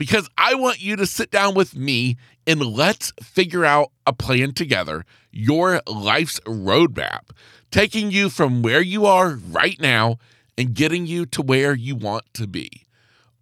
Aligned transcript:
because 0.00 0.28
I 0.38 0.54
want 0.54 0.80
you 0.80 0.96
to 0.96 1.04
sit 1.04 1.30
down 1.30 1.54
with 1.54 1.76
me 1.76 2.16
and 2.46 2.62
let's 2.62 3.12
figure 3.22 3.66
out 3.66 3.92
a 4.06 4.14
plan 4.14 4.54
together, 4.54 5.04
your 5.30 5.82
life's 5.86 6.40
roadmap, 6.40 7.32
taking 7.70 8.10
you 8.10 8.30
from 8.30 8.62
where 8.62 8.80
you 8.80 9.04
are 9.04 9.34
right 9.34 9.78
now 9.78 10.16
and 10.56 10.72
getting 10.72 11.04
you 11.04 11.26
to 11.26 11.42
where 11.42 11.74
you 11.74 11.96
want 11.96 12.24
to 12.32 12.46
be. 12.46 12.86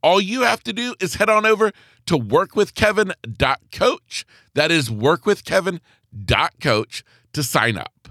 All 0.02 0.20
you 0.20 0.42
have 0.42 0.64
to 0.64 0.72
do 0.72 0.96
is 0.98 1.14
head 1.14 1.30
on 1.30 1.46
over 1.46 1.70
to 2.06 2.18
workwithkevin.coach. 2.18 4.26
That 4.54 4.72
is 4.72 4.88
workwithkevin.coach 4.88 7.04
to 7.34 7.42
sign 7.44 7.78
up. 7.78 8.08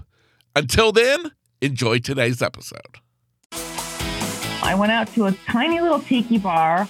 Until 0.56 0.92
then, 0.92 1.32
enjoy 1.60 1.98
today's 1.98 2.40
episode. 2.40 2.96
I 3.52 4.74
went 4.74 4.92
out 4.92 5.12
to 5.16 5.26
a 5.26 5.32
tiny 5.32 5.82
little 5.82 6.00
tiki 6.00 6.38
bar 6.38 6.88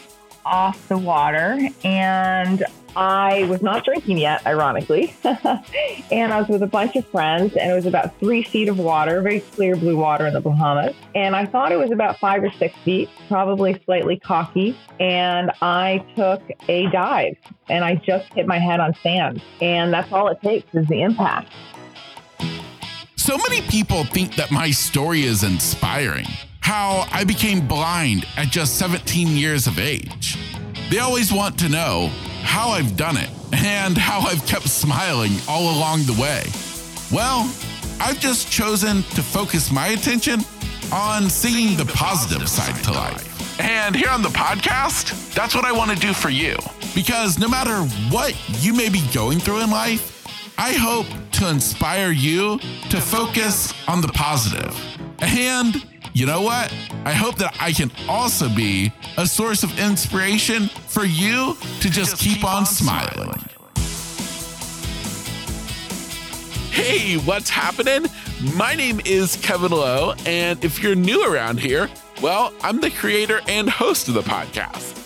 off 0.49 0.89
the 0.89 0.99
water 0.99 1.59
and 1.85 2.65
I 2.97 3.45
was 3.45 3.63
not 3.63 3.85
drinking 3.85 4.19
yet, 4.19 4.45
ironically. 4.45 5.15
and 5.25 6.33
I 6.33 6.41
was 6.41 6.49
with 6.49 6.65
a 6.65 6.67
bunch 6.67 6.97
of 6.97 7.07
friends, 7.07 7.55
and 7.55 7.71
it 7.71 7.75
was 7.75 7.87
about 7.87 8.19
three 8.19 8.43
feet 8.43 8.69
of 8.69 8.79
water, 8.79 9.21
very 9.23 9.39
clear 9.39 9.77
blue 9.77 9.97
water 9.97 10.27
in 10.27 10.35
the 10.35 10.41
Bahamas. 10.41 10.97
And 11.15 11.37
I 11.37 11.47
thought 11.47 11.71
it 11.71 11.77
was 11.77 11.93
about 11.93 12.19
five 12.19 12.43
or 12.43 12.51
six 12.51 12.75
feet, 12.85 13.09
probably 13.29 13.81
slightly 13.85 14.19
cocky. 14.19 14.77
And 14.99 15.53
I 15.63 16.05
took 16.17 16.43
a 16.69 16.91
dive, 16.91 17.37
and 17.69 17.85
I 17.85 17.95
just 17.95 18.33
hit 18.33 18.49
my 18.49 18.59
head 18.59 18.81
on 18.81 18.95
sand. 18.95 19.43
And 19.61 19.93
that's 19.93 20.13
all 20.13 20.27
it 20.29 20.41
takes 20.43 20.75
is 20.75 20.87
the 20.89 21.03
impact. 21.03 21.53
So 23.15 23.37
many 23.39 23.61
people 23.63 24.05
think 24.05 24.35
that 24.37 24.51
my 24.51 24.73
story 24.73 25.23
is 25.23 25.45
inspiring. 25.45 26.27
How 26.69 27.09
I 27.13 27.25
became 27.25 27.67
blind 27.67 28.27
at 28.37 28.49
just 28.49 28.79
17 28.79 29.29
years 29.29 29.67
of 29.67 29.79
age. 29.79 30.37
They 30.91 30.99
always 30.99 31.33
want 31.33 31.59
to 31.61 31.69
know 31.71 32.09
how 32.43 32.69
I've 32.69 32.95
done 32.95 33.17
it 33.17 33.31
and 33.55 33.97
how 33.97 34.21
I've 34.21 34.45
kept 34.45 34.69
smiling 34.69 35.31
all 35.49 35.75
along 35.75 36.03
the 36.03 36.13
way. 36.21 36.45
Well, 37.11 37.51
I've 37.99 38.21
just 38.21 38.53
chosen 38.53 38.97
to 38.97 39.23
focus 39.23 39.73
my 39.73 39.89
attention 39.89 40.41
on 40.93 41.31
seeing 41.31 41.75
the 41.79 41.91
positive 41.95 42.47
side 42.51 42.85
to 42.85 42.93
life. 42.93 43.59
And 43.59 43.97
here 43.97 44.11
on 44.11 44.21
the 44.21 44.29
podcast, 44.29 45.33
that's 45.33 45.55
what 45.55 45.65
I 45.65 45.73
want 45.73 45.91
to 45.93 45.97
do 45.97 46.13
for 46.13 46.29
you. 46.29 46.55
Because 46.95 47.39
no 47.39 47.49
matter 47.49 47.79
what 48.15 48.37
you 48.63 48.75
may 48.75 48.91
be 48.91 49.03
going 49.15 49.39
through 49.39 49.63
in 49.63 49.71
life, 49.71 50.23
I 50.59 50.75
hope 50.75 51.07
to 51.33 51.49
inspire 51.49 52.11
you 52.11 52.59
to 52.91 53.01
focus 53.01 53.73
on 53.89 54.03
the 54.03 54.09
positive. 54.09 54.79
And 55.21 55.88
you 56.19 56.27
know 56.27 56.43
what? 56.43 56.75
I 57.05 57.13
hope 57.13 57.37
that 57.37 57.57
I 57.61 57.71
can 57.71 57.93
also 58.09 58.49
be 58.49 58.93
a 59.17 59.25
source 59.25 59.63
of 59.63 59.79
inspiration 59.79 60.67
for 60.67 61.05
you 61.05 61.57
to 61.79 61.89
just, 61.89 62.11
just 62.11 62.19
keep, 62.19 62.39
keep, 62.39 62.45
on, 62.45 62.57
on 62.57 62.67
smiling. 62.67 63.13
smiling. 63.13 63.45
Hey, 66.73 67.19
what's 67.19 67.51
happening? 67.51 68.07
My 68.57 68.75
name 68.75 69.01
is 69.05 69.37
Kevin 69.37 69.71
Lowe, 69.71 70.15
and 70.27 70.65
if 70.65 70.83
you're 70.83 70.97
new 70.97 71.33
around 71.33 71.61
here, 71.61 71.89
well, 72.21 72.53
I'm 72.63 72.81
the 72.81 72.91
creator 72.91 73.41
and 73.47 73.71
host 73.71 74.09
of 74.09 74.15
the 74.15 74.23
podcast. 74.23 74.97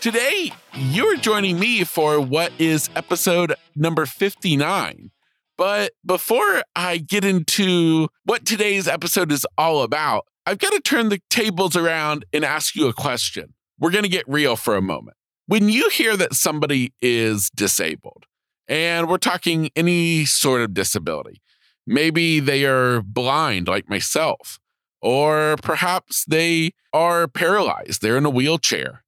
Today, 0.00 0.52
you're 0.74 1.16
joining 1.16 1.60
me 1.60 1.84
for 1.84 2.20
what 2.20 2.50
is 2.58 2.90
episode 2.96 3.54
number 3.76 4.04
59. 4.04 5.12
But 5.56 5.92
before 6.04 6.64
I 6.74 6.98
get 6.98 7.24
into 7.24 8.08
what 8.24 8.44
today's 8.44 8.88
episode 8.88 9.30
is 9.30 9.46
all 9.56 9.82
about, 9.82 10.26
I've 10.48 10.58
got 10.58 10.72
to 10.72 10.80
turn 10.80 11.08
the 11.08 11.20
tables 11.28 11.74
around 11.74 12.24
and 12.32 12.44
ask 12.44 12.76
you 12.76 12.86
a 12.86 12.92
question. 12.92 13.54
We're 13.80 13.90
going 13.90 14.04
to 14.04 14.08
get 14.08 14.28
real 14.28 14.54
for 14.54 14.76
a 14.76 14.80
moment. 14.80 15.16
When 15.46 15.68
you 15.68 15.88
hear 15.88 16.16
that 16.16 16.34
somebody 16.34 16.92
is 17.02 17.50
disabled, 17.50 18.26
and 18.68 19.08
we're 19.08 19.18
talking 19.18 19.70
any 19.74 20.24
sort 20.24 20.60
of 20.60 20.72
disability, 20.72 21.42
maybe 21.84 22.38
they 22.38 22.64
are 22.64 23.02
blind 23.02 23.66
like 23.66 23.90
myself, 23.90 24.60
or 25.02 25.56
perhaps 25.62 26.24
they 26.24 26.70
are 26.92 27.26
paralyzed, 27.26 28.00
they're 28.00 28.16
in 28.16 28.24
a 28.24 28.30
wheelchair. 28.30 29.02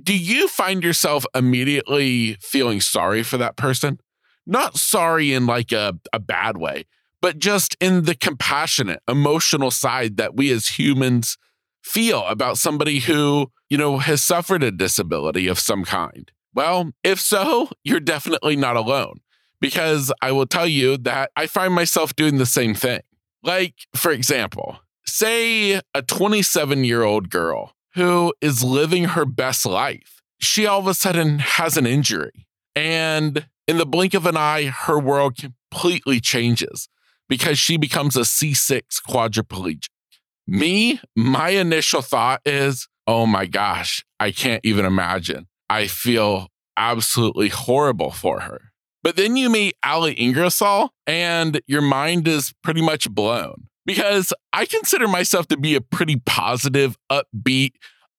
Do 0.00 0.16
you 0.16 0.46
find 0.46 0.84
yourself 0.84 1.26
immediately 1.34 2.34
feeling 2.40 2.80
sorry 2.80 3.24
for 3.24 3.38
that 3.38 3.56
person? 3.56 3.98
Not 4.46 4.76
sorry 4.76 5.32
in 5.32 5.46
like 5.46 5.72
a, 5.72 5.94
a 6.12 6.20
bad 6.20 6.56
way, 6.58 6.84
but 7.20 7.38
just 7.38 7.76
in 7.80 8.02
the 8.02 8.14
compassionate, 8.14 9.00
emotional 9.08 9.70
side 9.70 10.16
that 10.16 10.36
we 10.36 10.50
as 10.52 10.78
humans 10.78 11.38
feel 11.82 12.24
about 12.26 12.58
somebody 12.58 13.00
who, 13.00 13.50
you 13.70 13.78
know, 13.78 13.98
has 13.98 14.24
suffered 14.24 14.62
a 14.62 14.70
disability 14.70 15.46
of 15.46 15.58
some 15.58 15.84
kind. 15.84 16.30
Well, 16.54 16.92
if 17.04 17.20
so, 17.20 17.70
you're 17.84 18.00
definitely 18.00 18.56
not 18.56 18.76
alone 18.76 19.20
because 19.60 20.12
I 20.20 20.32
will 20.32 20.46
tell 20.46 20.66
you 20.66 20.96
that 20.98 21.30
I 21.36 21.46
find 21.46 21.72
myself 21.72 22.14
doing 22.16 22.38
the 22.38 22.46
same 22.46 22.74
thing. 22.74 23.00
Like, 23.42 23.74
for 23.94 24.10
example, 24.10 24.80
say 25.06 25.80
a 25.94 26.02
27 26.02 26.84
year 26.84 27.02
old 27.02 27.30
girl 27.30 27.72
who 27.94 28.34
is 28.40 28.62
living 28.62 29.04
her 29.04 29.24
best 29.24 29.64
life. 29.64 30.20
She 30.38 30.66
all 30.66 30.80
of 30.80 30.86
a 30.86 30.94
sudden 30.94 31.38
has 31.38 31.76
an 31.76 31.86
injury. 31.86 32.46
And 32.74 33.46
in 33.66 33.78
the 33.78 33.86
blink 33.86 34.12
of 34.12 34.26
an 34.26 34.36
eye, 34.36 34.66
her 34.66 34.98
world 34.98 35.36
completely 35.36 36.20
changes 36.20 36.88
because 37.28 37.58
she 37.58 37.76
becomes 37.76 38.16
a 38.16 38.20
C6 38.20 38.82
quadriplegic. 39.08 39.88
Me, 40.46 41.00
my 41.16 41.50
initial 41.50 42.02
thought 42.02 42.40
is, 42.44 42.88
oh 43.06 43.26
my 43.26 43.46
gosh, 43.46 44.04
I 44.20 44.30
can't 44.30 44.64
even 44.64 44.84
imagine. 44.84 45.48
I 45.68 45.86
feel 45.88 46.48
absolutely 46.76 47.48
horrible 47.48 48.10
for 48.10 48.40
her. 48.40 48.72
But 49.02 49.16
then 49.16 49.36
you 49.36 49.50
meet 49.50 49.76
Ali 49.84 50.14
Ingersoll 50.14 50.90
and 51.06 51.60
your 51.66 51.82
mind 51.82 52.26
is 52.26 52.52
pretty 52.62 52.82
much 52.82 53.10
blown 53.10 53.68
because 53.84 54.32
I 54.52 54.66
consider 54.66 55.06
myself 55.08 55.46
to 55.48 55.56
be 55.56 55.74
a 55.74 55.80
pretty 55.80 56.16
positive, 56.26 56.96
upbeat, 57.10 57.72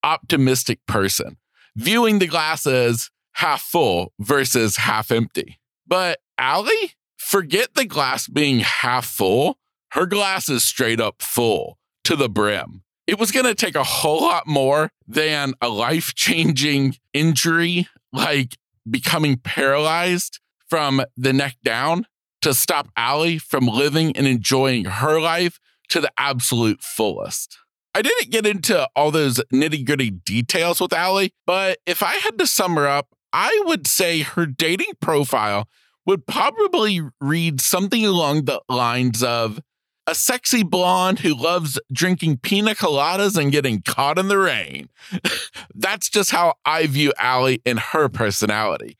optimistic 0.03 0.79
person, 0.87 1.37
viewing 1.75 2.19
the 2.19 2.27
glass 2.27 2.65
as 2.65 3.09
half 3.33 3.61
full 3.61 4.13
versus 4.19 4.77
half 4.77 5.11
empty. 5.11 5.59
But 5.85 6.19
Ali, 6.39 6.93
forget 7.17 7.73
the 7.73 7.85
glass 7.85 8.27
being 8.27 8.59
half 8.59 9.05
full. 9.05 9.57
Her 9.91 10.05
glass 10.05 10.49
is 10.49 10.63
straight 10.63 10.99
up 10.99 11.21
full 11.21 11.77
to 12.03 12.15
the 12.15 12.29
brim. 12.29 12.83
It 13.05 13.19
was 13.19 13.31
going 13.31 13.45
to 13.45 13.55
take 13.55 13.75
a 13.75 13.83
whole 13.83 14.21
lot 14.21 14.47
more 14.47 14.91
than 15.07 15.53
a 15.61 15.69
life 15.69 16.13
changing 16.13 16.95
injury 17.13 17.87
like 18.11 18.57
becoming 18.89 19.37
paralyzed 19.37 20.39
from 20.69 21.01
the 21.15 21.33
neck 21.33 21.55
down 21.63 22.05
to 22.41 22.53
stop 22.53 22.89
Ali 22.97 23.37
from 23.37 23.65
living 23.65 24.15
and 24.15 24.27
enjoying 24.27 24.85
her 24.85 25.19
life 25.19 25.59
to 25.89 26.01
the 26.01 26.11
absolute 26.17 26.81
fullest. 26.81 27.57
I 27.95 28.01
didn't 28.01 28.29
get 28.29 28.45
into 28.45 28.87
all 28.95 29.09
those 29.09 29.41
nitty 29.51 29.85
gritty 29.85 30.11
details 30.11 30.79
with 30.79 30.93
Ali, 30.93 31.33
but 31.45 31.79
if 31.85 32.03
I 32.03 32.15
had 32.15 32.37
to 32.37 32.45
sum 32.45 32.75
her 32.75 32.87
up, 32.87 33.07
I 33.33 33.63
would 33.65 33.87
say 33.87 34.21
her 34.21 34.45
dating 34.45 34.93
profile 35.01 35.67
would 36.07 36.25
probably 36.25 37.01
read 37.21 37.61
something 37.61 38.05
along 38.05 38.45
the 38.45 38.61
lines 38.69 39.21
of 39.21 39.59
a 40.07 40.15
sexy 40.15 40.63
blonde 40.63 41.19
who 41.19 41.35
loves 41.35 41.77
drinking 41.91 42.37
pina 42.37 42.73
coladas 42.73 43.37
and 43.37 43.51
getting 43.51 43.81
caught 43.81 44.17
in 44.17 44.29
the 44.29 44.37
rain. 44.37 44.89
That's 45.75 46.09
just 46.09 46.31
how 46.31 46.55
I 46.65 46.87
view 46.87 47.11
Ali 47.21 47.61
and 47.65 47.77
her 47.77 48.07
personality. 48.07 48.97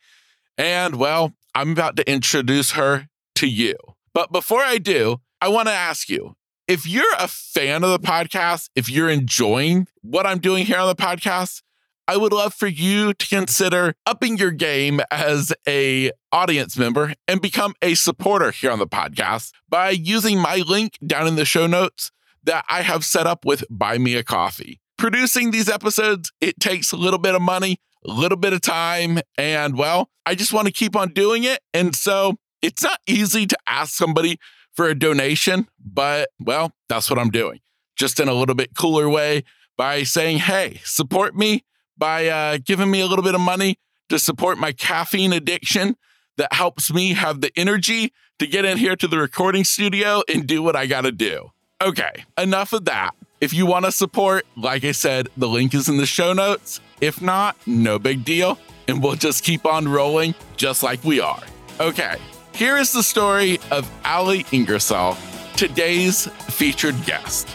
And 0.58 0.98
well, 0.98 1.34
I'm 1.56 1.72
about 1.72 1.96
to 1.96 2.12
introduce 2.12 2.72
her 2.72 3.08
to 3.36 3.48
you. 3.48 3.76
But 4.14 4.34
before 4.34 4.62
I 4.62 4.78
do, 4.78 5.22
I 5.42 5.48
want 5.48 5.70
to 5.70 5.74
ask 5.74 6.10
you 6.10 6.36
if 6.68 6.86
you're 6.86 7.06
a 7.18 7.30
fan 7.30 7.86
of 7.86 7.92
the 7.92 8.00
podcast, 8.00 8.70
if 8.76 8.90
you're 8.90 9.10
enjoying 9.10 9.88
what 10.02 10.26
I'm 10.26 10.40
doing 10.40 10.66
here 10.66 10.80
on 10.80 10.88
the 10.88 10.96
podcast, 10.96 11.62
I 12.10 12.16
would 12.16 12.32
love 12.32 12.54
for 12.54 12.68
you 12.68 13.14
to 13.14 13.28
consider 13.28 13.94
upping 14.06 14.38
your 14.38 14.52
game 14.52 15.02
as 15.12 15.52
a 15.68 16.12
audience 16.32 16.78
member 16.78 17.14
and 17.28 17.42
become 17.42 17.74
a 17.82 17.96
supporter 17.96 18.52
here 18.52 18.72
on 18.72 18.80
the 18.80 18.88
podcast 18.88 19.52
by 19.68 19.90
using 19.90 20.40
my 20.40 20.64
link 20.66 20.94
down 21.06 21.28
in 21.28 21.36
the 21.36 21.44
show 21.44 21.68
notes 21.68 22.12
that 22.44 22.64
I 22.70 22.84
have 22.84 23.04
set 23.04 23.28
up 23.28 23.44
with 23.44 23.66
Buy 23.70 23.98
Me 23.98 24.16
a 24.16 24.24
Coffee. 24.24 24.80
Producing 24.98 25.52
these 25.52 25.68
episodes, 25.68 26.32
it 26.40 26.62
takes 26.62 26.94
a 26.94 26.96
little 26.96 27.20
bit 27.20 27.36
of 27.36 27.42
money, 27.42 27.82
a 28.08 28.12
little 28.12 28.38
bit 28.38 28.54
of 28.54 28.62
time, 28.62 29.20
and 29.38 29.78
well, 29.78 30.10
I 30.26 30.34
just 30.34 30.54
want 30.54 30.68
to 30.68 30.74
keep 30.74 30.96
on 30.96 31.10
doing 31.10 31.44
it. 31.44 31.60
And 31.74 31.94
so 31.94 32.38
It's 32.62 32.84
not 32.84 33.00
easy 33.08 33.46
to 33.46 33.58
ask 33.68 33.94
somebody 33.94 34.40
for 34.74 34.88
a 34.88 34.96
donation, 34.96 35.68
but 35.80 36.30
well, 36.40 36.74
that's 36.90 37.10
what 37.10 37.20
I'm 37.20 37.30
doing. 37.30 37.60
Just 37.96 38.20
in 38.20 38.28
a 38.28 38.34
little 38.34 38.56
bit 38.56 38.76
cooler 38.76 39.10
way 39.10 39.44
by 39.78 40.04
saying, 40.04 40.40
hey, 40.40 40.80
support 40.84 41.36
me 41.36 41.64
by 41.98 42.28
uh, 42.28 42.58
giving 42.64 42.92
me 42.92 43.02
a 43.02 43.08
little 43.08 43.24
bit 43.24 43.36
of 43.36 43.42
money 43.42 43.78
to 44.10 44.20
support 44.20 44.58
my 44.58 44.72
caffeine 44.72 45.34
addiction 45.34 45.96
that 46.38 46.54
helps 46.54 46.94
me 46.94 47.14
have 47.14 47.42
the 47.42 47.52
energy 47.56 48.14
to 48.40 48.48
get 48.48 48.66
in 48.66 48.78
here 48.78 48.96
to 48.96 49.08
the 49.08 49.18
recording 49.18 49.64
studio 49.64 50.22
and 50.32 50.48
do 50.48 50.62
what 50.62 50.76
I 50.76 50.86
got 50.86 51.02
to 51.02 51.12
do. 51.12 51.52
Okay, 51.82 52.26
enough 52.38 52.74
of 52.74 52.86
that. 52.86 53.12
If 53.40 53.54
you 53.54 53.66
want 53.66 53.86
to 53.86 53.92
support, 53.92 54.46
like 54.56 54.84
I 54.84 54.92
said, 54.92 55.30
the 55.38 55.48
link 55.48 55.74
is 55.74 55.90
in 55.90 55.98
the 55.98 56.06
show 56.06 56.34
notes. 56.34 56.82
If 57.02 57.22
not, 57.22 57.56
no 57.68 58.00
big 58.00 58.26
deal. 58.26 58.58
And 58.88 59.04
we'll 59.04 59.16
just 59.16 59.44
keep 59.44 59.66
on 59.66 59.88
rolling 59.88 60.34
just 60.56 60.82
like 60.82 61.04
we 61.04 61.20
are. 61.20 61.42
Okay, 61.80 62.16
here 62.54 62.78
is 62.78 62.94
the 62.94 63.04
story 63.04 63.60
of 63.70 63.90
Ali 64.06 64.46
Ingersoll, 64.52 65.18
today's 65.56 66.28
featured 66.50 66.96
guest. 67.06 67.48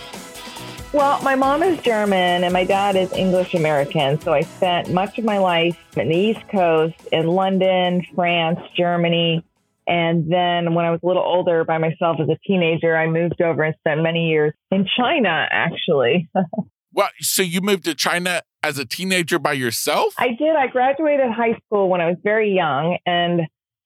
Well, 0.92 1.22
my 1.22 1.36
mom 1.36 1.62
is 1.62 1.80
German 1.80 2.44
and 2.44 2.52
my 2.52 2.64
dad 2.64 2.96
is 2.96 3.10
English 3.14 3.54
American. 3.54 4.20
So 4.20 4.34
I 4.34 4.42
spent 4.42 4.92
much 4.92 5.18
of 5.18 5.24
my 5.24 5.38
life 5.38 5.78
in 5.96 6.10
the 6.10 6.14
East 6.14 6.46
Coast, 6.50 6.94
in 7.10 7.28
London, 7.28 8.04
France, 8.14 8.60
Germany. 8.76 9.42
And 9.86 10.30
then 10.30 10.74
when 10.74 10.84
I 10.84 10.90
was 10.90 11.00
a 11.02 11.06
little 11.06 11.22
older 11.22 11.64
by 11.64 11.78
myself 11.78 12.18
as 12.20 12.28
a 12.28 12.36
teenager, 12.46 12.94
I 12.94 13.06
moved 13.06 13.40
over 13.40 13.62
and 13.62 13.74
spent 13.78 14.02
many 14.02 14.28
years 14.28 14.52
in 14.70 14.86
China, 14.94 15.48
actually. 15.50 16.28
well, 16.92 17.08
so 17.20 17.40
you 17.40 17.62
moved 17.62 17.84
to 17.84 17.94
China 17.94 18.42
as 18.62 18.78
a 18.78 18.84
teenager 18.84 19.38
by 19.38 19.54
yourself? 19.54 20.12
I 20.18 20.28
did. 20.38 20.54
I 20.54 20.66
graduated 20.66 21.30
high 21.30 21.58
school 21.64 21.88
when 21.88 22.02
I 22.02 22.08
was 22.08 22.18
very 22.22 22.54
young. 22.54 22.98
And 23.06 23.40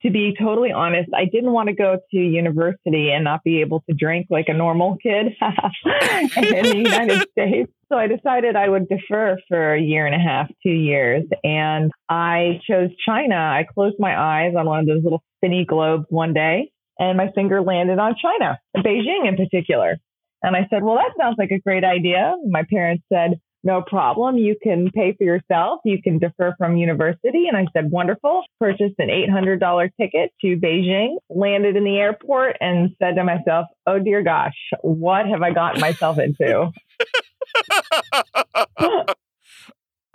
to 0.07 0.13
be 0.13 0.37
totally 0.39 0.71
honest, 0.71 1.11
I 1.13 1.25
didn't 1.25 1.51
want 1.51 1.69
to 1.69 1.75
go 1.75 1.99
to 2.13 2.17
university 2.17 3.11
and 3.11 3.25
not 3.25 3.43
be 3.43 3.61
able 3.61 3.83
to 3.91 3.95
drink 3.95 4.29
like 4.31 4.47
a 4.49 4.55
normal 4.55 4.97
kid 5.03 5.27
in 6.37 6.63
the 6.63 6.77
United 6.77 7.29
States. 7.33 7.73
So 7.91 7.99
I 7.99 8.07
decided 8.07 8.55
I 8.55 8.69
would 8.69 8.89
defer 8.89 9.37
for 9.49 9.75
a 9.75 9.81
year 9.81 10.07
and 10.07 10.15
a 10.15 10.19
half, 10.19 10.49
two 10.63 10.73
years. 10.73 11.25
And 11.43 11.91
I 12.09 12.61
chose 12.69 12.91
China. 13.05 13.35
I 13.35 13.67
closed 13.75 13.97
my 13.99 14.17
eyes 14.17 14.55
on 14.57 14.67
one 14.67 14.81
of 14.81 14.87
those 14.87 15.03
little 15.03 15.23
spinny 15.39 15.65
globes 15.65 16.07
one 16.09 16.33
day, 16.33 16.71
and 17.01 17.17
my 17.17 17.33
finger 17.35 17.61
landed 17.61 17.99
on 17.99 18.15
China, 18.21 18.59
Beijing 18.77 19.27
in 19.27 19.37
particular. 19.37 19.97
And 20.43 20.55
I 20.55 20.69
said, 20.71 20.85
Well, 20.85 20.97
that 20.97 21.13
sounds 21.21 21.37
like 21.39 21.51
a 21.51 21.59
great 21.59 21.83
idea. 21.83 22.35
My 22.49 22.63
parents 22.71 23.03
said, 23.13 23.41
no 23.67 23.83
problem. 23.83 24.39
You 24.39 24.57
can 24.63 24.91
pay 24.93 25.13
for 25.19 25.25
yourself. 25.25 25.81
You 25.85 26.01
can 26.01 26.19
defer 26.19 26.55
from 26.57 26.77
university. 26.77 27.47
And 27.49 27.57
I 27.57 27.67
said, 27.73 27.91
wonderful. 27.91 28.45
Purchased 28.61 28.95
an 28.99 29.09
$800 29.09 29.91
ticket 30.01 30.31
to 30.41 30.57
Beijing, 30.57 31.17
landed 31.29 31.77
in 31.77 31.85
the 31.85 31.99
airport, 31.99 32.57
and 32.61 32.91
said 32.99 33.17
to 33.17 33.25
myself, 33.25 33.67
oh 33.87 33.99
dear 33.99 34.23
gosh, 34.23 34.55
what 34.83 35.27
have 35.27 35.43
I 35.43 35.53
gotten 35.53 35.81
myself 35.81 36.19
into? 36.19 36.71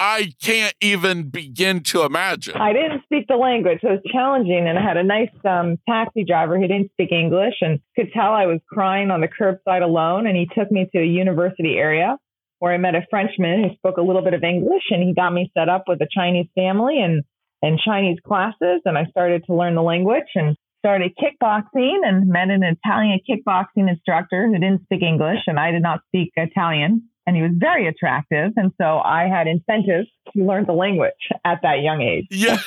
I 0.03 0.33
can't 0.41 0.73
even 0.81 1.29
begin 1.29 1.81
to 1.83 2.03
imagine. 2.03 2.55
I 2.55 2.73
didn't 2.73 3.03
speak 3.03 3.27
the 3.27 3.35
language, 3.35 3.81
so 3.81 3.89
it 3.89 3.91
was 3.91 4.11
challenging. 4.11 4.67
And 4.67 4.79
I 4.79 4.81
had 4.81 4.97
a 4.97 5.03
nice 5.03 5.29
um, 5.47 5.77
taxi 5.87 6.23
driver 6.23 6.57
who 6.57 6.67
didn't 6.67 6.89
speak 6.93 7.11
English 7.11 7.53
and 7.61 7.79
could 7.95 8.11
tell 8.11 8.33
I 8.33 8.47
was 8.47 8.61
crying 8.67 9.11
on 9.11 9.21
the 9.21 9.27
curbside 9.27 9.83
alone. 9.83 10.25
And 10.25 10.35
he 10.35 10.47
took 10.57 10.71
me 10.71 10.89
to 10.91 10.99
a 10.99 11.05
university 11.05 11.77
area 11.77 12.17
where 12.61 12.71
I 12.71 12.77
met 12.77 12.93
a 12.93 13.01
Frenchman 13.09 13.63
who 13.63 13.75
spoke 13.75 13.97
a 13.97 14.03
little 14.03 14.21
bit 14.21 14.35
of 14.35 14.43
English 14.43 14.83
and 14.91 15.01
he 15.01 15.15
got 15.15 15.33
me 15.33 15.51
set 15.57 15.67
up 15.67 15.85
with 15.87 15.99
a 15.99 16.07
Chinese 16.15 16.45
family 16.53 17.01
and, 17.01 17.23
and 17.63 17.79
Chinese 17.83 18.19
classes. 18.23 18.81
And 18.85 18.99
I 18.99 19.05
started 19.05 19.43
to 19.47 19.55
learn 19.55 19.73
the 19.73 19.81
language 19.81 20.29
and 20.35 20.55
started 20.77 21.13
kickboxing 21.17 22.01
and 22.05 22.27
met 22.27 22.51
an 22.51 22.61
Italian 22.61 23.19
kickboxing 23.27 23.89
instructor 23.89 24.45
who 24.45 24.53
didn't 24.53 24.83
speak 24.83 25.01
English 25.01 25.39
and 25.47 25.59
I 25.59 25.71
did 25.71 25.81
not 25.81 26.01
speak 26.09 26.33
Italian. 26.35 27.09
And 27.25 27.35
he 27.35 27.41
was 27.41 27.53
very 27.55 27.87
attractive. 27.87 28.51
And 28.55 28.71
so 28.79 28.99
I 28.99 29.23
had 29.23 29.47
incentives 29.47 30.07
to 30.35 30.43
learn 30.45 30.65
the 30.67 30.73
language 30.73 31.13
at 31.43 31.63
that 31.63 31.81
young 31.81 32.03
age. 32.03 32.27
Yeah. 32.29 32.59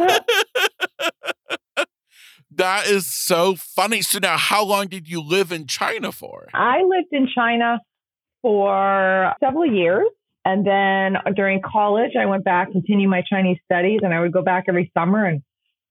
that 2.50 2.88
is 2.88 3.06
so 3.06 3.54
funny. 3.54 4.02
So 4.02 4.18
now 4.18 4.36
how 4.36 4.64
long 4.64 4.88
did 4.88 5.08
you 5.08 5.22
live 5.22 5.52
in 5.52 5.68
China 5.68 6.10
for? 6.10 6.48
I 6.52 6.82
lived 6.82 7.12
in 7.12 7.28
China 7.32 7.78
for 8.42 9.34
several 9.40 9.66
years. 9.66 10.06
And 10.44 10.66
then 10.66 11.16
during 11.36 11.60
college, 11.62 12.12
I 12.20 12.26
went 12.26 12.44
back, 12.44 12.72
continue 12.72 13.08
my 13.08 13.22
Chinese 13.28 13.58
studies, 13.64 14.00
and 14.02 14.12
I 14.12 14.20
would 14.20 14.32
go 14.32 14.42
back 14.42 14.64
every 14.68 14.90
summer 14.96 15.24
and 15.24 15.40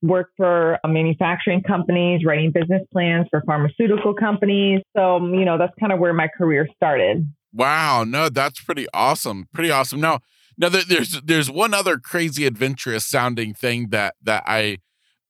work 0.01 0.31
for 0.35 0.77
uh, 0.83 0.87
manufacturing 0.87 1.61
companies, 1.61 2.21
writing 2.25 2.51
business 2.51 2.81
plans 2.91 3.27
for 3.29 3.41
pharmaceutical 3.45 4.13
companies. 4.13 4.81
So, 4.95 5.17
um, 5.17 5.33
you 5.33 5.45
know, 5.45 5.57
that's 5.57 5.73
kind 5.79 5.93
of 5.93 5.99
where 5.99 6.13
my 6.13 6.27
career 6.37 6.67
started. 6.75 7.31
Wow, 7.53 8.03
no, 8.03 8.29
that's 8.29 8.61
pretty 8.61 8.87
awesome. 8.93 9.47
Pretty 9.53 9.71
awesome. 9.71 10.01
Now, 10.01 10.19
now 10.57 10.69
there's 10.69 11.21
there's 11.21 11.49
one 11.49 11.73
other 11.73 11.97
crazy 11.97 12.45
adventurous 12.45 13.05
sounding 13.05 13.53
thing 13.53 13.89
that 13.89 14.15
that 14.21 14.43
I 14.45 14.77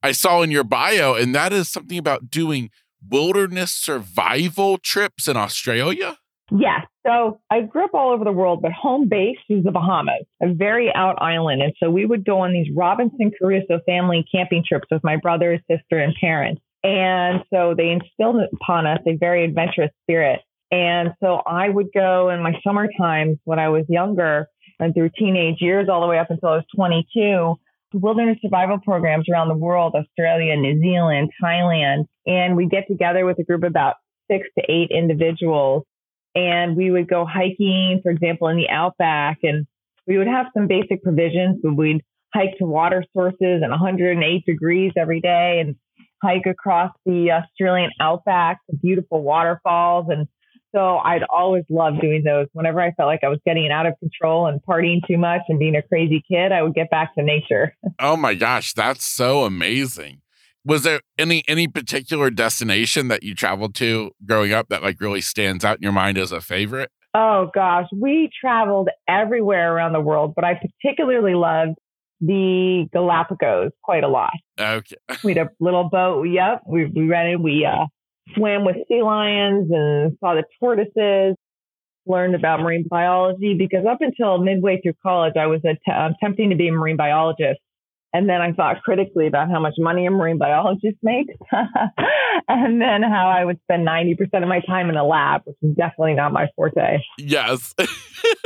I 0.04 0.14
saw 0.14 0.42
in 0.42 0.52
your 0.52 0.64
bio, 0.64 1.16
and 1.16 1.34
that 1.36 1.54
is 1.54 1.70
something 1.70 1.98
about 1.98 2.30
doing 2.30 2.70
wilderness 3.08 3.72
survival 3.72 4.78
trips 4.78 5.28
in 5.28 5.38
Australia. 5.38 6.18
Yes. 6.52 6.86
So 7.08 7.40
I 7.50 7.62
grew 7.62 7.86
up 7.86 7.94
all 7.94 8.12
over 8.12 8.26
the 8.26 8.32
world, 8.32 8.62
but 8.62 8.74
home 8.74 9.08
base 9.08 9.38
is 9.50 9.64
the 9.64 9.72
Bahamas, 9.72 10.26
a 10.42 10.54
very 10.54 10.92
out 10.94 11.22
island. 11.22 11.62
And 11.62 11.74
so 11.82 11.90
we 11.90 12.06
would 12.06 12.26
go 12.26 12.40
on 12.40 12.52
these 12.52 12.68
Robinson 12.76 13.32
Crusoe 13.42 13.80
family 13.86 14.26
camping 14.30 14.64
trips 14.68 14.88
with 14.92 15.04
my 15.04 15.16
brother, 15.16 15.60
sister, 15.70 15.98
and 15.98 16.14
parents. 16.20 16.62
And 16.84 17.44
so 17.54 17.74
they 17.76 17.90
instilled 17.90 18.36
upon 18.54 18.86
us 18.86 19.00
a 19.08 19.16
very 19.16 19.46
adventurous 19.46 19.92
spirit. 20.04 20.42
And 20.72 21.12
so 21.22 21.42
I 21.46 21.70
would 21.70 21.88
go 21.94 22.30
in 22.30 22.42
my 22.44 22.54
summer 22.64 22.90
times 23.00 23.38
when 23.46 23.60
I 23.60 23.70
was 23.70 23.86
younger 23.88 24.48
and 24.80 24.94
through 24.94 25.12
teenage 25.18 25.62
years 25.62 25.88
all 25.90 26.02
the 26.02 26.08
way 26.08 26.18
up 26.18 26.32
until 26.32 26.50
I 26.50 26.56
was 26.56 26.66
22 26.76 27.56
wilderness 27.94 28.38
survival 28.42 28.80
programs 28.80 29.26
around 29.30 29.50
the 29.50 29.54
world, 29.54 29.96
Australia, 29.96 30.56
New 30.56 30.80
Zealand, 30.80 31.30
Thailand. 31.42 32.06
And 32.26 32.56
we 32.56 32.68
get 32.68 32.88
together 32.88 33.26
with 33.26 33.38
a 33.40 33.44
group 33.44 33.64
of 33.64 33.70
about 33.70 33.96
six 34.30 34.48
to 34.58 34.64
eight 34.70 34.92
individuals 34.92 35.84
and 36.36 36.76
we 36.76 36.92
would 36.92 37.10
go 37.10 37.26
hiking, 37.26 38.00
for 38.04 38.12
example, 38.12 38.48
in 38.48 38.58
the 38.58 38.70
outback, 38.70 39.40
and 39.44 39.66
we 40.08 40.18
would 40.18 40.28
have 40.28 40.48
some 40.54 40.68
basic 40.68 41.04
provisions, 41.04 41.60
but 41.62 41.76
we'd 41.76 42.02
hike 42.34 42.58
to 42.58 42.66
water 42.66 43.04
sources 43.14 43.62
and 43.62 43.70
108 43.70 44.46
degrees 44.46 44.94
every 44.98 45.20
day 45.20 45.62
and 45.64 45.76
hike 46.22 46.46
across 46.46 46.92
the 47.06 47.32
Australian 47.32 47.92
outback 48.00 48.60
to 48.70 48.78
beautiful 48.78 49.22
waterfalls. 49.22 50.06
And 50.10 50.28
so 50.74 50.98
I'd 50.98 51.24
always 51.24 51.64
love 51.70 52.00
doing 52.00 52.24
those. 52.24 52.48
Whenever 52.54 52.80
I 52.80 52.92
felt 52.92 53.08
like 53.08 53.24
I 53.24 53.28
was 53.28 53.40
getting 53.46 53.70
out 53.72 53.86
of 53.86 53.94
control 54.00 54.48
and 54.48 54.62
partying 54.62 55.06
too 55.06 55.18
much 55.18 55.42
and 55.50 55.60
being 55.60 55.76
a 55.76 55.82
crazy 55.82 56.24
kid, 56.30 56.52
I 56.52 56.62
would 56.62 56.74
get 56.74 56.90
back 56.90 57.16
to 57.16 57.24
nature. 57.24 57.76
Oh 58.00 58.18
my 58.18 58.34
gosh, 58.34 58.74
that's 58.74 59.06
so 59.06 59.44
amazing 59.44 60.21
was 60.66 60.84
there 60.84 61.02
any 61.18 61.44
any 61.48 61.68
particular 61.68 62.30
destination 62.30 63.08
that 63.08 63.24
you 63.24 63.34
traveled 63.36 63.76
to 63.76 64.12
growing 64.26 64.54
up 64.54 64.70
that 64.70 64.84
like 64.84 65.00
really 65.02 65.22
stands 65.22 65.66
out 65.66 65.78
in 65.78 65.84
your 65.84 65.92
mind 65.92 66.18
as 66.18 66.32
a 66.32 66.42
favorite? 66.42 66.92
Oh 67.14 67.50
gosh, 67.54 67.88
we 67.96 68.30
traveled 68.40 68.90
everywhere 69.08 69.76
around 69.76 69.94
the 69.94 70.00
world, 70.02 70.34
but 70.36 70.46
I 70.46 70.60
particularly 70.60 71.34
loved 71.36 71.78
the 72.22 72.88
Galapagos 72.94 73.72
quite 73.84 74.04
a 74.04 74.08
lot. 74.08 74.32
Okay. 74.60 74.96
we 75.24 75.34
had 75.34 75.48
a 75.48 75.50
little 75.60 75.90
boat. 75.90 76.24
Yep, 76.24 76.64
we 76.68 76.86
we 76.86 77.08
rented. 77.08 77.42
We 77.42 77.66
uh, 77.66 77.86
swam 78.36 78.64
with 78.64 78.78
sea 78.88 79.02
lions 79.02 79.70
and 79.72 80.18
saw 80.20 80.36
the 80.36 80.44
tortoises. 80.60 81.36
Learned 82.08 82.34
about 82.34 82.62
marine 82.62 82.88
biology 82.90 83.54
because 83.56 83.86
up 83.86 84.00
until 84.02 84.40
midway 84.40 84.82
through 84.82 84.94
college, 85.04 85.34
I 85.40 85.46
was 85.46 85.62
att- 85.64 86.14
attempting 86.16 86.50
to 86.50 86.56
be 86.56 86.68
a 86.68 86.72
marine 86.72 86.98
biologist 86.98 87.60
and 88.14 88.28
then 88.28 88.42
I 88.42 88.52
thought 88.52 88.82
critically 88.84 89.28
about 89.28 89.50
how 89.50 89.60
much 89.60 89.76
money 89.78 90.06
a 90.06 90.12
marine 90.12 90.38
biologist 90.38 90.98
makes. 91.02 91.34
and 92.48 92.82
then 92.82 93.04
how 93.04 93.30
I 93.30 93.46
would 93.46 93.60
spend 93.64 93.88
90% 93.88 94.18
of 94.44 94.50
my 94.50 94.60
time 94.68 94.90
in 94.90 94.98
a 94.98 95.06
lab, 95.06 95.42
which 95.46 95.56
is 95.62 95.76
definitely 95.76 96.16
not 96.16 96.34
my 96.34 96.48
forte. 96.56 96.98
Yes. 97.18 97.74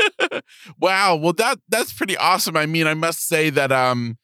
wow. 0.79 1.15
Well, 1.15 1.33
that 1.33 1.59
that's 1.67 1.93
pretty 1.93 2.15
awesome. 2.17 2.55
I 2.55 2.67
mean, 2.67 2.85
I 2.85 2.93
must 2.93 3.27
say 3.27 3.49
that 3.51 3.71
um 3.71 4.17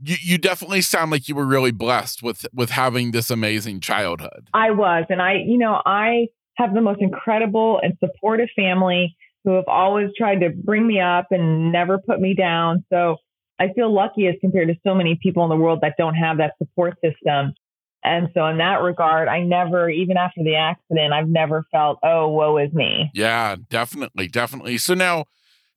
you, 0.00 0.16
you 0.20 0.38
definitely 0.38 0.80
sound 0.80 1.10
like 1.10 1.28
you 1.28 1.34
were 1.34 1.46
really 1.46 1.70
blessed 1.70 2.22
with 2.22 2.46
with 2.52 2.70
having 2.70 3.10
this 3.10 3.30
amazing 3.30 3.80
childhood. 3.80 4.48
I 4.54 4.70
was. 4.70 5.04
And 5.10 5.20
I, 5.20 5.34
you 5.46 5.58
know, 5.58 5.82
I 5.84 6.28
have 6.56 6.74
the 6.74 6.80
most 6.80 7.00
incredible 7.00 7.78
and 7.82 7.94
supportive 8.00 8.48
family 8.56 9.16
who 9.44 9.52
have 9.52 9.64
always 9.66 10.10
tried 10.16 10.40
to 10.40 10.50
bring 10.50 10.86
me 10.86 11.00
up 11.00 11.26
and 11.30 11.72
never 11.72 11.98
put 11.98 12.20
me 12.20 12.34
down. 12.34 12.84
So 12.90 13.16
I 13.62 13.72
feel 13.72 13.94
lucky 13.94 14.26
as 14.26 14.34
compared 14.40 14.68
to 14.68 14.74
so 14.84 14.92
many 14.92 15.16
people 15.22 15.44
in 15.44 15.50
the 15.50 15.56
world 15.56 15.80
that 15.82 15.94
don't 15.96 16.14
have 16.14 16.38
that 16.38 16.54
support 16.58 16.94
system. 16.94 17.54
And 18.02 18.28
so 18.34 18.44
in 18.48 18.58
that 18.58 18.82
regard, 18.82 19.28
I 19.28 19.44
never, 19.44 19.88
even 19.88 20.16
after 20.16 20.42
the 20.42 20.56
accident, 20.56 21.12
I've 21.12 21.28
never 21.28 21.64
felt, 21.70 22.00
oh, 22.02 22.28
woe 22.28 22.56
is 22.56 22.72
me. 22.72 23.10
Yeah, 23.14 23.54
definitely. 23.70 24.26
Definitely. 24.26 24.78
So 24.78 24.94
now, 24.94 25.26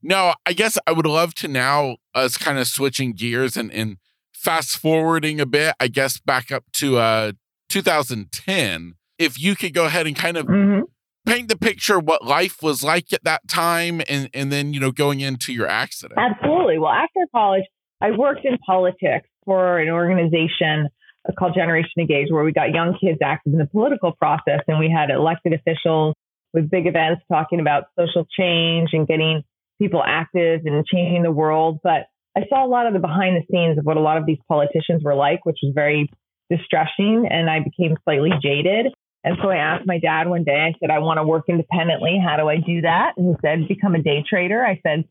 now 0.02 0.34
I 0.48 0.54
guess 0.54 0.80
I 0.88 0.94
would 0.94 1.06
love 1.06 1.36
to 1.36 1.48
now 1.48 1.98
us 2.16 2.40
kind 2.40 2.58
of 2.58 2.66
switching 2.68 3.14
gears 3.14 3.56
and, 3.56 3.72
and 3.72 3.98
fast 4.34 4.78
forwarding 4.78 5.40
a 5.40 5.46
bit, 5.46 5.76
I 5.80 5.88
guess 5.88 6.20
back 6.20 6.52
up 6.52 6.64
to 6.78 6.98
uh 6.98 7.34
2010, 7.70 8.96
if 9.20 9.40
you 9.40 9.56
could 9.56 9.76
go 9.76 9.86
ahead 9.86 10.08
and 10.08 10.16
kind 10.16 10.38
of 10.38 10.48
hmm 10.48 10.80
paint 11.26 11.50
the 11.50 11.58
picture 11.58 12.00
what 12.00 12.24
life 12.24 12.62
was 12.62 12.84
like 12.84 13.12
at 13.12 13.24
that 13.24 13.48
time 13.48 14.02
and 14.08 14.30
and 14.34 14.52
then, 14.52 14.74
you 14.74 14.80
know, 14.80 14.92
going 14.92 15.20
into 15.20 15.52
your 15.52 15.68
accident. 15.68 16.20
Absolutely. 16.20 16.78
Well, 16.78 16.92
after 16.92 17.22
college, 17.34 17.64
I 18.02 18.12
worked 18.12 18.46
in 18.46 18.58
politics 18.58 19.28
for 19.46 19.80
an 19.80 19.90
organization 19.90 20.90
called 21.40 21.56
Generation 21.56 21.94
Engage, 21.98 22.28
where 22.30 22.44
we 22.44 22.52
got 22.52 22.72
young 22.72 22.98
kids 23.00 23.20
active 23.24 23.54
in 23.54 23.60
the 23.60 23.66
political 23.66 24.12
process, 24.12 24.60
and 24.68 24.80
we 24.80 24.90
had 24.90 25.10
elected 25.10 25.54
officials 25.54 26.14
with 26.54 26.70
big 26.70 26.88
events 26.88 27.22
talking 27.32 27.60
about 27.60 27.86
social 27.98 28.26
change 28.38 28.90
and 28.94 29.08
getting 29.08 29.44
people 29.80 30.04
active 30.06 30.62
and 30.66 30.86
changing 30.86 31.24
the 31.24 31.32
world. 31.32 31.80
But 31.84 32.08
I 32.38 32.42
saw 32.50 32.66
a 32.66 32.70
lot 32.70 32.86
of 32.86 32.94
the 32.94 33.00
behind 33.00 33.36
the 33.36 33.46
scenes 33.52 33.78
of 33.78 33.86
what 33.86 33.98
a 33.98 34.02
lot 34.02 34.18
of 34.18 34.26
these 34.26 34.38
politicians 34.48 35.04
were 35.04 35.16
like, 35.16 35.46
which 35.46 35.58
was 35.64 35.74
very 35.74 36.10
distressing, 36.50 37.28
and 37.30 37.50
I 37.50 37.60
became 37.60 37.98
slightly 38.04 38.32
jaded. 38.42 38.94
And 39.24 39.38
so 39.42 39.50
I 39.50 39.58
asked 39.58 39.88
my 39.88 39.98
dad 39.98 40.30
one 40.30 40.44
day, 40.44 40.70
I 40.70 40.78
said, 40.80 40.92
I 40.92 41.00
want 41.00 41.18
to 41.18 41.24
work 41.24 41.46
independently. 41.50 42.22
How 42.24 42.38
do 42.38 42.48
I 42.48 42.58
do 42.58 42.82
that? 42.82 43.14
And 43.18 43.30
he 43.30 43.36
said, 43.42 43.68
become 43.68 43.96
a 43.96 44.02
day 44.02 44.24
trader. 44.30 44.64
I 44.64 44.80
said, 44.86 45.06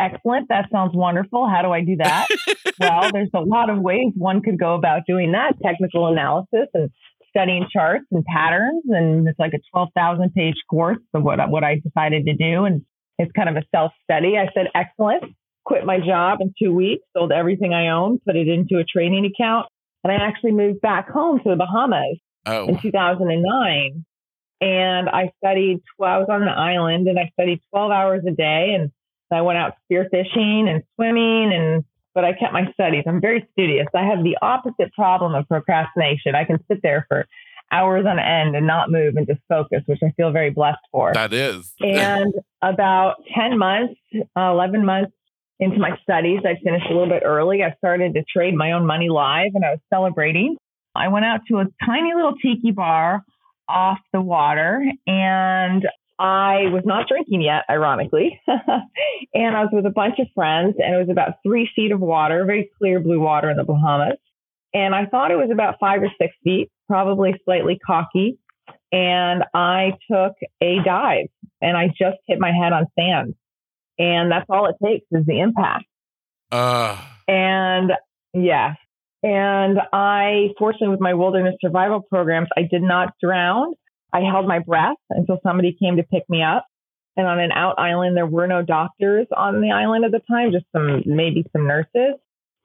excellent. 0.00 0.48
That 0.48 0.68
sounds 0.72 0.92
wonderful. 0.94 1.48
How 1.48 1.62
do 1.62 1.70
I 1.70 1.84
do 1.84 1.96
that? 1.96 2.28
well, 2.80 3.10
there's 3.12 3.30
a 3.34 3.40
lot 3.40 3.70
of 3.70 3.78
ways 3.78 4.12
one 4.16 4.42
could 4.42 4.58
go 4.58 4.74
about 4.74 5.02
doing 5.06 5.32
that 5.32 5.54
technical 5.62 6.06
analysis 6.06 6.68
and 6.74 6.90
studying 7.28 7.66
charts 7.72 8.06
and 8.10 8.24
patterns. 8.24 8.82
And 8.88 9.28
it's 9.28 9.38
like 9.38 9.54
a 9.54 9.60
12,000 9.72 10.32
page 10.34 10.56
course 10.68 10.98
of 11.14 11.22
what, 11.22 11.38
what 11.50 11.64
I 11.64 11.76
decided 11.76 12.26
to 12.26 12.34
do. 12.34 12.64
And 12.64 12.82
it's 13.18 13.32
kind 13.32 13.48
of 13.48 13.56
a 13.56 13.62
self 13.74 13.92
study. 14.04 14.34
I 14.36 14.48
said, 14.54 14.66
excellent. 14.74 15.24
Quit 15.64 15.84
my 15.84 15.98
job 16.00 16.38
in 16.40 16.52
two 16.60 16.72
weeks, 16.72 17.04
sold 17.14 17.32
everything 17.32 17.74
I 17.74 17.90
owned, 17.90 18.20
put 18.26 18.34
it 18.34 18.48
into 18.48 18.78
a 18.78 18.84
training 18.84 19.26
account. 19.26 19.66
And 20.02 20.10
I 20.10 20.16
actually 20.16 20.52
moved 20.52 20.80
back 20.80 21.10
home 21.10 21.38
to 21.38 21.50
the 21.50 21.56
Bahamas 21.56 22.18
oh. 22.46 22.66
in 22.66 22.80
2009. 22.80 24.04
And 24.62 25.08
I 25.08 25.30
studied, 25.38 25.80
12, 25.96 26.12
I 26.12 26.18
was 26.18 26.28
on 26.30 26.40
the 26.40 26.50
island 26.50 27.08
and 27.08 27.18
I 27.18 27.30
studied 27.34 27.60
12 27.70 27.90
hours 27.92 28.22
a 28.26 28.32
day. 28.32 28.74
And 28.78 28.90
I 29.32 29.42
went 29.42 29.58
out 29.58 29.74
spearfishing 29.90 30.68
and 30.68 30.82
swimming 30.96 31.52
and 31.52 31.84
but 32.14 32.24
I 32.24 32.32
kept 32.32 32.52
my 32.52 32.70
studies. 32.72 33.04
I'm 33.06 33.20
very 33.20 33.48
studious. 33.52 33.86
I 33.94 34.04
have 34.04 34.24
the 34.24 34.36
opposite 34.42 34.92
problem 34.94 35.34
of 35.34 35.46
procrastination. 35.46 36.34
I 36.34 36.44
can 36.44 36.58
sit 36.68 36.80
there 36.82 37.06
for 37.08 37.26
hours 37.72 38.04
on 38.06 38.18
end 38.18 38.56
and 38.56 38.66
not 38.66 38.90
move 38.90 39.16
and 39.16 39.26
just 39.26 39.40
focus, 39.48 39.82
which 39.86 40.00
I 40.02 40.10
feel 40.16 40.32
very 40.32 40.50
blessed 40.50 40.80
for. 40.90 41.12
That 41.14 41.32
is. 41.32 41.72
and 41.80 42.34
about 42.62 43.22
10 43.34 43.58
months, 43.58 43.94
uh, 44.36 44.50
11 44.50 44.84
months 44.84 45.12
into 45.60 45.78
my 45.78 45.96
studies, 46.02 46.40
I 46.44 46.56
finished 46.62 46.86
a 46.86 46.92
little 46.92 47.08
bit 47.08 47.22
early. 47.24 47.62
I 47.62 47.74
started 47.76 48.14
to 48.14 48.24
trade 48.24 48.54
my 48.54 48.72
own 48.72 48.86
money 48.86 49.08
live 49.08 49.52
and 49.54 49.64
I 49.64 49.70
was 49.70 49.80
celebrating. 49.92 50.56
I 50.94 51.08
went 51.08 51.24
out 51.24 51.40
to 51.48 51.58
a 51.58 51.66
tiny 51.84 52.12
little 52.14 52.34
tiki 52.42 52.72
bar 52.72 53.22
off 53.68 53.98
the 54.12 54.20
water 54.20 54.82
and 55.06 55.86
I 56.20 56.68
was 56.70 56.82
not 56.84 57.08
drinking 57.08 57.40
yet, 57.40 57.64
ironically. 57.70 58.38
and 58.46 59.56
I 59.56 59.62
was 59.62 59.70
with 59.72 59.86
a 59.86 59.90
bunch 59.90 60.18
of 60.18 60.26
friends, 60.34 60.76
and 60.78 60.94
it 60.94 60.98
was 60.98 61.08
about 61.10 61.36
three 61.42 61.68
feet 61.74 61.92
of 61.92 62.00
water, 62.00 62.44
very 62.44 62.70
clear 62.76 63.00
blue 63.00 63.18
water 63.18 63.50
in 63.50 63.56
the 63.56 63.64
Bahamas. 63.64 64.18
And 64.74 64.94
I 64.94 65.06
thought 65.06 65.30
it 65.30 65.36
was 65.36 65.48
about 65.50 65.76
five 65.80 66.02
or 66.02 66.10
six 66.20 66.34
feet, 66.44 66.70
probably 66.86 67.34
slightly 67.44 67.78
cocky. 67.84 68.38
And 68.92 69.44
I 69.54 69.92
took 70.10 70.34
a 70.60 70.76
dive 70.84 71.28
and 71.60 71.76
I 71.76 71.88
just 71.88 72.18
hit 72.26 72.38
my 72.38 72.52
head 72.52 72.72
on 72.72 72.86
sand. 72.98 73.34
And 73.98 74.30
that's 74.30 74.46
all 74.48 74.66
it 74.66 74.76
takes 74.84 75.06
is 75.10 75.24
the 75.26 75.40
impact. 75.40 75.84
Uh, 76.52 77.00
And 77.26 77.92
yes. 78.34 78.76
And 79.22 79.78
I, 79.92 80.48
fortunately, 80.58 80.88
with 80.88 81.00
my 81.00 81.14
wilderness 81.14 81.54
survival 81.60 82.00
programs, 82.02 82.48
I 82.56 82.62
did 82.62 82.82
not 82.82 83.14
drown. 83.22 83.74
I 84.12 84.20
held 84.20 84.46
my 84.46 84.58
breath 84.58 84.96
until 85.10 85.38
somebody 85.42 85.76
came 85.80 85.96
to 85.96 86.02
pick 86.02 86.24
me 86.28 86.42
up. 86.42 86.66
And 87.16 87.26
on 87.26 87.40
an 87.40 87.52
out 87.52 87.78
island, 87.78 88.16
there 88.16 88.26
were 88.26 88.46
no 88.46 88.62
doctors 88.62 89.26
on 89.36 89.60
the 89.60 89.72
island 89.72 90.04
at 90.04 90.12
the 90.12 90.20
time, 90.30 90.52
just 90.52 90.64
some, 90.74 91.02
maybe 91.06 91.44
some 91.52 91.66
nurses. 91.66 92.14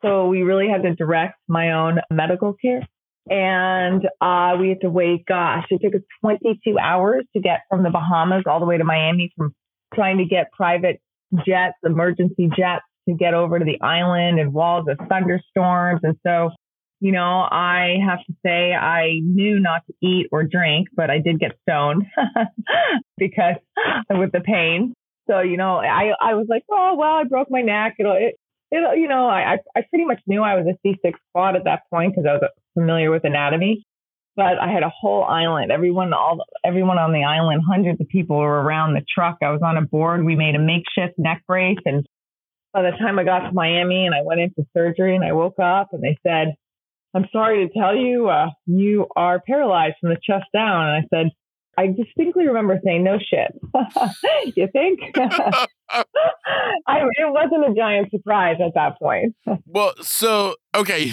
So 0.01 0.27
we 0.27 0.43
really 0.43 0.69
had 0.69 0.83
to 0.83 0.93
direct 0.93 1.35
my 1.47 1.71
own 1.71 1.99
medical 2.11 2.53
care. 2.53 2.87
And 3.27 4.03
uh, 4.21 4.55
we 4.59 4.69
had 4.69 4.81
to 4.81 4.89
wait, 4.89 5.25
gosh, 5.25 5.65
it 5.71 5.81
took 5.83 5.95
us 5.95 6.01
22 6.21 6.77
hours 6.79 7.25
to 7.35 7.41
get 7.41 7.61
from 7.69 7.81
the 7.81 7.89
Bahamas 7.89 8.43
all 8.45 8.59
the 8.59 8.67
way 8.67 8.77
to 8.77 8.83
Miami 8.83 9.31
from 9.35 9.55
trying 9.95 10.19
to 10.19 10.25
get 10.25 10.51
private 10.51 11.01
jets, 11.45 11.75
emergency 11.83 12.49
jets 12.55 12.85
to 13.09 13.15
get 13.15 13.33
over 13.33 13.57
to 13.57 13.65
the 13.65 13.81
island 13.81 14.39
and 14.39 14.53
walls 14.53 14.85
of 14.87 14.99
thunderstorms. 15.09 16.01
And 16.03 16.15
so, 16.25 16.51
you 16.99 17.11
know, 17.11 17.41
I 17.41 17.97
have 18.05 18.19
to 18.25 18.33
say 18.45 18.73
I 18.73 19.19
knew 19.21 19.59
not 19.59 19.85
to 19.87 19.93
eat 20.01 20.27
or 20.31 20.43
drink, 20.43 20.87
but 20.95 21.09
I 21.09 21.19
did 21.19 21.39
get 21.39 21.51
stoned 21.63 22.05
because 23.17 23.55
with 24.09 24.31
the 24.31 24.41
pain. 24.41 24.93
So, 25.29 25.39
you 25.41 25.57
know, 25.57 25.77
I, 25.77 26.11
I 26.21 26.35
was 26.35 26.47
like, 26.49 26.63
oh, 26.71 26.95
well, 26.97 27.15
I 27.15 27.23
broke 27.23 27.49
my 27.49 27.61
neck. 27.61 27.95
It'll, 27.99 28.15
it, 28.15 28.35
it'll, 28.71 28.95
you 28.95 29.07
know, 29.07 29.27
I, 29.27 29.57
I 29.75 29.81
pretty 29.89 30.05
much 30.05 30.21
knew 30.27 30.41
I 30.43 30.55
was 30.55 30.65
a 30.67 30.87
C6 30.87 31.13
squad 31.29 31.55
at 31.55 31.63
that 31.65 31.81
point 31.89 32.13
because 32.15 32.29
I 32.29 32.33
was 32.33 32.49
familiar 32.73 33.11
with 33.11 33.23
anatomy. 33.25 33.83
But 34.37 34.59
I 34.59 34.69
had 34.69 34.83
a 34.83 34.89
whole 34.89 35.23
island. 35.23 35.71
Everyone, 35.71 36.13
all 36.13 36.43
everyone 36.65 36.97
on 36.97 37.13
the 37.13 37.23
island, 37.23 37.63
hundreds 37.65 38.01
of 38.01 38.09
people 38.09 38.37
were 38.37 38.61
around 38.61 38.93
the 38.93 39.05
truck. 39.15 39.37
I 39.41 39.51
was 39.51 39.61
on 39.63 39.77
a 39.77 39.81
board. 39.81 40.25
We 40.25 40.35
made 40.35 40.55
a 40.55 40.59
makeshift 40.59 41.17
neck 41.17 41.43
brace, 41.47 41.77
and 41.85 42.05
by 42.73 42.81
the 42.81 42.91
time 42.97 43.17
I 43.17 43.23
got 43.23 43.39
to 43.39 43.53
Miami 43.53 44.05
and 44.05 44.13
I 44.13 44.23
went 44.23 44.41
into 44.41 44.67
surgery 44.75 45.15
and 45.15 45.23
I 45.23 45.31
woke 45.31 45.57
up 45.59 45.93
and 45.93 46.03
they 46.03 46.17
said, 46.27 46.55
I'm 47.15 47.25
sorry 47.31 47.65
to 47.65 47.73
tell 47.73 47.95
you, 47.95 48.27
uh, 48.27 48.47
you 48.65 49.07
are 49.15 49.39
paralyzed 49.39 49.95
from 50.01 50.09
the 50.09 50.17
chest 50.21 50.45
down. 50.53 50.89
And 50.89 51.05
I 51.05 51.07
said, 51.15 51.31
I 51.77 51.87
distinctly 51.87 52.47
remember 52.47 52.79
saying, 52.83 53.03
no 53.03 53.17
shit. 53.19 53.53
you 54.55 54.67
think? 54.71 54.99
I, 55.89 56.05
it 56.87 57.31
wasn't 57.31 57.71
a 57.71 57.73
giant 57.75 58.11
surprise 58.11 58.57
at 58.65 58.73
that 58.75 58.99
point. 58.99 59.35
well, 59.65 59.93
so 60.01 60.55
okay, 60.73 61.11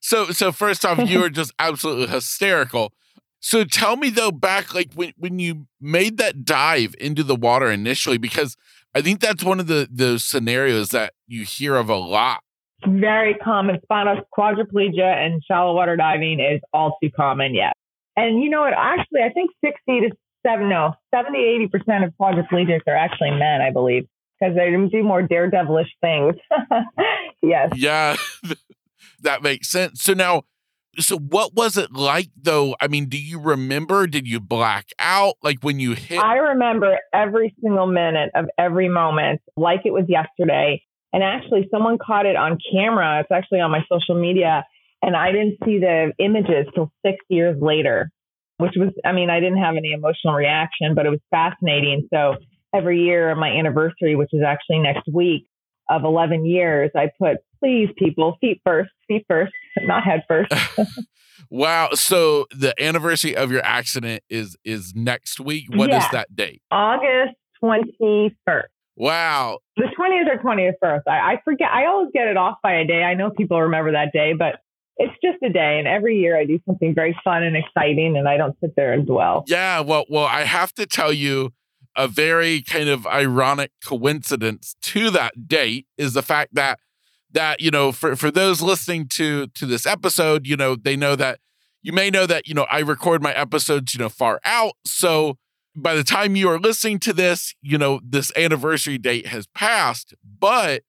so 0.00 0.30
so 0.30 0.52
first 0.52 0.84
off, 0.84 0.98
you 1.08 1.20
were 1.20 1.30
just 1.30 1.52
absolutely 1.58 2.06
hysterical. 2.06 2.92
So 3.40 3.64
tell 3.64 3.96
me 3.96 4.10
though, 4.10 4.32
back 4.32 4.74
like 4.74 4.92
when 4.94 5.12
when 5.16 5.38
you 5.38 5.66
made 5.80 6.18
that 6.18 6.44
dive 6.44 6.94
into 7.00 7.22
the 7.22 7.36
water 7.36 7.70
initially, 7.70 8.18
because 8.18 8.56
I 8.94 9.02
think 9.02 9.20
that's 9.20 9.44
one 9.44 9.60
of 9.60 9.66
the 9.66 9.88
the 9.90 10.18
scenarios 10.18 10.90
that 10.90 11.14
you 11.26 11.44
hear 11.44 11.76
of 11.76 11.88
a 11.88 11.96
lot. 11.96 12.42
Very 12.86 13.34
common. 13.34 13.80
Spinal 13.82 14.20
quadriplegia 14.36 15.02
and 15.02 15.42
shallow 15.46 15.74
water 15.74 15.96
diving 15.96 16.40
is 16.40 16.60
all 16.72 16.96
too 17.02 17.10
common. 17.10 17.54
Yes. 17.54 17.72
And 18.16 18.42
you 18.42 18.50
know 18.50 18.60
what? 18.60 18.72
Actually, 18.76 19.22
I 19.22 19.30
think 19.30 19.50
60 19.64 20.08
to 20.08 20.10
seven, 20.46 20.68
no, 20.68 20.94
70, 21.14 21.68
80% 21.72 22.04
of 22.04 22.12
quadriplegics 22.20 22.82
are 22.86 22.96
actually 22.96 23.30
men, 23.30 23.60
I 23.60 23.70
believe, 23.70 24.06
because 24.38 24.56
they 24.56 24.70
do 24.70 25.02
more 25.02 25.22
daredevilish 25.22 25.88
things. 26.00 26.36
yes. 27.42 27.70
Yeah, 27.74 28.16
that 29.22 29.42
makes 29.42 29.68
sense. 29.70 30.02
So 30.02 30.14
now, 30.14 30.42
so 30.98 31.18
what 31.18 31.54
was 31.54 31.76
it 31.76 31.92
like 31.92 32.30
though? 32.40 32.74
I 32.80 32.88
mean, 32.88 33.06
do 33.06 33.18
you 33.18 33.40
remember? 33.40 34.06
Did 34.06 34.26
you 34.26 34.40
black 34.40 34.88
out 34.98 35.34
like 35.42 35.58
when 35.62 35.78
you 35.80 35.92
hit? 35.94 36.18
I 36.18 36.36
remember 36.36 36.98
every 37.12 37.54
single 37.62 37.86
minute 37.86 38.30
of 38.34 38.46
every 38.58 38.88
moment 38.88 39.40
like 39.56 39.82
it 39.84 39.92
was 39.92 40.04
yesterday. 40.08 40.82
And 41.12 41.22
actually, 41.22 41.68
someone 41.70 41.98
caught 41.98 42.26
it 42.26 42.36
on 42.36 42.58
camera. 42.72 43.20
It's 43.20 43.30
actually 43.30 43.60
on 43.60 43.70
my 43.70 43.84
social 43.90 44.20
media. 44.20 44.64
And 45.02 45.16
I 45.16 45.32
didn't 45.32 45.56
see 45.64 45.78
the 45.78 46.12
images 46.18 46.66
till 46.74 46.90
six 47.04 47.16
years 47.28 47.56
later, 47.60 48.10
which 48.58 48.72
was, 48.76 48.90
I 49.04 49.12
mean, 49.12 49.30
I 49.30 49.40
didn't 49.40 49.58
have 49.58 49.76
any 49.76 49.92
emotional 49.92 50.34
reaction, 50.34 50.94
but 50.94 51.06
it 51.06 51.10
was 51.10 51.20
fascinating. 51.30 52.08
So 52.12 52.34
every 52.74 53.00
year 53.02 53.30
on 53.30 53.38
my 53.38 53.48
anniversary, 53.48 54.16
which 54.16 54.30
is 54.32 54.42
actually 54.46 54.80
next 54.80 55.04
week 55.12 55.46
of 55.88 56.04
11 56.04 56.44
years, 56.44 56.90
I 56.94 57.10
put, 57.18 57.38
please, 57.60 57.88
people, 57.96 58.36
feet 58.40 58.60
first, 58.64 58.90
feet 59.06 59.24
first, 59.28 59.52
not 59.84 60.02
head 60.02 60.24
first. 60.28 60.52
wow. 61.50 61.90
So 61.94 62.46
the 62.50 62.74
anniversary 62.82 63.36
of 63.36 63.50
your 63.50 63.64
accident 63.64 64.22
is 64.28 64.56
is 64.64 64.94
next 64.94 65.40
week. 65.40 65.66
What 65.74 65.88
Yeah. 65.90 65.98
is 66.04 66.10
that 66.10 66.34
date? 66.34 66.60
August 66.70 67.34
21st. 67.62 68.64
Wow. 68.98 69.60
The 69.76 69.84
20th 69.84 70.34
or 70.34 70.42
21st. 70.42 71.02
I, 71.06 71.34
I 71.34 71.40
forget. 71.44 71.68
I 71.72 71.86
always 71.86 72.10
get 72.12 72.26
it 72.26 72.36
off 72.36 72.58
by 72.62 72.74
a 72.74 72.84
day. 72.84 73.04
I 73.04 73.14
know 73.14 73.30
people 73.30 73.62
remember 73.62 73.92
that 73.92 74.12
day, 74.12 74.32
but 74.36 74.56
it's 74.96 75.14
just 75.22 75.40
a 75.42 75.50
day. 75.50 75.78
And 75.78 75.86
every 75.86 76.18
year 76.18 76.36
I 76.36 76.44
do 76.44 76.58
something 76.66 76.94
very 76.94 77.16
fun 77.22 77.44
and 77.44 77.56
exciting, 77.56 78.16
and 78.16 78.28
I 78.28 78.36
don't 78.36 78.56
sit 78.60 78.74
there 78.74 78.92
and 78.92 79.06
dwell. 79.06 79.44
Yeah, 79.46 79.80
well, 79.80 80.04
well, 80.10 80.24
I 80.24 80.42
have 80.42 80.74
to 80.74 80.86
tell 80.86 81.12
you 81.12 81.52
a 81.96 82.08
very 82.08 82.62
kind 82.62 82.88
of 82.88 83.06
ironic 83.06 83.70
coincidence 83.84 84.74
to 84.82 85.10
that 85.10 85.48
date 85.48 85.86
is 85.96 86.14
the 86.14 86.22
fact 86.22 86.54
that 86.54 86.78
that 87.30 87.60
you 87.60 87.70
know 87.70 87.92
for 87.92 88.16
for 88.16 88.30
those 88.30 88.60
listening 88.60 89.06
to 89.08 89.46
to 89.48 89.64
this 89.64 89.86
episode, 89.86 90.46
you 90.46 90.56
know, 90.56 90.74
they 90.74 90.96
know 90.96 91.14
that 91.14 91.38
you 91.82 91.92
may 91.92 92.10
know 92.10 92.26
that 92.26 92.48
you 92.48 92.54
know 92.54 92.66
I 92.68 92.80
record 92.80 93.22
my 93.22 93.32
episodes 93.32 93.94
you 93.94 93.98
know 93.98 94.08
far 94.08 94.40
out, 94.44 94.72
so 94.84 95.38
by 95.82 95.94
the 95.94 96.04
time 96.04 96.36
you 96.36 96.48
are 96.48 96.58
listening 96.58 96.98
to 97.00 97.12
this, 97.12 97.54
you 97.62 97.78
know 97.78 98.00
this 98.04 98.32
anniversary 98.36 98.98
date 98.98 99.28
has 99.28 99.46
passed, 99.48 100.14
but 100.22 100.82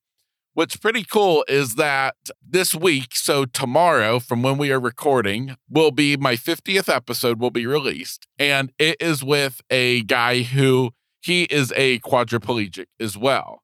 what's 0.54 0.76
pretty 0.76 1.04
cool 1.04 1.44
is 1.48 1.76
that 1.76 2.16
this 2.46 2.74
week, 2.74 3.14
so 3.14 3.44
tomorrow, 3.44 4.18
from 4.18 4.42
when 4.42 4.58
we 4.58 4.72
are 4.72 4.80
recording, 4.80 5.56
will 5.68 5.90
be 5.90 6.16
my 6.16 6.34
50th 6.34 6.94
episode, 6.94 7.40
will 7.40 7.50
be 7.50 7.66
released. 7.66 8.26
And 8.38 8.72
it 8.78 8.96
is 9.00 9.22
with 9.22 9.60
a 9.70 10.02
guy 10.02 10.42
who 10.42 10.90
he 11.20 11.44
is 11.44 11.72
a 11.76 12.00
quadriplegic 12.00 12.86
as 12.98 13.16
well. 13.16 13.62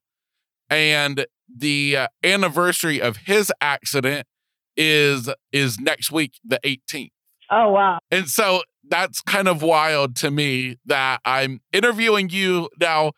And 0.69 1.25
the 1.53 1.97
uh, 1.97 2.07
anniversary 2.23 3.01
of 3.01 3.17
his 3.17 3.51
accident 3.61 4.27
is 4.75 5.29
is 5.51 5.79
next 5.79 6.11
week 6.11 6.33
the 6.45 6.59
18th. 6.63 7.09
Oh 7.49 7.71
wow. 7.71 7.99
And 8.11 8.27
so 8.27 8.61
that's 8.89 9.21
kind 9.21 9.47
of 9.47 9.61
wild 9.61 10.15
to 10.17 10.31
me 10.31 10.77
that 10.85 11.21
I'm 11.25 11.61
interviewing 11.73 12.29
you 12.29 12.69
now 12.79 13.11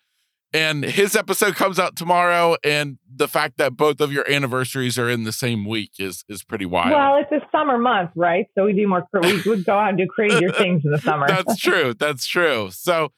and 0.54 0.84
his 0.84 1.16
episode 1.16 1.56
comes 1.56 1.78
out 1.78 1.96
tomorrow 1.96 2.56
and 2.64 2.98
the 3.14 3.28
fact 3.28 3.58
that 3.58 3.78
both 3.78 4.02
of 4.02 4.12
your 4.12 4.30
anniversaries 4.30 4.98
are 4.98 5.10
in 5.10 5.24
the 5.24 5.32
same 5.32 5.66
week 5.66 5.92
is 6.00 6.24
is 6.28 6.44
pretty 6.44 6.66
wild. 6.66 6.92
Well, 6.92 7.18
it's 7.18 7.32
a 7.32 7.46
summer 7.52 7.78
month, 7.78 8.12
right? 8.16 8.48
So 8.56 8.66
we 8.66 8.74
do 8.74 8.88
more 8.88 9.08
we 9.22 9.42
would 9.46 9.66
go 9.66 9.78
out 9.78 9.90
and 9.90 9.98
do 9.98 10.08
crazier 10.08 10.52
things 10.58 10.84
in 10.86 10.92
the 10.92 10.98
summer. 11.00 11.28
that's 11.28 11.58
true. 11.58 11.94
That's 11.94 12.26
true. 12.26 12.70
So 12.72 13.12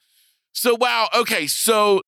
so 0.51 0.75
wow, 0.75 1.08
okay. 1.15 1.48
So 1.48 2.01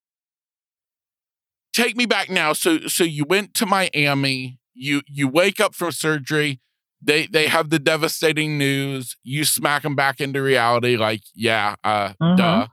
take 1.71 1.95
me 1.95 2.05
back 2.05 2.29
now. 2.29 2.53
So 2.53 2.88
so 2.88 3.03
you 3.03 3.23
went 3.23 3.53
to 3.55 3.65
Miami, 3.65 4.59
you 4.73 5.01
you 5.07 5.29
wake 5.29 5.62
up 5.62 5.73
from 5.73 5.91
surgery, 5.91 6.59
they 7.05 7.27
they 7.27 7.48
have 7.48 7.69
the 7.69 7.79
devastating 7.79 8.57
news, 8.57 9.15
you 9.24 9.45
smack 9.45 9.83
them 9.83 9.95
back 9.95 10.19
into 10.19 10.41
reality 10.41 10.98
like, 10.98 11.22
yeah, 11.36 11.75
uh 11.83 12.13
mm-hmm. 12.22 12.36
duh. 12.36 12.67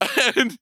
and 0.36 0.56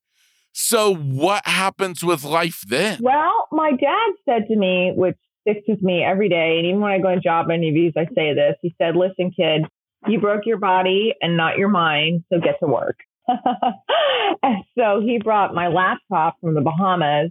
so 0.53 0.95
what 0.95 1.47
happens 1.47 2.05
with 2.05 2.25
life 2.25 2.63
then? 2.67 2.99
Well, 3.03 3.49
my 3.51 3.71
dad 3.73 4.13
said 4.25 4.47
to 4.49 4.57
me, 4.57 4.93
which 4.95 5.17
sticks 5.41 5.67
with 5.67 5.83
me 5.83 6.03
every 6.03 6.29
day, 6.29 6.57
and 6.59 6.67
even 6.67 6.81
when 6.81 6.93
I 6.93 7.01
go 7.01 7.09
on 7.09 7.21
job 7.23 7.51
interviews, 7.51 7.95
I 7.97 8.07
say 8.15 8.35
this. 8.35 8.57
He 8.63 8.75
said, 8.81 8.97
"Listen, 8.97 9.31
kid, 9.31 9.67
you 10.07 10.21
broke 10.21 10.47
your 10.47 10.59
body 10.59 11.15
and 11.21 11.37
not 11.37 11.59
your 11.59 11.69
mind, 11.69 12.25
so 12.33 12.39
get 12.41 12.59
to 12.61 12.67
work." 12.67 12.99
and 13.29 14.65
so 14.79 15.01
he 15.01 15.19
brought 15.19 15.55
my 15.55 15.69
laptop 15.69 16.37
from 16.41 16.55
the 16.55 16.61
Bahamas, 16.61 17.31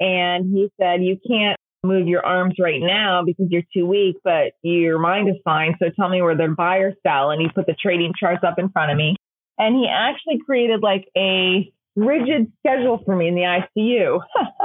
and 0.00 0.46
he 0.46 0.70
said, 0.80 1.02
"You 1.02 1.18
can't 1.28 1.58
move 1.84 2.08
your 2.08 2.24
arms 2.24 2.54
right 2.58 2.80
now 2.80 3.22
because 3.24 3.46
you're 3.50 3.62
too 3.74 3.86
weak, 3.86 4.16
but 4.24 4.52
your 4.62 4.98
mind 4.98 5.28
is 5.28 5.36
fine. 5.44 5.76
So 5.78 5.90
tell 5.90 6.08
me 6.08 6.22
where 6.22 6.36
the 6.36 6.48
buy 6.56 6.78
or 6.78 6.94
sell." 7.06 7.30
And 7.30 7.40
he 7.40 7.48
put 7.48 7.66
the 7.66 7.74
trading 7.74 8.12
charts 8.18 8.44
up 8.44 8.58
in 8.58 8.70
front 8.70 8.90
of 8.90 8.96
me, 8.96 9.16
and 9.58 9.76
he 9.76 9.88
actually 9.88 10.40
created 10.44 10.82
like 10.82 11.06
a 11.16 11.70
rigid 11.96 12.50
schedule 12.58 13.00
for 13.04 13.14
me 13.14 13.28
in 13.28 13.34
the 13.34 13.42
ICU 13.42 14.20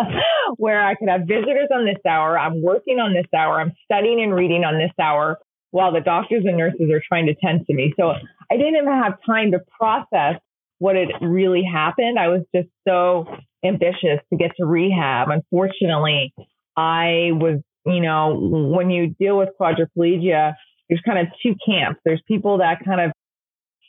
where 0.58 0.84
I 0.84 0.96
could 0.96 1.10
have 1.10 1.22
visitors 1.22 1.70
on 1.74 1.86
this 1.86 2.04
hour. 2.08 2.38
I'm 2.38 2.62
working 2.62 3.00
on 3.00 3.14
this 3.14 3.28
hour. 3.36 3.60
I'm 3.62 3.74
studying 3.86 4.22
and 4.22 4.34
reading 4.34 4.64
on 4.64 4.80
this 4.80 4.92
hour 5.00 5.38
while 5.72 5.94
the 5.94 6.02
doctors 6.02 6.44
and 6.46 6.58
nurses 6.58 6.90
are 6.92 7.02
trying 7.08 7.28
to 7.28 7.36
tend 7.36 7.68
to 7.68 7.74
me. 7.74 7.94
So 8.00 8.10
I 8.52 8.58
didn't 8.58 8.76
even 8.76 8.88
have 8.88 9.14
time 9.26 9.52
to 9.52 9.60
process 9.78 10.40
what 10.80 10.96
had 10.96 11.10
really 11.22 11.64
happened. 11.64 12.18
I 12.18 12.30
was 12.30 12.42
just 12.56 12.70
so 12.88 13.28
ambitious 13.64 14.20
to 14.32 14.38
get 14.38 14.52
to 14.58 14.66
rehab. 14.66 15.30
Unfortunately, 15.30 16.34
I 16.76 17.32
was, 17.34 17.62
you 17.86 18.02
know, 18.02 18.36
when 18.38 18.90
you 18.90 19.16
deal 19.20 19.38
with 19.38 19.50
quadriplegia, 19.60 20.54
there's 20.90 21.02
kind 21.06 21.20
of 21.20 21.28
two 21.44 21.56
camps. 21.66 22.00
There's 22.04 22.22
people 22.28 22.60
that 22.60 22.84
kind 22.86 23.02
of 23.02 23.12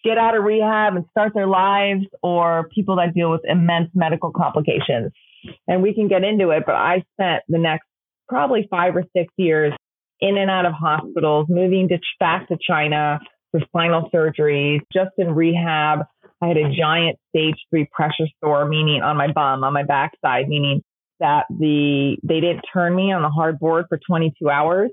get 0.05 0.19
out 0.19 0.37
of 0.37 0.45
rehab 0.45 0.97
and 0.97 1.05
start 1.11 1.33
their 1.35 1.47
lives 1.47 2.07
or 2.23 2.69
people 2.75 2.97
that 2.97 3.15
deal 3.15 3.31
with 3.31 3.43
immense 3.45 3.91
medical 3.95 4.33
complications. 4.33 5.13
And 5.67 5.83
we 5.83 5.95
can 5.95 6.09
get 6.09 6.25
into 6.25 6.51
it, 6.51 6.65
but 6.67 6.75
I 6.75 7.05
spent 7.15 7.43
the 7.49 7.59
next 7.59 7.87
probably 8.29 8.67
five 8.71 8.97
or 8.97 9.05
six 9.17 9.33
years 9.37 9.73
in 10.21 10.37
and 10.37 10.51
out 10.51 10.67
of 10.67 10.73
hospitals, 10.73 11.47
moving 11.49 11.89
to, 11.89 11.99
back 12.19 12.49
to 12.49 12.59
China 12.61 13.19
for 13.51 13.61
spinal 13.61 14.11
surgeries, 14.15 14.81
just 14.93 15.11
in 15.19 15.35
rehab. 15.35 16.01
I 16.43 16.49
had 16.49 16.57
a 16.57 16.71
giant 16.75 17.19
stage 17.31 17.57
three 17.71 17.89
pressure 17.93 18.26
sore, 18.43 18.67
meaning 18.67 19.02
on 19.02 19.17
my 19.17 19.33
bum, 19.33 19.65
on 19.65 19.73
my 19.73 19.83
backside, 19.83 20.49
meaning 20.49 20.83
that 21.21 21.47
the 21.50 22.17
they 22.23 22.41
didn't 22.41 22.65
turn 22.73 22.95
me 22.95 23.13
on 23.13 23.23
the 23.23 23.28
hard 23.28 23.59
board 23.59 23.87
for 23.89 23.99
22 24.06 24.49
hours. 24.50 24.91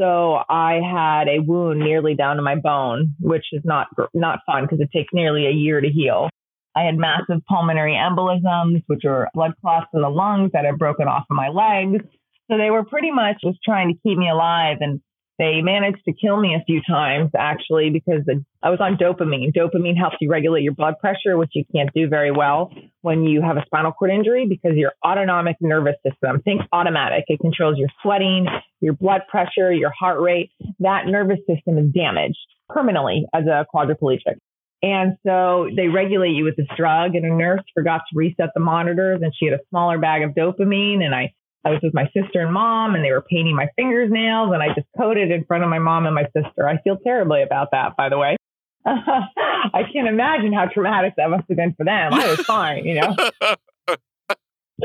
So 0.00 0.38
I 0.48 0.80
had 0.82 1.28
a 1.28 1.40
wound 1.40 1.80
nearly 1.80 2.14
down 2.14 2.36
to 2.36 2.42
my 2.42 2.56
bone, 2.56 3.14
which 3.20 3.46
is 3.52 3.62
not 3.64 3.88
not 4.14 4.40
fun 4.46 4.64
because 4.64 4.80
it 4.80 4.90
takes 4.92 5.12
nearly 5.12 5.46
a 5.46 5.50
year 5.50 5.80
to 5.80 5.88
heal. 5.88 6.28
I 6.76 6.84
had 6.84 6.96
massive 6.96 7.44
pulmonary 7.48 7.94
embolisms, 7.94 8.82
which 8.86 9.04
are 9.04 9.28
blood 9.34 9.52
clots 9.60 9.88
in 9.92 10.02
the 10.02 10.08
lungs 10.08 10.52
that 10.52 10.64
had 10.64 10.78
broken 10.78 11.08
off 11.08 11.24
of 11.28 11.36
my 11.36 11.48
legs. 11.48 12.04
So 12.50 12.56
they 12.58 12.70
were 12.70 12.84
pretty 12.84 13.10
much 13.10 13.36
just 13.44 13.58
trying 13.64 13.88
to 13.88 14.00
keep 14.02 14.16
me 14.16 14.28
alive. 14.28 14.78
And 14.80 15.00
they 15.40 15.62
managed 15.62 16.04
to 16.04 16.12
kill 16.12 16.38
me 16.38 16.54
a 16.54 16.62
few 16.66 16.82
times 16.86 17.30
actually 17.36 17.88
because 17.88 18.20
I 18.62 18.68
was 18.68 18.78
on 18.78 18.98
dopamine. 18.98 19.54
Dopamine 19.56 19.96
helps 19.96 20.16
you 20.20 20.30
regulate 20.30 20.62
your 20.62 20.74
blood 20.74 20.98
pressure, 21.00 21.38
which 21.38 21.52
you 21.54 21.64
can't 21.74 21.88
do 21.94 22.08
very 22.08 22.30
well 22.30 22.70
when 23.00 23.24
you 23.24 23.40
have 23.40 23.56
a 23.56 23.64
spinal 23.64 23.90
cord 23.90 24.10
injury 24.10 24.46
because 24.46 24.76
your 24.76 24.92
autonomic 25.02 25.56
nervous 25.62 25.96
system, 26.06 26.42
think 26.42 26.60
automatic, 26.72 27.24
it 27.28 27.40
controls 27.40 27.78
your 27.78 27.88
sweating, 28.02 28.48
your 28.82 28.92
blood 28.92 29.22
pressure, 29.30 29.72
your 29.72 29.90
heart 29.98 30.20
rate. 30.20 30.50
That 30.80 31.06
nervous 31.06 31.38
system 31.48 31.78
is 31.78 31.90
damaged 31.90 32.36
permanently 32.68 33.24
as 33.32 33.46
a 33.46 33.64
quadriplegic. 33.74 34.36
And 34.82 35.16
so 35.26 35.68
they 35.74 35.88
regulate 35.88 36.32
you 36.32 36.44
with 36.44 36.56
this 36.56 36.68
drug, 36.76 37.14
and 37.14 37.24
a 37.24 37.34
nurse 37.34 37.62
forgot 37.74 38.02
to 38.10 38.18
reset 38.18 38.50
the 38.54 38.60
monitors, 38.60 39.20
and 39.22 39.32
she 39.34 39.46
had 39.46 39.54
a 39.54 39.62
smaller 39.70 39.98
bag 39.98 40.22
of 40.22 40.30
dopamine. 40.30 41.02
And 41.02 41.14
I 41.14 41.32
I 41.64 41.70
was 41.70 41.80
with 41.82 41.92
my 41.94 42.04
sister 42.06 42.40
and 42.40 42.52
mom, 42.52 42.94
and 42.94 43.04
they 43.04 43.10
were 43.10 43.20
painting 43.20 43.54
my 43.54 43.68
fingernails, 43.76 44.50
and 44.52 44.62
I 44.62 44.68
just 44.68 44.86
coded 44.96 45.30
in 45.30 45.44
front 45.44 45.62
of 45.62 45.70
my 45.70 45.78
mom 45.78 46.06
and 46.06 46.14
my 46.14 46.24
sister. 46.24 46.66
I 46.66 46.80
feel 46.82 46.96
terribly 46.96 47.42
about 47.42 47.68
that, 47.72 47.96
by 47.96 48.08
the 48.08 48.18
way. 48.18 48.36
I 48.86 49.82
can't 49.92 50.08
imagine 50.08 50.52
how 50.54 50.66
traumatic 50.72 51.14
that 51.18 51.28
must 51.28 51.44
have 51.48 51.56
been 51.56 51.74
for 51.74 51.84
them. 51.84 52.14
I 52.14 52.30
was 52.30 52.40
fine, 52.40 52.86
you 52.86 53.00
know. 53.00 53.14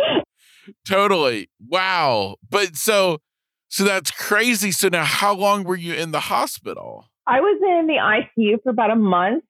totally. 0.86 1.50
Wow. 1.66 2.36
But 2.50 2.76
so 2.76 3.20
so 3.70 3.84
that's 3.84 4.12
crazy. 4.12 4.72
So 4.72 4.90
now 4.90 5.06
how 5.06 5.34
long 5.34 5.64
were 5.64 5.78
you 5.78 5.94
in 5.94 6.12
the 6.12 6.20
hospital? 6.22 7.06
I 7.28 7.40
was 7.40 7.60
in 7.62 7.88
the 7.88 7.98
ICU 7.98 8.64
for 8.64 8.70
about 8.70 8.92
a 8.92 8.96
month. 8.96 9.44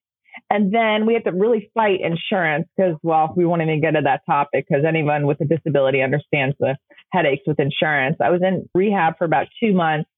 And 0.50 0.74
then 0.74 1.06
we 1.06 1.14
had 1.14 1.24
to 1.24 1.32
really 1.32 1.72
fight 1.74 2.02
insurance 2.02 2.68
because, 2.76 2.96
well, 3.02 3.34
we 3.38 3.46
won't 3.46 3.62
even 3.62 3.82
get 3.82 3.92
to 3.92 4.02
that 4.04 4.22
topic 4.26 4.66
because 4.68 4.84
anyone 4.86 5.26
with 5.26 5.40
a 5.40 5.46
disability 5.46 6.02
understands 6.02 6.56
the 6.60 6.76
headaches 7.12 7.44
with 7.46 7.60
insurance. 7.60 8.18
I 8.20 8.30
was 8.30 8.41
in 8.41 8.70
rehab 8.74 9.18
for 9.18 9.26
about 9.26 9.48
two 9.62 9.74
months. 9.74 10.10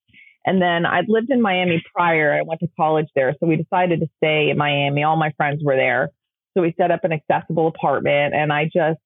And 0.46 0.62
then 0.62 0.86
I'd 0.86 1.10
lived 1.10 1.30
in 1.30 1.42
Miami 1.42 1.84
prior. 1.94 2.34
I 2.34 2.42
went 2.44 2.62
to 2.62 2.70
college 2.78 3.08
there. 3.16 3.36
So 3.40 3.48
we 3.48 3.58
decided 3.58 4.00
to 4.00 4.08
stay 4.18 4.50
in 4.50 4.58
Miami. 4.58 5.04
All 5.04 5.18
my 5.18 5.34
friends 5.36 5.62
were 5.64 5.76
there. 5.76 6.10
So 6.56 6.62
we 6.62 6.74
set 6.78 6.90
up 6.90 7.04
an 7.04 7.12
accessible 7.12 7.68
apartment 7.68 8.34
and 8.34 8.52
I 8.52 8.66
just 8.66 9.00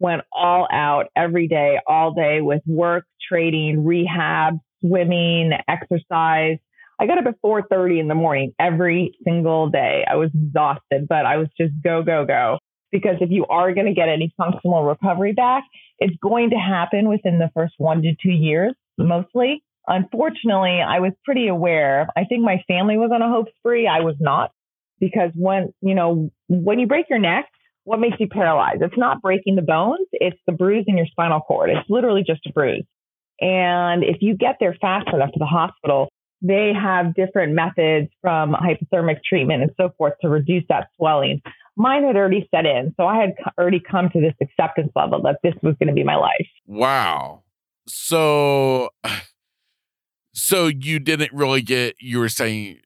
went 0.00 0.22
all 0.32 0.66
out 0.70 1.06
every 1.16 1.46
day, 1.46 1.78
all 1.86 2.12
day 2.12 2.40
with 2.40 2.62
work, 2.66 3.04
trading, 3.26 3.84
rehab, 3.84 4.58
swimming, 4.84 5.52
exercise. 5.68 6.58
I 7.00 7.06
got 7.06 7.18
up 7.18 7.26
at 7.26 7.40
4:30 7.40 8.00
in 8.00 8.08
the 8.08 8.14
morning 8.14 8.52
every 8.58 9.14
single 9.24 9.70
day. 9.70 10.04
I 10.08 10.16
was 10.16 10.30
exhausted, 10.34 11.06
but 11.08 11.24
I 11.24 11.36
was 11.36 11.48
just 11.58 11.72
go 11.82 12.02
go 12.02 12.24
go 12.26 12.58
because 12.92 13.16
if 13.20 13.30
you 13.30 13.46
are 13.46 13.74
going 13.74 13.86
to 13.86 13.94
get 13.94 14.08
any 14.08 14.32
functional 14.36 14.84
recovery 14.84 15.32
back, 15.32 15.64
it's 15.98 16.16
going 16.22 16.50
to 16.50 16.56
happen 16.56 17.08
within 17.08 17.38
the 17.38 17.50
first 17.54 17.74
1 17.78 18.02
to 18.02 18.14
2 18.22 18.30
years 18.30 18.74
mostly. 18.98 19.64
Unfortunately, 19.88 20.80
I 20.80 21.00
was 21.00 21.12
pretty 21.24 21.48
aware. 21.48 22.06
I 22.16 22.24
think 22.24 22.44
my 22.44 22.62
family 22.68 22.96
was 22.96 23.10
on 23.12 23.22
a 23.22 23.28
hope 23.28 23.48
spree. 23.58 23.88
I 23.88 24.00
was 24.00 24.14
not 24.20 24.52
because 25.00 25.32
when, 25.34 25.72
you 25.80 25.94
know, 25.94 26.30
when 26.48 26.78
you 26.78 26.86
break 26.86 27.06
your 27.10 27.18
neck, 27.18 27.46
what 27.84 27.98
makes 27.98 28.20
you 28.20 28.28
paralyzed? 28.28 28.82
It's 28.82 28.96
not 28.96 29.20
breaking 29.20 29.56
the 29.56 29.62
bones, 29.62 30.06
it's 30.12 30.38
the 30.46 30.52
bruise 30.52 30.84
in 30.86 30.96
your 30.96 31.06
spinal 31.06 31.40
cord. 31.40 31.70
It's 31.70 31.90
literally 31.90 32.22
just 32.24 32.46
a 32.46 32.52
bruise. 32.52 32.84
And 33.40 34.04
if 34.04 34.18
you 34.20 34.36
get 34.36 34.58
there 34.60 34.76
fast 34.80 35.08
enough 35.12 35.32
to 35.32 35.38
the 35.40 35.46
hospital, 35.46 36.08
they 36.42 36.72
have 36.72 37.14
different 37.14 37.54
methods 37.54 38.08
from 38.20 38.54
hypothermic 38.54 39.18
treatment 39.24 39.62
and 39.62 39.72
so 39.76 39.90
forth 39.98 40.14
to 40.22 40.28
reduce 40.28 40.64
that 40.68 40.88
swelling. 40.96 41.42
Mine 41.76 42.04
had 42.04 42.16
already 42.16 42.48
set 42.54 42.66
in. 42.66 42.94
So 42.96 43.06
I 43.06 43.16
had 43.20 43.34
already 43.58 43.80
come 43.80 44.10
to 44.10 44.20
this 44.20 44.34
acceptance 44.40 44.92
level 44.94 45.22
that 45.22 45.38
this 45.42 45.54
was 45.62 45.74
going 45.78 45.88
to 45.88 45.94
be 45.94 46.04
my 46.04 46.16
life. 46.16 46.48
Wow. 46.66 47.42
So, 47.86 48.90
so 50.34 50.66
you 50.66 50.98
didn't 50.98 51.32
really 51.32 51.62
get, 51.62 51.96
you 51.98 52.18
were 52.18 52.28
saying, 52.28 52.80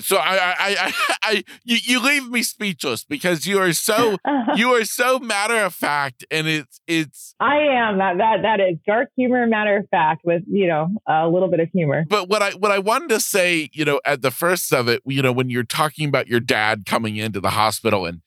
so 0.00 0.16
I, 0.16 0.36
I, 0.36 0.54
I, 0.58 0.92
I, 1.22 1.44
you, 1.64 1.78
you 1.82 2.00
leave 2.00 2.28
me 2.28 2.42
speechless 2.42 3.04
because 3.04 3.46
you 3.46 3.58
are 3.58 3.72
so, 3.72 4.16
you 4.56 4.74
are 4.74 4.84
so 4.84 5.18
matter 5.18 5.56
of 5.56 5.74
fact, 5.74 6.24
and 6.30 6.46
it's, 6.46 6.80
it's. 6.86 7.34
I 7.40 7.56
am 7.56 7.98
that 7.98 8.18
that 8.18 8.42
that 8.42 8.60
is 8.60 8.78
dark 8.86 9.08
humor, 9.16 9.46
matter 9.46 9.76
of 9.76 9.88
fact, 9.90 10.22
with 10.24 10.42
you 10.46 10.66
know 10.66 10.88
a 11.06 11.28
little 11.28 11.48
bit 11.48 11.60
of 11.60 11.68
humor. 11.70 12.04
But 12.08 12.28
what 12.28 12.42
I 12.42 12.50
what 12.52 12.70
I 12.70 12.78
wanted 12.78 13.10
to 13.10 13.20
say, 13.20 13.70
you 13.72 13.84
know, 13.84 14.00
at 14.04 14.22
the 14.22 14.30
first 14.30 14.72
of 14.72 14.88
it, 14.88 15.02
you 15.06 15.22
know, 15.22 15.32
when 15.32 15.50
you're 15.50 15.64
talking 15.64 16.08
about 16.08 16.28
your 16.28 16.40
dad 16.40 16.84
coming 16.86 17.16
into 17.16 17.40
the 17.40 17.50
hospital 17.50 18.06
and 18.06 18.22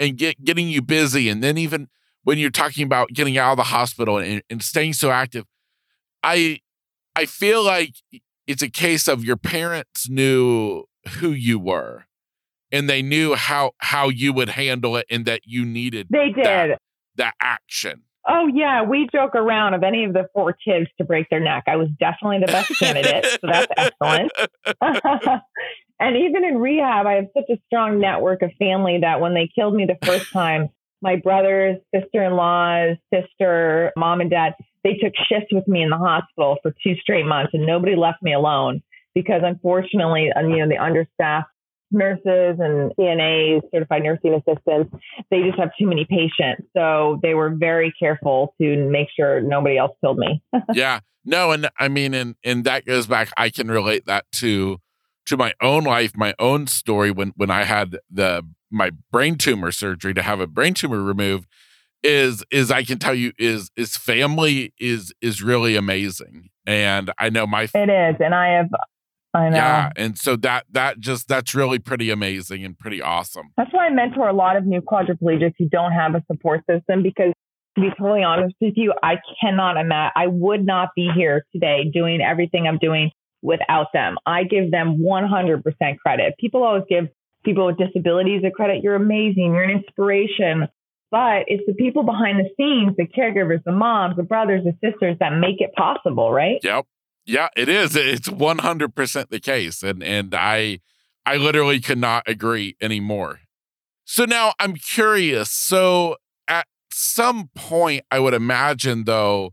and 0.00 0.16
get 0.16 0.42
getting 0.44 0.68
you 0.68 0.82
busy, 0.82 1.28
and 1.28 1.42
then 1.42 1.58
even 1.58 1.88
when 2.24 2.38
you're 2.38 2.50
talking 2.50 2.84
about 2.84 3.08
getting 3.08 3.38
out 3.38 3.52
of 3.52 3.56
the 3.56 3.64
hospital 3.64 4.18
and, 4.18 4.42
and 4.50 4.62
staying 4.62 4.92
so 4.92 5.10
active, 5.10 5.44
I 6.22 6.60
I 7.16 7.26
feel 7.26 7.64
like 7.64 7.94
it's 8.46 8.62
a 8.62 8.70
case 8.70 9.08
of 9.08 9.24
your 9.24 9.36
parents 9.36 10.08
knew 10.08 10.84
who 11.08 11.30
you 11.30 11.58
were 11.58 12.06
and 12.70 12.88
they 12.88 13.02
knew 13.02 13.34
how 13.34 13.72
how 13.78 14.08
you 14.08 14.32
would 14.32 14.50
handle 14.50 14.96
it 14.96 15.06
and 15.10 15.24
that 15.26 15.42
you 15.44 15.64
needed 15.64 16.06
they 16.10 16.30
did 16.30 16.44
that, 16.44 16.80
that 17.16 17.34
action. 17.40 18.02
Oh 18.26 18.46
yeah, 18.52 18.82
we 18.82 19.08
joke 19.10 19.34
around 19.34 19.74
of 19.74 19.82
any 19.82 20.04
of 20.04 20.12
the 20.12 20.28
four 20.34 20.52
kids 20.52 20.86
to 20.98 21.04
break 21.04 21.30
their 21.30 21.40
neck. 21.40 21.64
I 21.66 21.76
was 21.76 21.88
definitely 21.98 22.40
the 22.40 22.52
best 22.52 22.68
candidate, 22.78 23.24
so 23.24 23.38
that's 23.42 23.72
excellent. 23.76 24.32
and 26.00 26.16
even 26.16 26.44
in 26.44 26.58
rehab, 26.58 27.06
I 27.06 27.14
have 27.14 27.26
such 27.34 27.48
a 27.48 27.58
strong 27.66 28.00
network 28.00 28.42
of 28.42 28.50
family 28.58 28.98
that 29.00 29.20
when 29.20 29.32
they 29.32 29.48
killed 29.54 29.74
me 29.74 29.86
the 29.86 29.96
first 30.06 30.30
time, 30.30 30.68
my 31.00 31.16
brothers, 31.16 31.78
sister-in-laws, 31.94 32.96
sister, 33.14 33.92
mom 33.96 34.20
and 34.20 34.30
dad, 34.30 34.54
they 34.84 34.94
took 34.94 35.14
shifts 35.26 35.52
with 35.52 35.66
me 35.66 35.82
in 35.82 35.88
the 35.88 35.96
hospital 35.96 36.58
for 36.62 36.74
two 36.84 36.96
straight 36.96 37.24
months 37.24 37.54
and 37.54 37.64
nobody 37.66 37.96
left 37.96 38.22
me 38.22 38.34
alone 38.34 38.82
because 39.20 39.42
unfortunately, 39.44 40.30
uh, 40.30 40.42
you 40.42 40.58
know, 40.58 40.68
the 40.68 40.78
understaffed 40.78 41.50
nurses 41.90 42.60
and 42.60 42.92
CNAs, 42.96 43.62
certified 43.74 44.04
nursing 44.04 44.34
assistants, 44.34 44.94
they 45.30 45.42
just 45.42 45.58
have 45.58 45.70
too 45.76 45.88
many 45.88 46.04
patients. 46.04 46.68
So 46.76 47.18
they 47.20 47.34
were 47.34 47.50
very 47.50 47.92
careful 47.98 48.54
to 48.60 48.76
make 48.88 49.08
sure 49.18 49.40
nobody 49.40 49.76
else 49.76 49.90
killed 50.00 50.18
me. 50.18 50.40
yeah. 50.72 51.00
No, 51.24 51.50
and 51.50 51.68
I 51.78 51.88
mean, 51.88 52.14
and 52.14 52.36
and 52.44 52.62
that 52.64 52.86
goes 52.86 53.08
back. 53.08 53.30
I 53.36 53.50
can 53.50 53.68
relate 53.68 54.06
that 54.06 54.24
to 54.34 54.78
to 55.26 55.36
my 55.36 55.52
own 55.60 55.82
life, 55.82 56.12
my 56.16 56.32
own 56.38 56.68
story 56.68 57.10
when 57.10 57.32
when 57.34 57.50
I 57.50 57.64
had 57.64 57.98
the 58.08 58.46
my 58.70 58.92
brain 59.10 59.36
tumor 59.36 59.72
surgery 59.72 60.14
to 60.14 60.22
have 60.22 60.38
a 60.38 60.46
brain 60.46 60.74
tumor 60.74 61.02
removed 61.02 61.48
is 62.04 62.44
is 62.52 62.70
I 62.70 62.84
can 62.84 62.98
tell 62.98 63.14
you 63.14 63.32
is 63.36 63.70
is 63.76 63.96
family 63.96 64.72
is 64.78 65.12
is 65.20 65.42
really 65.42 65.74
amazing. 65.74 66.50
And 66.66 67.10
I 67.18 67.30
know 67.30 67.46
my 67.46 67.62
It 67.62 67.90
is. 67.90 68.16
And 68.20 68.34
I 68.34 68.48
have 68.56 68.68
I 69.34 69.50
know. 69.50 69.56
Yeah, 69.56 69.90
and 69.96 70.18
so 70.18 70.36
that 70.36 70.64
that 70.70 71.00
just 71.00 71.28
that's 71.28 71.54
really 71.54 71.78
pretty 71.78 72.10
amazing 72.10 72.64
and 72.64 72.78
pretty 72.78 73.02
awesome. 73.02 73.50
That's 73.56 73.72
why 73.72 73.86
I 73.86 73.90
mentor 73.90 74.28
a 74.28 74.32
lot 74.32 74.56
of 74.56 74.64
new 74.64 74.80
quadriplegics 74.80 75.54
who 75.58 75.68
don't 75.68 75.92
have 75.92 76.14
a 76.14 76.24
support 76.30 76.64
system 76.68 77.02
because 77.02 77.32
to 77.74 77.80
be 77.80 77.90
totally 77.98 78.22
honest 78.22 78.54
with 78.60 78.74
you, 78.76 78.94
I 79.02 79.16
cannot 79.40 79.76
imagine 79.76 80.12
I 80.16 80.26
would 80.26 80.64
not 80.64 80.90
be 80.96 81.10
here 81.14 81.44
today 81.52 81.84
doing 81.92 82.20
everything 82.20 82.66
I'm 82.66 82.78
doing 82.78 83.10
without 83.42 83.88
them. 83.92 84.16
I 84.26 84.44
give 84.44 84.70
them 84.70 84.98
100% 84.98 85.62
credit. 85.98 86.34
People 86.38 86.64
always 86.64 86.84
give 86.88 87.08
people 87.44 87.66
with 87.66 87.76
disabilities 87.78 88.42
a 88.44 88.50
credit. 88.50 88.82
You're 88.82 88.96
amazing. 88.96 89.54
You're 89.54 89.62
an 89.62 89.70
inspiration. 89.70 90.68
But 91.10 91.44
it's 91.46 91.64
the 91.66 91.72
people 91.72 92.02
behind 92.02 92.38
the 92.38 92.50
scenes, 92.56 92.96
the 92.96 93.06
caregivers, 93.06 93.62
the 93.64 93.72
moms, 93.72 94.16
the 94.16 94.22
brothers, 94.22 94.64
the 94.64 94.74
sisters 94.86 95.16
that 95.20 95.30
make 95.38 95.60
it 95.60 95.72
possible, 95.74 96.32
right? 96.32 96.58
Yep. 96.62 96.86
Yeah, 97.28 97.48
it 97.54 97.68
is. 97.68 97.94
It's 97.94 98.26
100% 98.26 99.28
the 99.28 99.38
case. 99.38 99.82
And, 99.82 100.02
and 100.02 100.34
I, 100.34 100.80
I 101.26 101.36
literally 101.36 101.78
could 101.78 101.98
not 101.98 102.22
agree 102.26 102.74
anymore. 102.80 103.40
So 104.06 104.24
now 104.24 104.54
I'm 104.58 104.74
curious. 104.76 105.50
So 105.50 106.16
at 106.48 106.66
some 106.90 107.50
point, 107.54 108.04
I 108.10 108.18
would 108.18 108.32
imagine 108.32 109.04
though, 109.04 109.52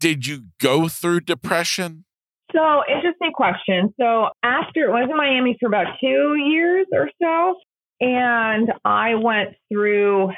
did 0.00 0.26
you 0.26 0.46
go 0.60 0.88
through 0.88 1.20
depression? 1.20 2.04
So 2.52 2.82
interesting 2.92 3.30
question. 3.32 3.94
So 4.00 4.30
after 4.42 4.92
I 4.92 5.02
was 5.02 5.08
in 5.08 5.16
Miami 5.16 5.56
for 5.60 5.66
about 5.68 5.86
two 6.00 6.34
years 6.34 6.86
or 6.92 7.08
so, 7.22 7.54
and 8.00 8.72
I 8.84 9.14
went 9.14 9.50
through 9.72 10.32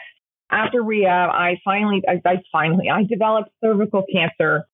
after 0.50 0.82
rehab. 0.82 1.30
I 1.30 1.56
finally, 1.64 2.02
I, 2.06 2.20
I 2.28 2.42
finally, 2.52 2.90
I 2.90 3.04
developed 3.04 3.50
cervical 3.64 4.04
cancer 4.12 4.66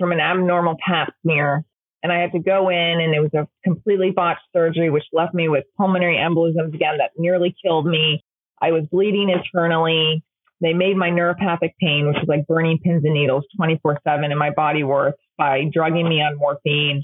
from 0.00 0.10
an 0.10 0.18
abnormal 0.18 0.76
pap 0.84 1.12
smear, 1.22 1.64
and 2.02 2.10
I 2.10 2.18
had 2.18 2.32
to 2.32 2.40
go 2.40 2.70
in, 2.70 3.00
and 3.00 3.14
it 3.14 3.20
was 3.20 3.34
a 3.34 3.46
completely 3.62 4.10
botched 4.10 4.40
surgery, 4.52 4.90
which 4.90 5.04
left 5.12 5.34
me 5.34 5.48
with 5.48 5.64
pulmonary 5.76 6.16
embolisms 6.16 6.74
again 6.74 6.98
that 6.98 7.10
nearly 7.16 7.54
killed 7.62 7.86
me. 7.86 8.24
I 8.60 8.72
was 8.72 8.84
bleeding 8.90 9.30
internally. 9.30 10.24
They 10.60 10.72
made 10.72 10.96
my 10.96 11.10
neuropathic 11.10 11.72
pain, 11.78 12.08
which 12.08 12.16
was 12.16 12.28
like 12.28 12.46
burning 12.46 12.78
pins 12.82 13.04
and 13.04 13.14
needles 13.14 13.44
24 13.56 14.00
7 14.02 14.32
in 14.32 14.38
my 14.38 14.50
body 14.50 14.82
worse 14.82 15.14
by 15.38 15.64
drugging 15.72 16.08
me 16.08 16.20
on 16.20 16.36
morphine. 16.38 17.02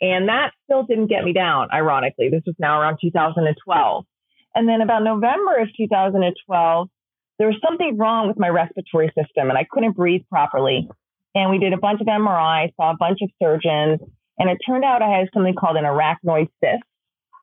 And 0.00 0.28
that 0.28 0.52
still 0.64 0.84
didn't 0.84 1.06
get 1.06 1.24
me 1.24 1.32
down, 1.32 1.68
ironically. 1.72 2.28
This 2.30 2.42
was 2.46 2.56
now 2.58 2.80
around 2.80 2.98
2012. 3.00 4.04
And 4.54 4.68
then 4.68 4.80
about 4.80 5.02
November 5.02 5.56
of 5.58 5.68
2012, 5.76 6.88
there 7.38 7.48
was 7.48 7.56
something 7.66 7.96
wrong 7.96 8.28
with 8.28 8.38
my 8.38 8.48
respiratory 8.48 9.08
system 9.08 9.48
and 9.50 9.58
I 9.58 9.66
couldn't 9.70 9.92
breathe 9.92 10.22
properly. 10.30 10.88
And 11.36 11.50
we 11.50 11.58
did 11.58 11.74
a 11.74 11.76
bunch 11.76 12.00
of 12.00 12.06
MRI, 12.06 12.72
saw 12.76 12.92
a 12.92 12.96
bunch 12.96 13.18
of 13.20 13.28
surgeons, 13.40 14.00
and 14.38 14.48
it 14.48 14.56
turned 14.66 14.84
out 14.84 15.02
I 15.02 15.18
had 15.18 15.28
something 15.34 15.54
called 15.54 15.76
an 15.76 15.84
arachnoid 15.84 16.48
cyst. 16.64 16.82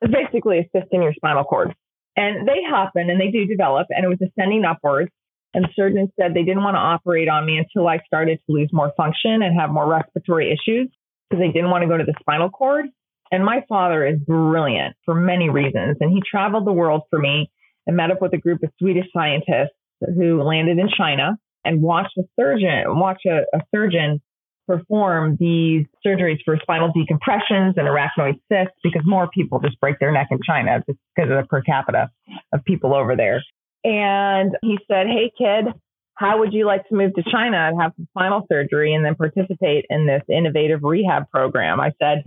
It's 0.01 0.11
basically 0.11 0.57
a 0.57 0.69
cyst 0.75 0.91
in 0.91 1.03
your 1.03 1.13
spinal 1.13 1.43
cord. 1.43 1.75
And 2.17 2.47
they 2.47 2.63
happen 2.67 3.11
and 3.11 3.21
they 3.21 3.29
do 3.29 3.45
develop, 3.45 3.87
and 3.91 4.03
it 4.03 4.07
was 4.07 4.17
ascending 4.19 4.65
upwards. 4.65 5.11
And 5.53 5.67
surgeons 5.75 6.09
said 6.19 6.33
they 6.33 6.41
didn't 6.41 6.63
want 6.63 6.73
to 6.73 6.79
operate 6.79 7.29
on 7.29 7.45
me 7.45 7.57
until 7.59 7.87
I 7.87 7.99
started 8.07 8.39
to 8.39 8.51
lose 8.51 8.69
more 8.73 8.91
function 8.97 9.43
and 9.43 9.59
have 9.59 9.69
more 9.69 9.87
respiratory 9.87 10.47
issues 10.47 10.89
because 11.29 11.39
they 11.43 11.51
didn't 11.51 11.69
want 11.69 11.83
to 11.83 11.87
go 11.87 11.95
to 11.95 12.03
the 12.03 12.15
spinal 12.19 12.49
cord. 12.49 12.87
And 13.31 13.45
my 13.45 13.63
father 13.69 14.07
is 14.07 14.17
brilliant 14.17 14.95
for 15.05 15.13
many 15.13 15.51
reasons. 15.51 15.97
And 16.01 16.11
he 16.11 16.23
traveled 16.29 16.65
the 16.65 16.73
world 16.73 17.03
for 17.11 17.19
me 17.19 17.51
and 17.85 17.95
met 17.95 18.09
up 18.09 18.23
with 18.23 18.33
a 18.33 18.39
group 18.39 18.63
of 18.63 18.71
Swedish 18.79 19.05
scientists 19.13 19.77
who 19.99 20.41
landed 20.41 20.79
in 20.79 20.89
China 20.89 21.37
and 21.65 21.81
watched 21.81 22.17
a 22.17 22.23
surgeon, 22.39 22.83
watch 22.87 23.21
a, 23.25 23.41
a 23.55 23.61
surgeon 23.73 24.21
perform 24.67 25.37
these 25.39 25.85
surgeries 26.05 26.39
for 26.45 26.57
spinal 26.61 26.91
decompressions 26.93 27.73
and 27.77 27.87
arachnoid 27.87 28.39
cysts 28.51 28.77
because 28.81 29.01
more 29.05 29.29
people 29.33 29.59
just 29.59 29.79
break 29.79 29.99
their 29.99 30.11
neck 30.11 30.27
in 30.31 30.39
China 30.45 30.81
just 30.87 30.99
because 31.15 31.29
of 31.29 31.37
the 31.37 31.47
per 31.47 31.61
capita 31.61 32.09
of 32.53 32.63
people 32.65 32.93
over 32.93 33.15
there. 33.15 33.43
And 33.83 34.55
he 34.61 34.77
said, 34.89 35.07
Hey, 35.07 35.31
kid, 35.37 35.73
how 36.15 36.39
would 36.39 36.53
you 36.53 36.65
like 36.65 36.87
to 36.87 36.95
move 36.95 37.13
to 37.15 37.23
China 37.29 37.57
and 37.57 37.81
have 37.81 37.91
some 37.97 38.07
spinal 38.11 38.45
surgery 38.49 38.93
and 38.93 39.03
then 39.03 39.15
participate 39.15 39.85
in 39.89 40.05
this 40.05 40.21
innovative 40.29 40.79
rehab 40.83 41.29
program? 41.29 41.79
I 41.79 41.91
said, 42.01 42.23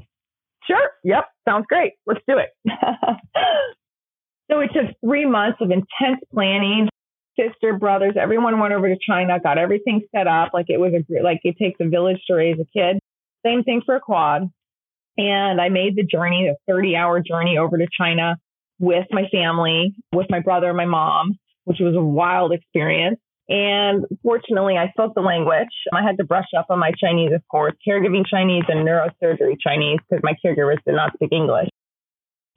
Sure. 0.67 0.91
Yep. 1.05 1.25
Sounds 1.49 1.65
great. 1.69 1.93
Let's 2.07 2.21
do 2.29 2.39
it. 2.39 2.51
so 4.51 4.61
it 4.61 4.71
took 4.75 4.95
three 5.05 5.25
months 5.25 5.59
of 5.61 5.71
intense 5.71 6.21
planning. 6.33 6.89
Sister, 7.39 7.79
brothers, 7.79 8.15
everyone 8.21 8.59
went 8.59 8.73
over 8.73 8.89
to 8.89 8.97
China, 9.09 9.39
got 9.41 9.59
everything 9.59 10.03
set 10.15 10.27
up. 10.27 10.51
Like 10.55 10.67
it 10.69 10.79
was 10.79 10.93
a, 10.93 11.23
like 11.23 11.41
it 11.45 11.57
takes 11.59 11.79
a 11.81 11.89
village 11.89 12.21
to 12.29 12.35
raise 12.35 12.57
a 12.59 12.65
kid. 12.79 12.99
Same 13.45 13.63
thing 13.63 13.83
for 13.85 13.97
a 13.97 14.01
quad. 14.01 14.51
And 15.19 15.61
I 15.61 15.69
made 15.69 15.97
the 15.97 16.05
journey, 16.05 16.49
a 16.49 16.57
30 16.71 16.97
hour 16.97 17.21
journey 17.21 17.59
over 17.59 17.79
to 17.79 17.87
China 17.99 18.37
with 18.79 19.07
my 19.11 19.25
family, 19.33 19.95
with 20.13 20.27
my 20.31 20.41
brother 20.41 20.69
and 20.69 20.77
my 20.77 20.85
mom 20.85 21.39
which 21.67 21.79
was 21.81 21.95
a 21.95 22.01
wild 22.01 22.53
experience. 22.53 23.19
And 23.49 24.07
fortunately, 24.23 24.77
I 24.79 24.89
spoke 24.91 25.15
the 25.15 25.21
language. 25.21 25.69
I 25.93 26.03
had 26.03 26.17
to 26.19 26.25
brush 26.25 26.47
up 26.57 26.67
on 26.71 26.79
my 26.79 26.93
Chinese, 26.99 27.33
of 27.33 27.43
course, 27.49 27.75
caregiving 27.87 28.25
Chinese 28.27 28.65
and 28.69 28.87
neurosurgery 28.87 29.57
Chinese 29.61 29.99
because 30.09 30.23
my 30.23 30.35
caregivers 30.45 30.79
did 30.87 30.95
not 30.95 31.13
speak 31.15 31.33
English. 31.33 31.69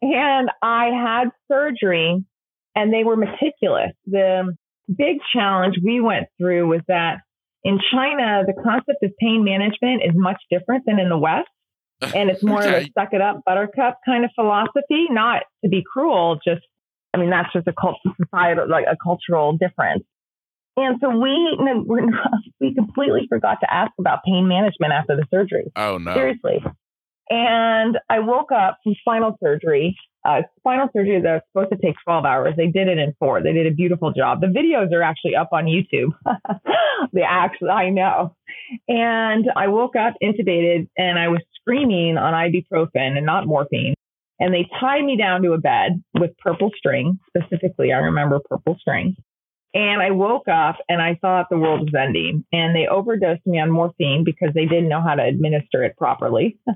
And 0.01 0.49
I 0.61 0.85
had 0.85 1.29
surgery 1.51 2.23
and 2.75 2.93
they 2.93 3.03
were 3.03 3.17
meticulous. 3.17 3.91
The 4.05 4.55
big 4.95 5.17
challenge 5.33 5.75
we 5.83 6.01
went 6.01 6.27
through 6.37 6.67
was 6.67 6.81
that 6.87 7.19
in 7.63 7.79
China, 7.91 8.43
the 8.45 8.53
concept 8.53 9.03
of 9.03 9.11
pain 9.19 9.43
management 9.43 10.01
is 10.03 10.13
much 10.15 10.41
different 10.49 10.85
than 10.85 10.99
in 10.99 11.09
the 11.09 11.17
West. 11.17 11.49
And 12.15 12.29
it's 12.29 12.41
more 12.41 12.63
okay. 12.63 12.77
of 12.77 12.83
a 12.83 12.89
suck 12.97 13.09
it 13.11 13.19
up, 13.19 13.41
buttercup 13.45 13.99
kind 14.05 14.23
of 14.23 14.31
philosophy, 14.33 15.07
not 15.09 15.43
to 15.65 15.69
be 15.69 15.83
cruel, 15.83 16.39
just 16.41 16.61
I 17.13 17.17
mean, 17.17 17.29
that's 17.29 17.51
just 17.51 17.67
a 17.67 17.73
cult, 17.73 17.97
societal, 18.21 18.69
like 18.69 18.85
a 18.89 18.95
cultural 19.03 19.57
difference. 19.57 20.03
And 20.77 20.97
so 21.01 21.09
we 21.09 21.57
we 22.61 22.73
completely 22.73 23.25
forgot 23.27 23.57
to 23.61 23.73
ask 23.73 23.91
about 23.99 24.23
pain 24.23 24.47
management 24.47 24.93
after 24.93 25.17
the 25.17 25.25
surgery. 25.29 25.71
Oh 25.75 25.97
no! 25.97 26.13
Seriously. 26.13 26.63
And 27.29 27.97
I 28.09 28.19
woke 28.19 28.51
up 28.51 28.79
from 28.83 28.95
spinal 29.01 29.37
surgery. 29.41 29.95
Uh, 30.25 30.41
spinal 30.57 30.89
surgery 30.93 31.21
that's 31.21 31.45
supposed 31.51 31.71
to 31.71 31.77
take 31.77 31.95
12 32.03 32.25
hours. 32.25 32.53
They 32.57 32.67
did 32.67 32.87
it 32.87 32.97
in 32.97 33.13
four. 33.19 33.41
They 33.41 33.53
did 33.53 33.67
a 33.67 33.71
beautiful 33.71 34.11
job. 34.11 34.41
The 34.41 34.47
videos 34.47 34.91
are 34.93 35.01
actually 35.01 35.35
up 35.35 35.49
on 35.53 35.65
YouTube. 35.65 36.11
they 37.13 37.21
actually, 37.21 37.69
I 37.69 37.89
know. 37.89 38.35
And 38.87 39.45
I 39.55 39.67
woke 39.67 39.95
up 39.95 40.15
intubated 40.21 40.89
and 40.97 41.17
I 41.17 41.29
was 41.29 41.41
screaming 41.61 42.17
on 42.17 42.33
ibuprofen 42.33 43.17
and 43.17 43.25
not 43.25 43.47
morphine 43.47 43.93
and 44.39 44.53
they 44.53 44.67
tied 44.79 45.03
me 45.03 45.17
down 45.17 45.41
to 45.43 45.53
a 45.53 45.57
bed 45.57 46.01
with 46.17 46.37
purple 46.37 46.71
string. 46.77 47.19
Specifically, 47.27 47.91
I 47.91 47.97
remember 47.97 48.39
purple 48.49 48.77
string. 48.79 49.15
And 49.73 50.01
I 50.01 50.11
woke 50.11 50.47
up 50.47 50.77
and 50.87 51.01
I 51.01 51.15
thought 51.21 51.47
the 51.49 51.57
world 51.57 51.81
was 51.81 51.93
ending. 51.93 52.45
And 52.51 52.75
they 52.75 52.87
overdosed 52.87 53.45
me 53.45 53.59
on 53.59 53.69
morphine 53.69 54.23
because 54.23 54.49
they 54.55 54.65
didn't 54.65 54.89
know 54.89 55.01
how 55.01 55.15
to 55.15 55.23
administer 55.23 55.83
it 55.83 55.97
properly. 55.97 56.57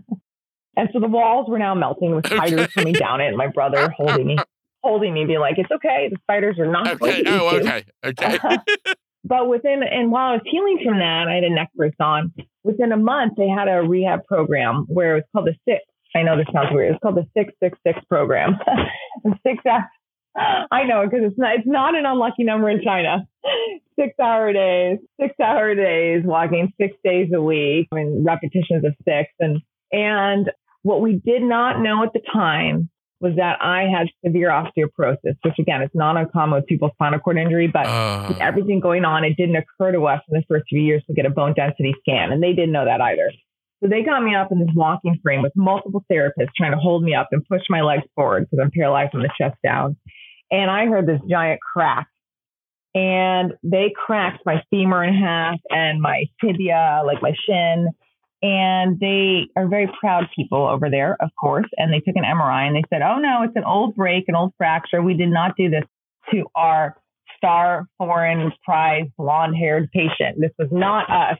and 0.75 0.89
so 0.91 0.99
the 0.99 1.07
walls 1.07 1.47
were 1.49 1.59
now 1.59 1.75
melting 1.75 2.15
with 2.15 2.25
spiders 2.25 2.61
okay. 2.61 2.71
coming 2.73 2.93
down 2.93 3.21
it. 3.21 3.27
And 3.27 3.37
my 3.37 3.47
brother 3.47 3.89
holding 3.97 4.27
me, 4.27 4.37
holding 4.83 5.13
me, 5.13 5.25
being 5.25 5.39
like, 5.39 5.55
"It's 5.57 5.71
okay. 5.71 6.09
The 6.11 6.17
spiders 6.21 6.57
are 6.59 6.65
not 6.65 6.87
okay. 7.01 7.23
oh, 7.27 7.57
okay, 7.57 7.85
okay." 8.03 8.39
but 9.23 9.47
within 9.47 9.83
and 9.83 10.11
while 10.11 10.31
I 10.31 10.33
was 10.33 10.41
healing 10.45 10.79
from 10.83 10.99
that, 10.99 11.27
I 11.29 11.35
had 11.35 11.43
a 11.43 11.49
neck 11.49 11.69
brace 11.75 11.93
on. 11.99 12.33
within 12.63 12.91
a 12.91 12.97
month, 12.97 13.33
they 13.37 13.47
had 13.47 13.67
a 13.67 13.81
rehab 13.87 14.25
program 14.25 14.85
where 14.87 15.17
it 15.17 15.19
was 15.21 15.23
called 15.33 15.47
the 15.47 15.55
Six. 15.71 15.83
I 16.15 16.21
know 16.21 16.37
this 16.37 16.45
sounds 16.53 16.69
weird. 16.71 16.93
It's 16.93 17.01
called 17.01 17.15
the 17.15 17.27
Six 17.37 17.53
Six 17.61 17.77
Six 17.85 17.99
program. 18.09 18.57
six. 19.45 19.63
I 20.35 20.83
know 20.85 21.03
because 21.03 21.25
it's 21.25 21.37
not. 21.37 21.57
It's 21.57 21.67
not 21.67 21.95
an 21.95 22.05
unlucky 22.05 22.43
number 22.43 22.69
in 22.69 22.81
China. 22.83 23.27
Six 23.99 24.15
hour 24.19 24.51
days, 24.51 24.97
six 25.21 25.35
hour 25.39 25.75
days, 25.75 26.23
walking 26.25 26.73
six 26.81 26.95
days 27.03 27.29
a 27.33 27.41
week, 27.41 27.87
I 27.91 27.95
mean 27.95 28.23
repetitions 28.23 28.83
of 28.83 28.95
six, 29.05 29.29
and 29.39 29.61
and 29.91 30.49
what 30.83 31.01
we 31.01 31.13
did 31.13 31.41
not 31.41 31.81
know 31.81 32.03
at 32.03 32.13
the 32.13 32.21
time 32.31 32.89
was 33.19 33.33
that 33.37 33.57
I 33.61 33.83
had 33.83 34.07
severe 34.23 34.49
osteoporosis, 34.49 35.37
which 35.43 35.57
again 35.57 35.81
is 35.81 35.89
not 35.93 36.17
uncommon 36.17 36.55
with 36.59 36.67
people's 36.67 36.91
spinal 36.93 37.19
cord 37.19 37.37
injury, 37.37 37.67
but 37.67 37.87
uh. 37.87 38.25
with 38.27 38.37
everything 38.39 38.81
going 38.81 39.05
on, 39.05 39.23
it 39.23 39.35
didn't 39.37 39.55
occur 39.55 39.93
to 39.93 40.05
us 40.05 40.21
in 40.29 40.37
the 40.37 40.43
first 40.47 40.65
few 40.69 40.81
years 40.81 41.01
to 41.07 41.13
get 41.13 41.25
a 41.25 41.29
bone 41.29 41.53
density 41.53 41.95
scan. 42.01 42.31
And 42.33 42.43
they 42.43 42.51
didn't 42.51 42.73
know 42.73 42.85
that 42.85 43.01
either. 43.01 43.31
So 43.81 43.89
they 43.89 44.03
got 44.03 44.23
me 44.23 44.35
up 44.35 44.51
in 44.51 44.59
this 44.59 44.69
walking 44.75 45.19
frame 45.23 45.41
with 45.41 45.53
multiple 45.55 46.05
therapists 46.11 46.51
trying 46.55 46.73
to 46.73 46.77
hold 46.77 47.03
me 47.03 47.15
up 47.15 47.29
and 47.31 47.45
push 47.45 47.61
my 47.69 47.81
legs 47.81 48.03
forward 48.13 48.47
because 48.49 48.63
I'm 48.63 48.71
paralyzed 48.71 49.11
from 49.11 49.23
the 49.23 49.29
chest 49.37 49.55
down. 49.63 49.97
And 50.51 50.69
I 50.69 50.85
heard 50.85 51.07
this 51.07 51.19
giant 51.29 51.59
crack. 51.61 52.07
And 52.95 53.53
they 53.63 53.91
cracked 53.93 54.45
my 54.45 54.61
femur 54.69 55.03
in 55.03 55.15
half 55.15 55.59
and 55.69 55.99
my 55.99 56.25
tibia, 56.39 57.01
like 57.05 57.21
my 57.21 57.33
shin 57.47 57.87
and 58.43 58.99
they 58.99 59.47
are 59.55 59.69
very 59.69 59.89
proud 60.01 60.27
people 60.35 60.67
over 60.67 60.89
there, 60.89 61.15
of 61.21 61.29
course. 61.39 61.65
And 61.77 61.93
they 61.93 62.01
took 62.01 62.17
an 62.17 62.25
MRI 62.25 62.67
and 62.67 62.75
they 62.75 62.83
said, 62.89 63.01
oh 63.01 63.17
no, 63.17 63.43
it's 63.43 63.55
an 63.55 63.63
old 63.63 63.95
break, 63.95 64.25
an 64.27 64.35
old 64.35 64.51
fracture. 64.57 65.01
We 65.01 65.13
did 65.13 65.29
not 65.29 65.55
do 65.57 65.69
this 65.69 65.85
to 66.31 66.43
our 66.53 66.97
star 67.37 67.87
foreign 67.97 68.51
prize 68.65 69.07
blonde 69.17 69.55
haired 69.55 69.89
patient. 69.91 70.39
This 70.39 70.51
was 70.59 70.67
not 70.71 71.09
us. 71.09 71.37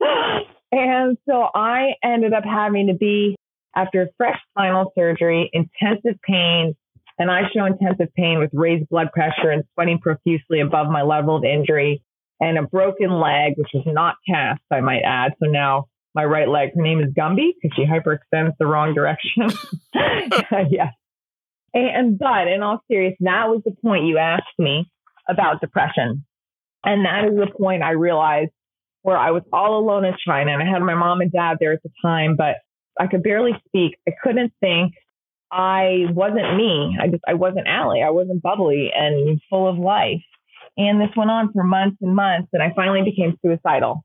and 0.72 1.18
so 1.28 1.48
I 1.54 1.96
ended 2.02 2.32
up 2.32 2.44
having 2.44 2.86
to 2.86 2.94
be, 2.94 3.36
after 3.76 4.08
fresh 4.16 4.38
spinal 4.50 4.90
surgery, 4.96 5.50
intensive 5.52 6.18
pain. 6.22 6.74
And 7.18 7.30
I 7.30 7.42
show 7.54 7.66
intensive 7.66 8.08
pain 8.14 8.38
with 8.38 8.50
raised 8.54 8.88
blood 8.88 9.12
pressure 9.12 9.50
and 9.50 9.64
sweating 9.74 9.98
profusely 9.98 10.60
above 10.60 10.88
my 10.88 11.02
level 11.02 11.36
of 11.36 11.44
injury 11.44 12.02
and 12.40 12.56
a 12.56 12.62
broken 12.62 13.10
leg, 13.20 13.52
which 13.56 13.68
was 13.74 13.84
not 13.86 14.16
cast, 14.26 14.62
I 14.70 14.80
might 14.80 15.02
add. 15.02 15.34
So 15.38 15.48
now 15.48 15.88
my 16.14 16.24
right 16.24 16.48
leg. 16.48 16.70
Her 16.74 16.82
name 16.82 17.00
is 17.00 17.12
Gumby 17.12 17.52
because 17.60 17.74
she 17.76 17.84
hyperextends 17.84 18.52
the 18.58 18.66
wrong 18.66 18.94
direction. 18.94 19.50
yes. 20.70 20.92
And, 21.74 22.18
but 22.18 22.48
in 22.48 22.62
all 22.62 22.82
seriousness, 22.90 23.18
that 23.20 23.48
was 23.48 23.62
the 23.64 23.74
point 23.82 24.06
you 24.06 24.18
asked 24.18 24.58
me 24.58 24.90
about 25.28 25.60
depression. 25.60 26.24
And 26.84 27.06
that 27.06 27.24
is 27.24 27.38
the 27.38 27.46
point 27.56 27.82
I 27.82 27.92
realized 27.92 28.50
where 29.02 29.16
I 29.16 29.30
was 29.30 29.42
all 29.52 29.78
alone 29.78 30.04
in 30.04 30.14
China 30.24 30.52
and 30.52 30.62
I 30.62 30.70
had 30.70 30.82
my 30.82 30.94
mom 30.94 31.20
and 31.20 31.32
dad 31.32 31.56
there 31.60 31.72
at 31.72 31.82
the 31.82 31.90
time, 32.02 32.36
but 32.36 32.56
I 33.00 33.06
could 33.06 33.22
barely 33.22 33.52
speak. 33.66 33.96
I 34.06 34.12
couldn't 34.22 34.52
think. 34.60 34.92
I 35.50 36.06
wasn't 36.10 36.56
me. 36.56 36.96
I 37.00 37.08
just, 37.08 37.22
I 37.26 37.34
wasn't 37.34 37.68
Ali. 37.68 38.02
I 38.02 38.10
wasn't 38.10 38.42
bubbly 38.42 38.90
and 38.94 39.40
full 39.50 39.68
of 39.68 39.78
life. 39.78 40.22
And 40.76 41.00
this 41.00 41.10
went 41.16 41.30
on 41.30 41.52
for 41.52 41.62
months 41.62 41.98
and 42.00 42.14
months. 42.14 42.48
And 42.52 42.62
I 42.62 42.72
finally 42.74 43.02
became 43.02 43.38
suicidal 43.44 44.04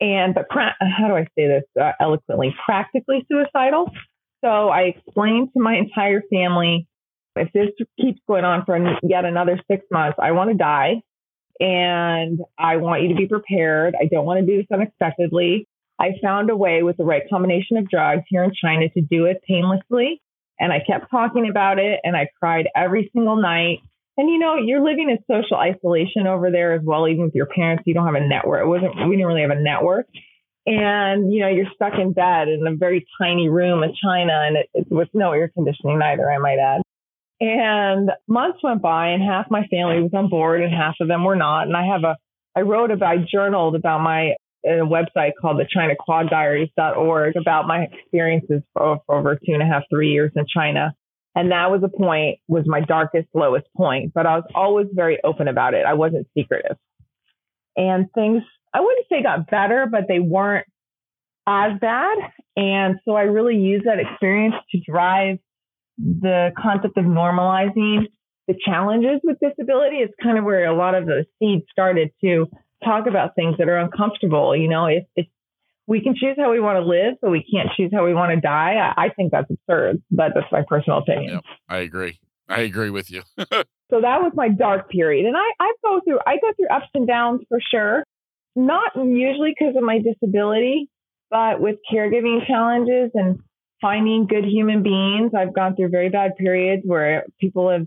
and 0.00 0.34
but 0.34 0.48
pra- 0.48 0.76
how 0.80 1.08
do 1.08 1.14
I 1.14 1.24
say 1.36 1.46
this 1.48 1.64
uh, 1.80 1.92
eloquently? 2.00 2.54
Practically 2.64 3.26
suicidal. 3.30 3.90
So 4.44 4.68
I 4.68 4.82
explained 4.82 5.50
to 5.54 5.60
my 5.60 5.76
entire 5.76 6.22
family, 6.32 6.86
if 7.34 7.52
this 7.52 7.68
keeps 8.00 8.20
going 8.26 8.44
on 8.44 8.64
for 8.64 8.78
yet 9.02 9.24
another 9.24 9.60
six 9.70 9.84
months, 9.90 10.18
I 10.20 10.32
want 10.32 10.50
to 10.50 10.56
die, 10.56 11.02
and 11.60 12.40
I 12.58 12.76
want 12.76 13.02
you 13.02 13.08
to 13.08 13.14
be 13.14 13.26
prepared. 13.26 13.94
I 14.00 14.06
don't 14.06 14.24
want 14.24 14.40
to 14.40 14.46
do 14.46 14.58
this 14.58 14.66
unexpectedly. 14.72 15.66
I 16.00 16.12
found 16.22 16.50
a 16.50 16.56
way 16.56 16.82
with 16.82 16.96
the 16.96 17.04
right 17.04 17.22
combination 17.28 17.76
of 17.76 17.88
drugs 17.88 18.22
here 18.28 18.44
in 18.44 18.52
China 18.54 18.88
to 18.90 19.00
do 19.00 19.24
it 19.24 19.42
painlessly. 19.46 20.22
And 20.60 20.72
I 20.72 20.80
kept 20.84 21.10
talking 21.10 21.48
about 21.48 21.78
it 21.78 22.00
and 22.04 22.16
I 22.16 22.28
cried 22.38 22.68
every 22.76 23.10
single 23.12 23.36
night. 23.36 23.78
And 24.18 24.28
you 24.28 24.38
know, 24.38 24.56
you're 24.56 24.84
living 24.84 25.08
in 25.08 25.18
social 25.30 25.56
isolation 25.56 26.26
over 26.26 26.50
there 26.50 26.74
as 26.74 26.82
well, 26.82 27.06
even 27.06 27.26
with 27.26 27.36
your 27.36 27.46
parents. 27.46 27.84
You 27.86 27.94
don't 27.94 28.04
have 28.04 28.20
a 28.20 28.26
network. 28.26 28.62
It 28.62 28.66
wasn't, 28.66 28.96
we 29.08 29.14
didn't 29.14 29.26
really 29.28 29.42
have 29.42 29.52
a 29.52 29.60
network. 29.60 30.06
And, 30.66 31.32
you 31.32 31.40
know, 31.40 31.48
you're 31.48 31.70
stuck 31.72 31.92
in 31.98 32.12
bed 32.12 32.48
in 32.48 32.66
a 32.66 32.74
very 32.76 33.06
tiny 33.22 33.48
room 33.48 33.84
in 33.84 33.94
China 34.04 34.42
and 34.44 34.56
it, 34.56 34.68
it, 34.74 34.86
with 34.90 35.08
no 35.14 35.32
air 35.32 35.48
conditioning 35.48 36.02
either, 36.02 36.28
I 36.30 36.38
might 36.38 36.58
add. 36.58 36.82
And 37.40 38.10
months 38.26 38.58
went 38.62 38.82
by 38.82 39.10
and 39.10 39.22
half 39.22 39.46
my 39.50 39.66
family 39.68 40.02
was 40.02 40.10
on 40.12 40.28
board 40.28 40.62
and 40.62 40.74
half 40.74 40.96
of 41.00 41.06
them 41.06 41.24
were 41.24 41.36
not. 41.36 41.68
And 41.68 41.76
I 41.76 41.86
have 41.86 42.02
a, 42.02 42.16
I 42.56 42.62
wrote 42.62 42.90
about, 42.90 43.16
I 43.16 43.24
journaled 43.32 43.76
about 43.76 44.02
my 44.02 44.34
a 44.64 44.80
website 44.80 45.30
called 45.40 45.60
the 45.60 45.66
China 45.72 45.94
Quad 45.98 46.28
Diaries.org 46.28 47.36
about 47.36 47.68
my 47.68 47.86
experiences 47.92 48.62
for 48.74 48.98
over 49.08 49.36
two 49.36 49.52
and 49.52 49.62
a 49.62 49.66
half, 49.66 49.84
three 49.88 50.10
years 50.10 50.32
in 50.34 50.44
China. 50.52 50.92
And 51.34 51.52
that 51.52 51.70
was 51.70 51.82
a 51.84 51.88
point, 51.88 52.38
was 52.48 52.64
my 52.66 52.80
darkest, 52.80 53.28
lowest 53.34 53.66
point. 53.76 54.12
But 54.14 54.26
I 54.26 54.36
was 54.36 54.44
always 54.54 54.88
very 54.92 55.18
open 55.22 55.46
about 55.48 55.74
it. 55.74 55.84
I 55.86 55.94
wasn't 55.94 56.26
secretive. 56.36 56.76
And 57.76 58.06
things, 58.12 58.42
I 58.74 58.80
wouldn't 58.80 59.06
say 59.08 59.22
got 59.22 59.48
better, 59.48 59.86
but 59.90 60.04
they 60.08 60.18
weren't 60.18 60.66
as 61.46 61.78
bad. 61.80 62.18
And 62.56 62.96
so 63.04 63.12
I 63.12 63.22
really 63.22 63.56
used 63.56 63.86
that 63.86 64.00
experience 64.00 64.56
to 64.72 64.80
drive 64.80 65.38
the 65.96 66.50
concept 66.60 66.96
of 66.96 67.04
normalizing 67.04 68.06
the 68.48 68.54
challenges 68.64 69.20
with 69.22 69.38
disability. 69.40 69.96
It's 69.96 70.14
kind 70.22 70.38
of 70.38 70.44
where 70.44 70.64
a 70.64 70.74
lot 70.74 70.94
of 70.94 71.06
the 71.06 71.24
seeds 71.38 71.64
started 71.70 72.10
to 72.22 72.46
talk 72.84 73.06
about 73.06 73.34
things 73.34 73.56
that 73.58 73.68
are 73.68 73.78
uncomfortable. 73.78 74.56
You 74.56 74.68
know, 74.68 74.86
if, 74.86 75.04
if 75.16 75.26
we 75.88 76.02
can 76.02 76.14
choose 76.14 76.36
how 76.38 76.52
we 76.52 76.60
want 76.60 76.76
to 76.76 76.84
live, 76.84 77.14
but 77.22 77.30
we 77.30 77.42
can't 77.42 77.70
choose 77.74 77.90
how 77.92 78.04
we 78.04 78.12
want 78.12 78.30
to 78.34 78.40
die. 78.40 78.74
I, 78.74 79.06
I 79.06 79.08
think 79.08 79.32
that's 79.32 79.50
absurd, 79.50 80.02
but 80.10 80.32
that's 80.34 80.52
my 80.52 80.62
personal 80.68 80.98
opinion. 80.98 81.34
Yep, 81.34 81.44
I 81.66 81.78
agree. 81.78 82.20
I 82.46 82.60
agree 82.60 82.90
with 82.90 83.10
you. 83.10 83.22
so 83.38 83.46
that 84.02 84.20
was 84.22 84.32
my 84.34 84.50
dark 84.50 84.90
period. 84.90 85.24
And 85.24 85.34
I, 85.34 85.64
I 85.64 85.72
go 85.82 86.00
through, 86.04 86.18
I 86.26 86.36
go 86.36 86.52
through 86.56 86.68
ups 86.68 86.90
and 86.92 87.06
downs 87.06 87.40
for 87.48 87.58
sure. 87.70 88.04
Not 88.54 88.92
usually 88.96 89.54
because 89.58 89.76
of 89.76 89.82
my 89.82 89.98
disability, 89.98 90.90
but 91.30 91.58
with 91.58 91.76
caregiving 91.90 92.46
challenges 92.46 93.10
and 93.14 93.40
finding 93.80 94.26
good 94.26 94.44
human 94.44 94.82
beings. 94.82 95.32
I've 95.36 95.54
gone 95.54 95.74
through 95.74 95.88
very 95.88 96.10
bad 96.10 96.36
periods 96.36 96.82
where 96.84 97.24
people 97.40 97.70
have 97.70 97.86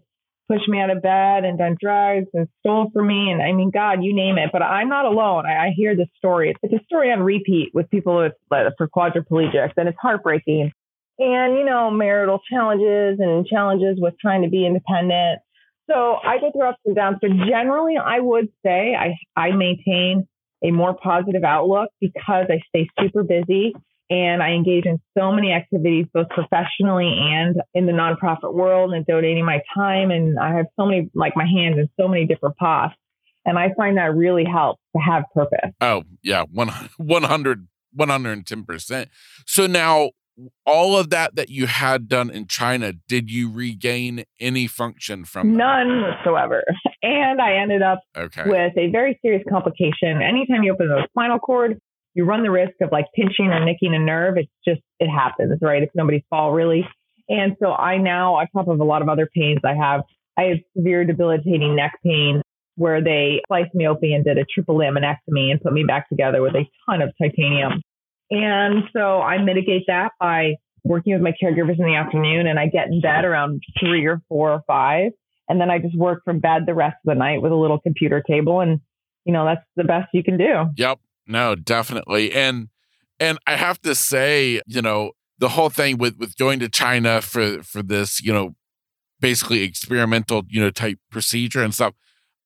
pushed 0.52 0.68
me 0.68 0.80
out 0.80 0.90
of 0.90 1.02
bed 1.02 1.46
and 1.46 1.58
done 1.58 1.78
drugs 1.80 2.28
and 2.34 2.48
stole 2.60 2.90
from 2.94 3.08
me. 3.08 3.32
And 3.32 3.42
I 3.42 3.54
mean, 3.54 3.72
God, 3.72 4.04
you 4.04 4.14
name 4.14 4.38
it. 4.38 4.50
But 4.52 4.62
I'm 4.62 4.90
not 4.90 5.06
alone. 5.06 5.46
I, 5.46 5.68
I 5.68 5.74
hear 5.76 5.96
the 5.96 6.08
story. 6.18 6.54
It's 6.62 6.74
a 6.74 6.84
story 6.86 7.12
on 7.12 7.22
repeat 7.22 7.70
with 7.74 7.90
people 7.90 8.18
with 8.18 8.34
uh, 8.52 8.72
for 8.78 8.88
quadriplegics, 8.88 9.74
and 9.78 9.88
it's 9.88 9.98
heartbreaking. 10.02 10.72
And 11.20 11.58
you 11.58 11.66
know, 11.66 11.92
marital 11.92 12.42
challenges 12.50 13.20
and 13.20 13.46
challenges 13.46 13.98
with 14.00 14.16
trying 14.20 14.42
to 14.44 14.50
be 14.50 14.66
independent. 14.66 15.42
So 15.90 16.18
I 16.24 16.40
go 16.40 16.52
through 16.52 16.68
ups 16.68 16.80
and 16.86 16.96
downs. 16.96 17.18
But 17.22 17.32
generally, 17.48 17.96
I 17.98 18.20
would 18.20 18.50
say 18.66 18.96
I 18.96 19.16
I 19.36 19.52
maintain 19.52 20.28
a 20.64 20.72
more 20.72 20.94
positive 20.94 21.44
outlook 21.44 21.90
because 22.00 22.46
I 22.50 22.62
stay 22.70 22.90
super 23.00 23.24
busy 23.24 23.74
and 24.12 24.44
I 24.44 24.50
engage 24.50 24.86
in 24.86 25.00
so 25.18 25.32
many 25.32 25.54
activities, 25.54 26.06
both 26.14 26.28
professionally 26.30 27.08
and 27.18 27.56
in 27.74 27.86
the 27.86 27.94
nonprofit 27.94 28.54
world 28.54 28.94
and 28.94 29.06
donating 29.06 29.46
my 29.46 29.62
time. 29.74 30.12
And 30.12 30.38
I 30.38 30.54
have 30.58 30.66
so 30.78 30.86
many, 30.86 31.10
like 31.16 31.32
my 31.38 31.46
hands 31.46 31.78
in 31.78 31.90
so 31.98 32.10
many 32.10 32.26
different 32.26 32.58
pots. 32.58 32.94
And 33.46 33.58
I 33.58 33.70
find 33.78 33.98
that 33.98 34.14
really 34.14 34.44
helps 34.44 34.82
to 34.98 35.02
have 35.02 35.24
purpose. 35.34 35.72
Oh, 35.80 36.04
yeah. 36.22 36.44
100, 36.52 37.68
110%. 37.98 39.08
So 39.48 39.66
now, 39.66 40.10
all 40.66 40.98
of 40.98 41.10
that 41.12 41.36
that 41.36 41.50
you 41.50 41.68
had 41.68 42.10
done 42.10 42.30
in 42.30 42.48
China, 42.48 42.94
did 43.08 43.32
you 43.32 43.50
regain 43.50 44.26
any 44.40 44.68
function 44.68 45.24
from 45.24 45.56
None 45.56 46.02
whatsoever. 46.02 46.64
And 47.02 47.40
I 47.42 47.62
ended 47.62 47.82
up 47.82 48.00
okay. 48.18 48.44
with 48.46 48.78
a 48.78 48.92
very 48.92 49.18
serious 49.22 49.44
complication. 49.50 50.22
Anytime 50.22 50.64
you 50.64 50.74
open 50.74 50.90
the 50.90 51.08
spinal 51.12 51.40
cord, 51.40 51.80
you 52.14 52.26
run 52.26 52.44
the 52.44 52.52
risk 52.52 52.74
of 52.82 52.92
like 52.92 53.06
pinching 53.16 53.48
or 53.48 53.64
nicking 53.64 53.94
a 53.94 54.00
nerve. 54.00 54.38
It's 54.38 54.52
just, 54.66 54.82
it 55.00 55.10
happens, 55.10 55.58
right? 55.62 55.84
It's 55.84 55.92
nobody's 55.96 56.24
fault 56.30 56.54
really. 56.54 56.88
And 57.30 57.56
so 57.62 57.72
I 57.72 57.98
now, 57.98 58.36
on 58.36 58.48
top 58.54 58.68
of 58.68 58.80
a 58.80 58.84
lot 58.84 59.02
of 59.02 59.10
other 59.10 59.30
pains 59.34 59.60
I 59.64 59.76
have, 59.76 60.02
I 60.38 60.44
have 60.44 60.58
severe 60.76 61.06
debilitating 61.06 61.76
neck 61.76 61.94
pain 62.04 62.42
where 62.76 63.04
they 63.04 63.42
sliced 63.48 63.74
me 63.74 63.88
open 63.88 64.12
and 64.12 64.26
did 64.26 64.38
a 64.38 64.46
triple 64.46 64.76
laminectomy 64.76 65.52
and 65.52 65.62
put 65.62 65.74
me 65.74 65.84
back 65.84 66.10
together 66.10 66.42
with 66.42 66.56
a 66.56 66.66
ton 66.90 67.02
of 67.02 67.12
titanium. 67.22 67.82
And 68.30 68.84
so 68.96 69.22
I 69.22 69.42
mitigate 69.44 69.84
that 69.88 70.12
by 70.20 70.56
working 70.84 71.14
with 71.14 71.22
my 71.22 71.32
caregivers 71.32 71.78
in 71.78 71.86
the 71.86 71.96
afternoon 71.96 72.48
and 72.48 72.58
I 72.58 72.68
get 72.68 72.88
in 72.88 73.02
bed 73.02 73.26
around 73.26 73.62
three 73.80 74.06
or 74.06 74.22
four 74.30 74.52
or 74.52 74.62
five. 74.66 75.12
And 75.48 75.60
then 75.60 75.70
I 75.70 75.80
just 75.80 75.98
work 75.98 76.24
from 76.24 76.40
bed 76.40 76.64
the 76.66 76.74
rest 76.74 76.96
of 77.06 77.14
the 77.14 77.16
night 77.16 77.42
with 77.42 77.52
a 77.52 77.56
little 77.56 77.80
computer 77.80 78.24
table. 78.26 78.62
And, 78.62 78.80
you 79.26 79.34
know, 79.34 79.46
that's 79.46 79.66
the 79.76 79.84
best 79.84 80.08
you 80.14 80.24
can 80.24 80.38
do. 80.38 80.66
Yep. 80.78 81.00
No, 81.28 81.56
definitely. 81.56 82.34
And 82.34 82.70
and 83.20 83.38
I 83.46 83.56
have 83.56 83.80
to 83.82 83.94
say, 83.96 84.62
you 84.66 84.82
know, 84.82 85.12
the 85.38 85.50
whole 85.50 85.70
thing 85.70 85.98
with 85.98 86.18
with 86.18 86.38
going 86.38 86.60
to 86.60 86.70
China 86.70 87.22
for 87.22 87.64
for 87.64 87.82
this, 87.84 88.22
you 88.22 88.34
know, 88.34 88.56
basically 89.20 89.64
experimental, 89.64 90.44
you 90.50 90.62
know, 90.62 90.72
type 90.72 91.00
procedure 91.12 91.64
and 91.64 91.74
stuff. 91.74 91.94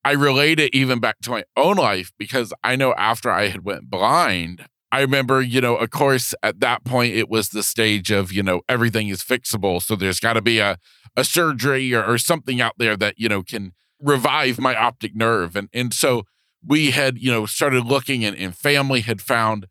I 0.03 0.11
relate 0.11 0.59
it 0.59 0.75
even 0.75 0.99
back 0.99 1.17
to 1.23 1.31
my 1.31 1.45
own 1.57 1.77
life 1.77 2.11
because 2.19 2.53
I 2.63 2.75
know 2.75 2.93
after 2.93 3.31
I 3.31 3.47
had 3.47 3.65
went 3.65 3.89
blind, 3.89 4.67
I 4.91 5.01
remember, 5.01 5.41
you 5.41 5.61
know, 5.61 5.75
of 5.75 5.89
course, 5.89 6.35
at 6.43 6.59
that 6.59 6.85
point, 6.85 7.15
it 7.15 7.27
was 7.27 7.49
the 7.49 7.63
stage 7.63 8.11
of, 8.11 8.31
you 8.31 8.43
know, 8.43 8.61
everything 8.69 9.07
is 9.09 9.23
fixable. 9.23 9.81
So 9.81 9.95
there's 9.95 10.19
got 10.19 10.33
to 10.33 10.41
be 10.41 10.59
a, 10.59 10.77
a 11.17 11.23
surgery 11.23 11.93
or, 11.93 12.05
or 12.05 12.17
something 12.19 12.61
out 12.61 12.73
there 12.77 12.95
that, 12.97 13.15
you 13.17 13.27
know, 13.27 13.41
can 13.41 13.73
revive 13.99 14.59
my 14.59 14.75
optic 14.75 15.15
nerve. 15.15 15.55
And, 15.55 15.69
and 15.73 15.93
so 15.93 16.23
we 16.65 16.91
had, 16.91 17.17
you 17.19 17.31
know, 17.31 17.45
started 17.45 17.85
looking 17.85 18.25
and, 18.25 18.35
and 18.37 18.55
family 18.55 19.01
had 19.01 19.21
found 19.21 19.67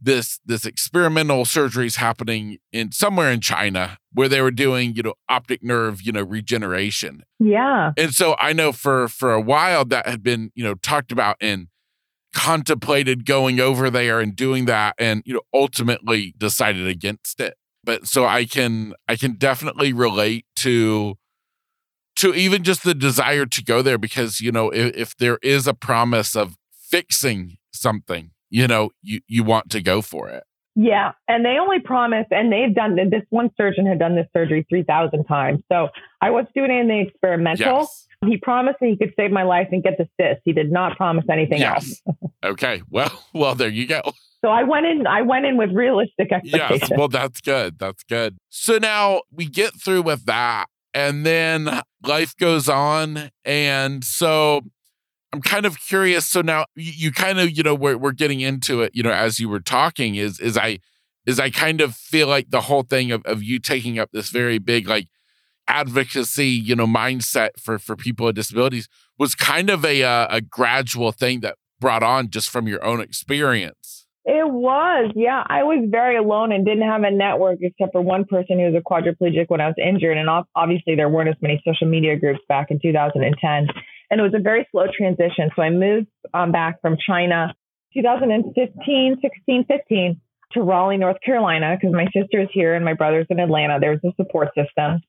this 0.00 0.40
this 0.44 0.64
experimental 0.66 1.44
surgeries 1.44 1.96
happening 1.96 2.58
in 2.72 2.92
somewhere 2.92 3.30
in 3.30 3.40
China 3.40 3.98
where 4.12 4.28
they 4.28 4.42
were 4.42 4.50
doing 4.50 4.94
you 4.94 5.02
know 5.02 5.14
optic 5.28 5.62
nerve 5.62 6.02
you 6.02 6.12
know 6.12 6.22
regeneration. 6.22 7.22
Yeah. 7.38 7.92
And 7.96 8.14
so 8.14 8.36
I 8.38 8.52
know 8.52 8.72
for 8.72 9.08
for 9.08 9.32
a 9.32 9.40
while 9.40 9.84
that 9.86 10.06
had 10.06 10.22
been 10.22 10.50
you 10.54 10.64
know 10.64 10.74
talked 10.74 11.12
about 11.12 11.36
and 11.40 11.68
contemplated 12.34 13.24
going 13.24 13.60
over 13.60 13.88
there 13.88 14.20
and 14.20 14.36
doing 14.36 14.66
that 14.66 14.94
and 14.98 15.22
you 15.24 15.32
know 15.32 15.40
ultimately 15.54 16.34
decided 16.36 16.86
against 16.86 17.40
it. 17.40 17.54
But 17.82 18.06
so 18.06 18.26
I 18.26 18.44
can 18.44 18.94
I 19.08 19.16
can 19.16 19.34
definitely 19.34 19.92
relate 19.92 20.44
to 20.56 21.16
to 22.16 22.34
even 22.34 22.62
just 22.62 22.82
the 22.82 22.94
desire 22.94 23.46
to 23.46 23.62
go 23.64 23.82
there 23.82 23.98
because 23.98 24.40
you 24.40 24.52
know 24.52 24.70
if, 24.70 24.94
if 24.96 25.16
there 25.16 25.38
is 25.42 25.66
a 25.66 25.74
promise 25.74 26.34
of 26.34 26.56
fixing 26.72 27.58
something 27.72 28.30
you 28.50 28.66
know, 28.66 28.90
you, 29.02 29.20
you 29.26 29.44
want 29.44 29.70
to 29.70 29.82
go 29.82 30.02
for 30.02 30.28
it. 30.28 30.44
Yeah. 30.74 31.12
And 31.26 31.44
they 31.44 31.56
only 31.58 31.80
promise, 31.80 32.26
and 32.30 32.52
they've 32.52 32.74
done 32.74 32.96
this 32.96 33.22
one 33.30 33.50
surgeon 33.56 33.86
had 33.86 33.98
done 33.98 34.14
this 34.14 34.26
surgery 34.36 34.66
3,000 34.68 35.24
times. 35.24 35.62
So 35.72 35.88
I 36.20 36.30
was 36.30 36.44
doing 36.54 36.88
the 36.88 37.00
experimental. 37.00 37.80
Yes. 37.80 38.06
He 38.24 38.36
promised 38.38 38.78
that 38.80 38.88
he 38.88 38.96
could 38.96 39.12
save 39.16 39.30
my 39.30 39.42
life 39.42 39.68
and 39.72 39.82
get 39.82 39.98
the 39.98 40.08
cyst. 40.20 40.40
He 40.44 40.52
did 40.52 40.70
not 40.70 40.96
promise 40.96 41.24
anything 41.30 41.60
yes. 41.60 42.00
else. 42.06 42.16
okay. 42.44 42.82
Well, 42.90 43.24
well, 43.34 43.54
there 43.54 43.68
you 43.68 43.86
go. 43.86 44.02
So 44.42 44.48
I 44.48 44.62
went 44.62 44.86
in, 44.86 45.06
I 45.06 45.22
went 45.22 45.46
in 45.46 45.56
with 45.56 45.70
realistic 45.72 46.30
expectations. 46.30 46.90
Yes. 46.90 46.98
Well, 46.98 47.08
that's 47.08 47.40
good. 47.40 47.78
That's 47.78 48.04
good. 48.04 48.36
So 48.48 48.78
now 48.78 49.22
we 49.30 49.46
get 49.46 49.80
through 49.80 50.02
with 50.02 50.26
that 50.26 50.66
and 50.96 51.26
then 51.26 51.82
life 52.06 52.34
goes 52.38 52.70
on. 52.70 53.30
And 53.44 54.02
so 54.02 54.62
I'm 55.30 55.42
kind 55.42 55.66
of 55.66 55.78
curious. 55.78 56.26
So 56.26 56.40
now 56.40 56.64
you, 56.74 56.92
you 56.96 57.12
kind 57.12 57.38
of, 57.38 57.54
you 57.54 57.62
know, 57.62 57.74
we're, 57.74 57.98
we're 57.98 58.12
getting 58.12 58.40
into 58.40 58.80
it, 58.80 58.92
you 58.94 59.02
know, 59.02 59.12
as 59.12 59.38
you 59.38 59.50
were 59.50 59.60
talking 59.60 60.14
is, 60.14 60.40
is 60.40 60.56
I, 60.56 60.78
is 61.26 61.38
I 61.38 61.50
kind 61.50 61.82
of 61.82 61.94
feel 61.94 62.28
like 62.28 62.48
the 62.48 62.62
whole 62.62 62.82
thing 62.82 63.12
of, 63.12 63.22
of 63.26 63.42
you 63.42 63.58
taking 63.58 63.98
up 63.98 64.08
this 64.12 64.30
very 64.30 64.56
big, 64.56 64.88
like 64.88 65.08
advocacy, 65.68 66.48
you 66.48 66.74
know, 66.74 66.86
mindset 66.86 67.50
for, 67.60 67.78
for 67.78 67.94
people 67.94 68.24
with 68.24 68.36
disabilities 68.36 68.88
was 69.18 69.34
kind 69.34 69.68
of 69.68 69.84
a, 69.84 70.00
a, 70.00 70.08
uh, 70.08 70.26
a 70.30 70.40
gradual 70.40 71.12
thing 71.12 71.40
that 71.40 71.56
brought 71.78 72.02
on 72.02 72.30
just 72.30 72.48
from 72.48 72.66
your 72.66 72.82
own 72.82 73.02
experience. 73.02 74.05
It 74.28 74.50
was, 74.50 75.12
yeah. 75.14 75.44
I 75.46 75.62
was 75.62 75.86
very 75.88 76.16
alone 76.16 76.50
and 76.50 76.66
didn't 76.66 76.82
have 76.82 77.04
a 77.04 77.12
network 77.12 77.58
except 77.62 77.92
for 77.92 78.00
one 78.00 78.24
person 78.24 78.58
who 78.58 78.72
was 78.72 78.74
a 78.74 78.82
quadriplegic 78.82 79.44
when 79.46 79.60
I 79.60 79.68
was 79.68 79.76
injured. 79.78 80.18
And 80.18 80.28
obviously, 80.56 80.96
there 80.96 81.08
weren't 81.08 81.28
as 81.28 81.36
many 81.40 81.62
social 81.64 81.86
media 81.86 82.18
groups 82.18 82.40
back 82.48 82.72
in 82.72 82.80
2010. 82.82 83.68
And 84.10 84.20
it 84.20 84.22
was 84.22 84.34
a 84.34 84.42
very 84.42 84.66
slow 84.72 84.86
transition. 84.92 85.50
So 85.54 85.62
I 85.62 85.70
moved 85.70 86.08
um, 86.34 86.50
back 86.50 86.80
from 86.80 86.96
China 87.06 87.54
2015, 87.94 89.16
16, 89.22 89.64
15 89.64 90.20
to 90.52 90.60
Raleigh, 90.60 90.96
North 90.96 91.20
Carolina, 91.24 91.76
because 91.80 91.94
my 91.94 92.06
sister 92.06 92.40
is 92.40 92.48
here 92.52 92.74
and 92.74 92.84
my 92.84 92.94
brother's 92.94 93.26
in 93.30 93.38
Atlanta. 93.38 93.78
There's 93.80 94.00
a 94.04 94.10
support 94.16 94.48
system. 94.56 95.02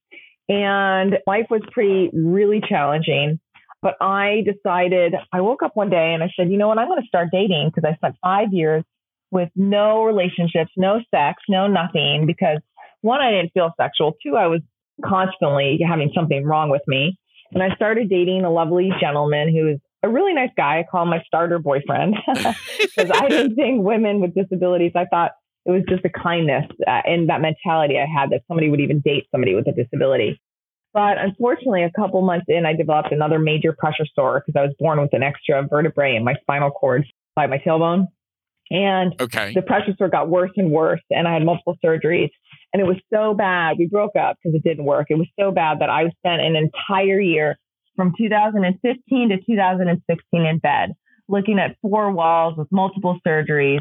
And 0.47 1.17
life 1.25 1.47
was 1.49 1.61
pretty, 1.71 2.11
really 2.13 2.61
challenging. 2.61 3.39
But 3.81 3.95
I 3.99 4.43
decided, 4.45 5.15
I 5.33 5.41
woke 5.41 5.63
up 5.63 5.71
one 5.75 5.89
day 5.89 6.13
and 6.13 6.21
I 6.21 6.31
said, 6.35 6.51
you 6.51 6.57
know 6.57 6.67
what, 6.67 6.77
I'm 6.77 6.87
going 6.87 7.01
to 7.01 7.07
start 7.07 7.29
dating 7.31 7.71
because 7.73 7.89
I 7.91 7.95
spent 7.95 8.15
five 8.21 8.53
years 8.53 8.83
with 9.31 9.49
no 9.55 10.03
relationships, 10.03 10.71
no 10.77 11.01
sex, 11.13 11.41
no 11.49 11.67
nothing, 11.67 12.25
because 12.25 12.59
one, 13.01 13.21
I 13.21 13.31
didn't 13.31 13.51
feel 13.53 13.71
sexual. 13.79 14.13
Two, 14.23 14.35
I 14.35 14.47
was 14.47 14.61
constantly 15.05 15.79
having 15.87 16.11
something 16.15 16.43
wrong 16.43 16.69
with 16.69 16.81
me. 16.87 17.17
And 17.53 17.63
I 17.63 17.73
started 17.75 18.09
dating 18.09 18.43
a 18.43 18.51
lovely 18.51 18.91
gentleman 18.99 19.53
who 19.53 19.67
is 19.69 19.79
a 20.03 20.09
really 20.09 20.33
nice 20.33 20.49
guy. 20.57 20.79
I 20.79 20.85
call 20.89 21.03
him 21.03 21.09
my 21.09 21.23
starter 21.25 21.59
boyfriend 21.59 22.15
because 22.27 23.11
I 23.11 23.29
didn't 23.29 23.55
think 23.55 23.83
women 23.83 24.19
with 24.19 24.35
disabilities, 24.35 24.91
I 24.95 25.05
thought 25.05 25.31
it 25.65 25.71
was 25.71 25.83
just 25.87 26.05
a 26.05 26.09
kindness 26.09 26.65
uh, 26.87 27.01
and 27.05 27.29
that 27.29 27.41
mentality 27.41 27.97
I 27.97 28.05
had 28.05 28.29
that 28.31 28.41
somebody 28.47 28.69
would 28.69 28.79
even 28.79 29.01
date 29.01 29.27
somebody 29.31 29.53
with 29.53 29.67
a 29.67 29.73
disability. 29.73 30.39
But 30.93 31.17
unfortunately, 31.17 31.83
a 31.83 31.91
couple 31.91 32.21
months 32.21 32.45
in, 32.47 32.65
I 32.65 32.73
developed 32.73 33.11
another 33.11 33.37
major 33.37 33.75
pressure 33.77 34.05
sore 34.15 34.43
because 34.45 34.59
I 34.59 34.65
was 34.65 34.73
born 34.79 34.99
with 34.99 35.13
an 35.13 35.23
extra 35.23 35.67
vertebrae 35.67 36.15
in 36.15 36.23
my 36.23 36.35
spinal 36.41 36.71
cord 36.71 37.05
by 37.35 37.47
my 37.47 37.59
tailbone. 37.59 38.07
And 38.69 39.13
okay. 39.19 39.53
the 39.53 39.61
pressure 39.61 39.93
sore 39.97 40.09
got 40.09 40.29
worse 40.29 40.51
and 40.57 40.71
worse. 40.71 41.01
And 41.09 41.27
I 41.27 41.33
had 41.33 41.43
multiple 41.43 41.77
surgeries. 41.83 42.29
And 42.73 42.81
it 42.81 42.85
was 42.85 42.97
so 43.13 43.33
bad. 43.33 43.77
We 43.79 43.87
broke 43.87 44.15
up 44.15 44.37
because 44.37 44.55
it 44.55 44.63
didn't 44.63 44.85
work. 44.85 45.07
It 45.09 45.17
was 45.17 45.27
so 45.39 45.51
bad 45.51 45.79
that 45.79 45.89
I 45.89 46.09
spent 46.19 46.41
an 46.41 46.55
entire 46.55 47.19
year 47.19 47.57
from 47.95 48.13
2015 48.17 49.29
to 49.29 49.37
2016 49.45 50.45
in 50.45 50.59
bed, 50.59 50.93
looking 51.27 51.59
at 51.59 51.77
four 51.81 52.11
walls 52.11 52.55
with 52.57 52.67
multiple 52.71 53.19
surgeries. 53.25 53.79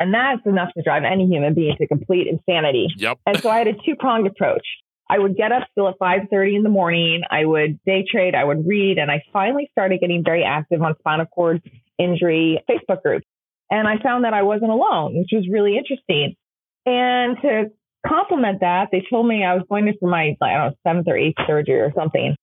And 0.00 0.14
that's 0.14 0.40
enough 0.46 0.70
to 0.76 0.82
drive 0.82 1.04
any 1.04 1.26
human 1.26 1.54
being 1.54 1.76
to 1.76 1.86
complete 1.86 2.26
insanity. 2.26 2.88
Yep. 2.96 3.18
and 3.26 3.40
so 3.40 3.50
I 3.50 3.58
had 3.58 3.68
a 3.68 3.74
two 3.74 3.94
pronged 3.98 4.26
approach. 4.26 4.66
I 5.08 5.18
would 5.18 5.36
get 5.36 5.52
up 5.52 5.64
still 5.70 5.88
at 5.88 5.98
5:30 5.98 6.56
in 6.56 6.62
the 6.62 6.70
morning. 6.70 7.22
I 7.30 7.44
would 7.44 7.78
day 7.84 8.04
trade. 8.10 8.34
I 8.34 8.44
would 8.44 8.66
read, 8.66 8.96
and 8.96 9.10
I 9.10 9.22
finally 9.30 9.68
started 9.70 10.00
getting 10.00 10.24
very 10.24 10.42
active 10.42 10.80
on 10.80 10.94
spinal 10.98 11.26
cord 11.26 11.60
injury 11.98 12.62
Facebook 12.68 13.02
groups. 13.02 13.26
And 13.72 13.88
I 13.88 13.96
found 14.02 14.24
that 14.24 14.34
I 14.34 14.42
wasn't 14.42 14.70
alone, 14.70 15.16
which 15.16 15.30
was 15.32 15.48
really 15.50 15.78
interesting. 15.78 16.36
And 16.84 17.38
to 17.40 17.70
complement 18.06 18.60
that, 18.60 18.88
they 18.92 19.02
told 19.08 19.26
me 19.26 19.44
I 19.44 19.54
was 19.54 19.64
going 19.66 19.88
in 19.88 19.94
for 19.98 20.10
my, 20.10 20.36
I 20.42 20.52
don't 20.52 20.68
know, 20.68 20.74
seventh 20.86 21.08
or 21.08 21.16
eighth 21.16 21.38
surgery 21.46 21.80
or 21.80 21.90
something. 21.96 22.36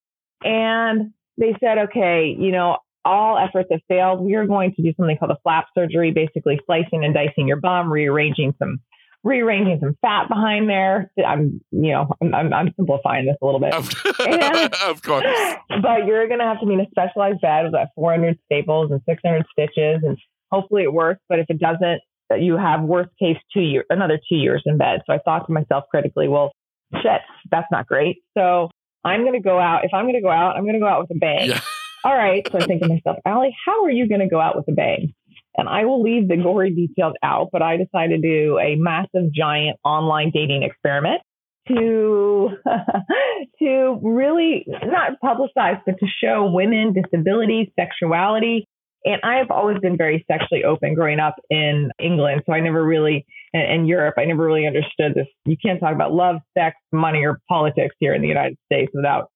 And 0.44 1.14
they 1.38 1.56
said, 1.60 1.90
okay, 1.90 2.36
you 2.36 2.52
know, 2.52 2.78
all 3.06 3.38
efforts 3.38 3.70
have 3.72 3.82
failed. 3.88 4.22
We 4.22 4.34
are 4.36 4.48
going 4.48 4.74
to 4.74 4.82
do 4.82 4.92
something 4.98 5.18
called 5.20 5.30
a 5.30 5.38
flap 5.44 5.68
surgery, 5.78 6.10
basically 6.12 6.60
slicing 6.66 7.06
and 7.06 7.14
dicing 7.14 7.48
your 7.48 7.62
bum, 7.62 7.94
rearranging 7.94 8.56
some 8.58 8.80
rearranging 9.24 9.78
some 9.82 9.98
fat 10.02 10.30
behind 10.30 10.68
there. 10.68 11.12
I'm, 11.24 11.62
you 11.72 11.92
know, 11.92 12.08
I'm, 12.22 12.34
I'm, 12.34 12.54
I'm 12.54 12.74
simplifying 12.76 13.26
this 13.26 13.36
a 13.42 13.46
little 13.46 13.60
bit. 13.60 13.74
Of, 13.74 13.94
and, 14.26 14.74
of 14.86 15.02
course. 15.04 15.26
But 15.82 16.08
you're 16.08 16.28
going 16.28 16.40
to 16.40 16.46
have 16.46 16.60
to 16.62 16.66
be 16.66 16.74
in 16.74 16.80
a 16.80 16.90
specialized 16.90 17.42
bed 17.42 17.66
with 17.66 17.74
like 17.74 17.90
400 17.96 18.40
staples 18.46 18.92
and 18.92 19.02
600 19.08 19.46
stitches, 19.52 20.02
and 20.04 20.18
hopefully 20.52 20.84
it 20.84 20.94
works. 20.94 21.22
But 21.30 21.40
if 21.40 21.46
it 21.50 21.60
doesn't, 21.60 22.02
you 22.38 22.58
have 22.58 22.82
worst 22.82 23.10
case 23.20 23.38
two 23.54 23.62
year, 23.62 23.86
another 23.90 24.20
two 24.30 24.36
years 24.36 24.62
in 24.66 24.78
bed. 24.78 25.02
So 25.06 25.14
I 25.14 25.20
thought 25.20 25.48
to 25.48 25.54
myself 25.54 25.86
critically, 25.90 26.28
well, 26.28 26.52
shit, 26.94 27.22
that's 27.52 27.68
not 27.72 27.88
great. 27.88 28.18
So 28.38 28.70
I'm 29.04 29.22
going 29.22 29.34
to 29.34 29.40
go 29.40 29.60
out. 29.60 29.86
If 29.86 29.94
I'm 29.94 30.06
going 30.06 30.16
to 30.16 30.22
go 30.22 30.30
out, 30.30 30.56
I'm 30.56 30.64
going 30.64 30.76
to 30.76 30.80
go 30.80 30.88
out 30.88 31.02
with 31.02 31.12
a 31.16 31.20
bang. 31.20 31.50
Yeah. 31.50 31.62
All 32.04 32.16
right. 32.16 32.48
So 32.50 32.60
I 32.60 32.66
think 32.66 32.82
to 32.82 32.88
myself, 32.88 33.18
Ali, 33.26 33.56
how 33.66 33.84
are 33.84 33.92
you 33.92 34.08
going 34.08 34.22
to 34.22 34.30
go 34.30 34.40
out 34.40 34.56
with 34.56 34.66
a 34.70 34.72
bang? 34.72 35.14
And 35.58 35.68
I 35.68 35.86
will 35.86 36.02
leave 36.02 36.30
the 36.30 36.38
gory 36.38 36.74
details 36.74 37.16
out, 37.22 37.50
but 37.52 37.62
I 37.62 37.76
decided 37.76 38.22
to 38.22 38.28
do 38.28 38.60
a 38.60 38.76
massive, 38.76 39.34
giant 39.34 39.78
online 39.84 40.32
dating 40.34 40.64
experiment 40.64 41.22
to 41.68 42.50
to 43.60 44.00
really 44.02 44.66
not 44.68 45.20
publicize, 45.24 45.82
but 45.86 46.00
to 46.00 46.06
show 46.24 46.50
women 46.52 46.94
disability, 46.94 47.74
sexuality, 47.78 48.68
and 49.06 49.22
I 49.24 49.38
have 49.38 49.50
always 49.50 49.80
been 49.80 49.98
very 49.98 50.26
sexually 50.30 50.64
open 50.64 50.94
growing 50.94 51.20
up 51.20 51.36
in 51.50 51.92
England. 52.00 52.44
So 52.46 52.54
I 52.54 52.60
never 52.60 52.84
really, 52.84 53.26
in 53.54 53.86
Europe, 53.86 54.16
I 54.18 54.26
never 54.26 54.46
really 54.46 54.68
understood 54.68 55.14
this. 55.16 55.28
You 55.46 55.56
can't 55.64 55.80
talk 55.80 55.94
about 55.94 56.14
love, 56.14 56.38
sex, 56.58 56.76
money, 56.92 57.24
or 57.24 57.40
politics 57.48 57.96
here 58.00 58.14
in 58.14 58.22
the 58.22 58.28
United 58.28 58.58
States 58.66 58.92
without 58.94 59.30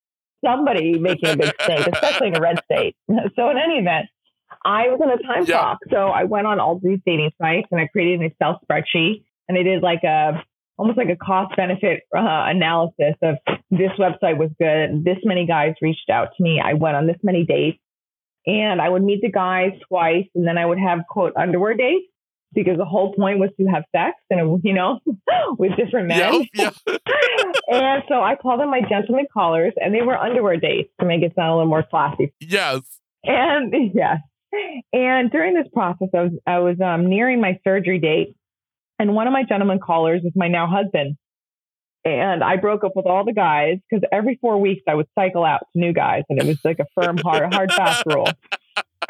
somebody 0.46 1.00
making 1.00 1.30
a 1.30 1.38
big 1.38 1.54
state, 1.62 1.88
especially 1.88 2.28
in 2.28 2.36
a 2.36 2.42
red 2.42 2.62
state. 2.66 2.96
So 3.36 3.50
in 3.50 3.58
any 3.58 3.80
event, 3.80 4.08
I 4.66 4.88
was 4.90 5.00
in 5.02 5.10
a 5.10 5.18
time 5.18 5.46
yeah. 5.46 5.60
clock. 5.60 5.80
So 5.90 6.08
I 6.08 6.26
went 6.26 6.46
on 6.48 6.60
all 6.60 6.80
these 6.82 7.00
dating 7.06 7.32
sites 7.42 7.68
and 7.72 7.80
I 7.80 7.88
created 7.88 8.20
an 8.20 8.26
Excel 8.28 8.60
spreadsheet 8.70 9.24
and 9.48 9.58
I 9.58 9.64
did 9.64 9.82
like 9.82 10.04
a, 10.04 10.44
almost 10.78 10.98
like 10.98 11.10
a 11.10 11.16
cost 11.16 11.56
benefit 11.56 12.04
uh, 12.16 12.46
analysis 12.48 13.16
of 13.22 13.36
this 13.72 13.92
website 13.98 14.38
was 14.38 14.50
good. 14.60 15.04
This 15.04 15.18
many 15.24 15.46
guys 15.46 15.74
reached 15.82 16.10
out 16.10 16.30
to 16.38 16.44
me. 16.44 16.62
I 16.64 16.74
went 16.74 16.96
on 16.96 17.08
this 17.08 17.18
many 17.24 17.46
dates 17.46 17.80
and 18.46 18.82
I 18.82 18.90
would 18.90 19.04
meet 19.04 19.22
the 19.22 19.32
guys 19.32 19.72
twice 19.88 20.26
and 20.36 20.48
then 20.48 20.58
I 20.58 20.66
would 20.66 20.80
have 20.80 21.00
quote 21.10 21.34
underwear 21.38 21.74
dates 21.76 22.08
because 22.54 22.78
the 22.78 22.86
whole 22.86 23.14
point 23.14 23.40
was 23.40 23.50
to 23.60 23.66
have 23.66 23.84
sex 23.96 24.16
and 24.30 24.62
you 24.64 24.74
know 24.74 25.00
with 25.58 25.76
different 25.76 26.08
men. 26.08 26.46
Yep. 26.54 26.76
and 27.68 28.04
so 28.08 28.22
I 28.22 28.36
called 28.36 28.60
them 28.60 28.70
my 28.70 28.82
gentleman 28.88 29.26
callers 29.34 29.74
and 29.78 29.94
they 29.94 30.02
were 30.02 30.18
underwear 30.18 30.58
dates 30.58 30.90
to 31.00 31.06
make 31.06 31.24
it 31.24 31.34
sound 31.36 31.50
a 31.50 31.56
little 31.56 31.70
more 31.70 31.84
classy. 31.84 32.34
Yes. 32.40 32.82
And 33.24 33.74
yes. 33.94 34.20
And 34.92 35.32
during 35.32 35.56
this 35.56 35.68
process, 35.74 36.10
I 36.14 36.22
was, 36.22 36.32
I 36.46 36.60
was 36.60 36.78
um, 36.82 37.10
nearing 37.10 37.42
my 37.42 37.60
surgery 37.64 38.00
date, 38.00 38.36
and 39.00 39.16
one 39.16 39.28
of 39.28 39.34
my 39.34 39.44
gentleman 39.44 39.80
callers 39.80 40.22
is 40.24 40.32
my 40.36 40.48
now 40.48 40.68
husband. 40.68 41.18
And 42.06 42.44
I 42.44 42.58
broke 42.58 42.84
up 42.84 42.94
with 42.96 43.06
all 43.06 43.24
the 43.24 43.34
guys 43.34 43.78
because 43.90 44.04
every 44.12 44.38
four 44.42 44.58
weeks 44.60 44.84
I 44.88 44.96
would 44.96 45.08
cycle 45.16 45.46
out 45.46 45.62
to 45.74 45.80
new 45.80 45.94
guys, 45.94 46.24
and 46.30 46.40
it 46.40 46.46
was 46.46 46.60
like 46.66 46.80
a 46.80 46.86
firm, 46.96 47.18
hard, 47.18 47.54
hard, 47.54 47.72
fast 47.72 48.04
rule. 48.06 48.28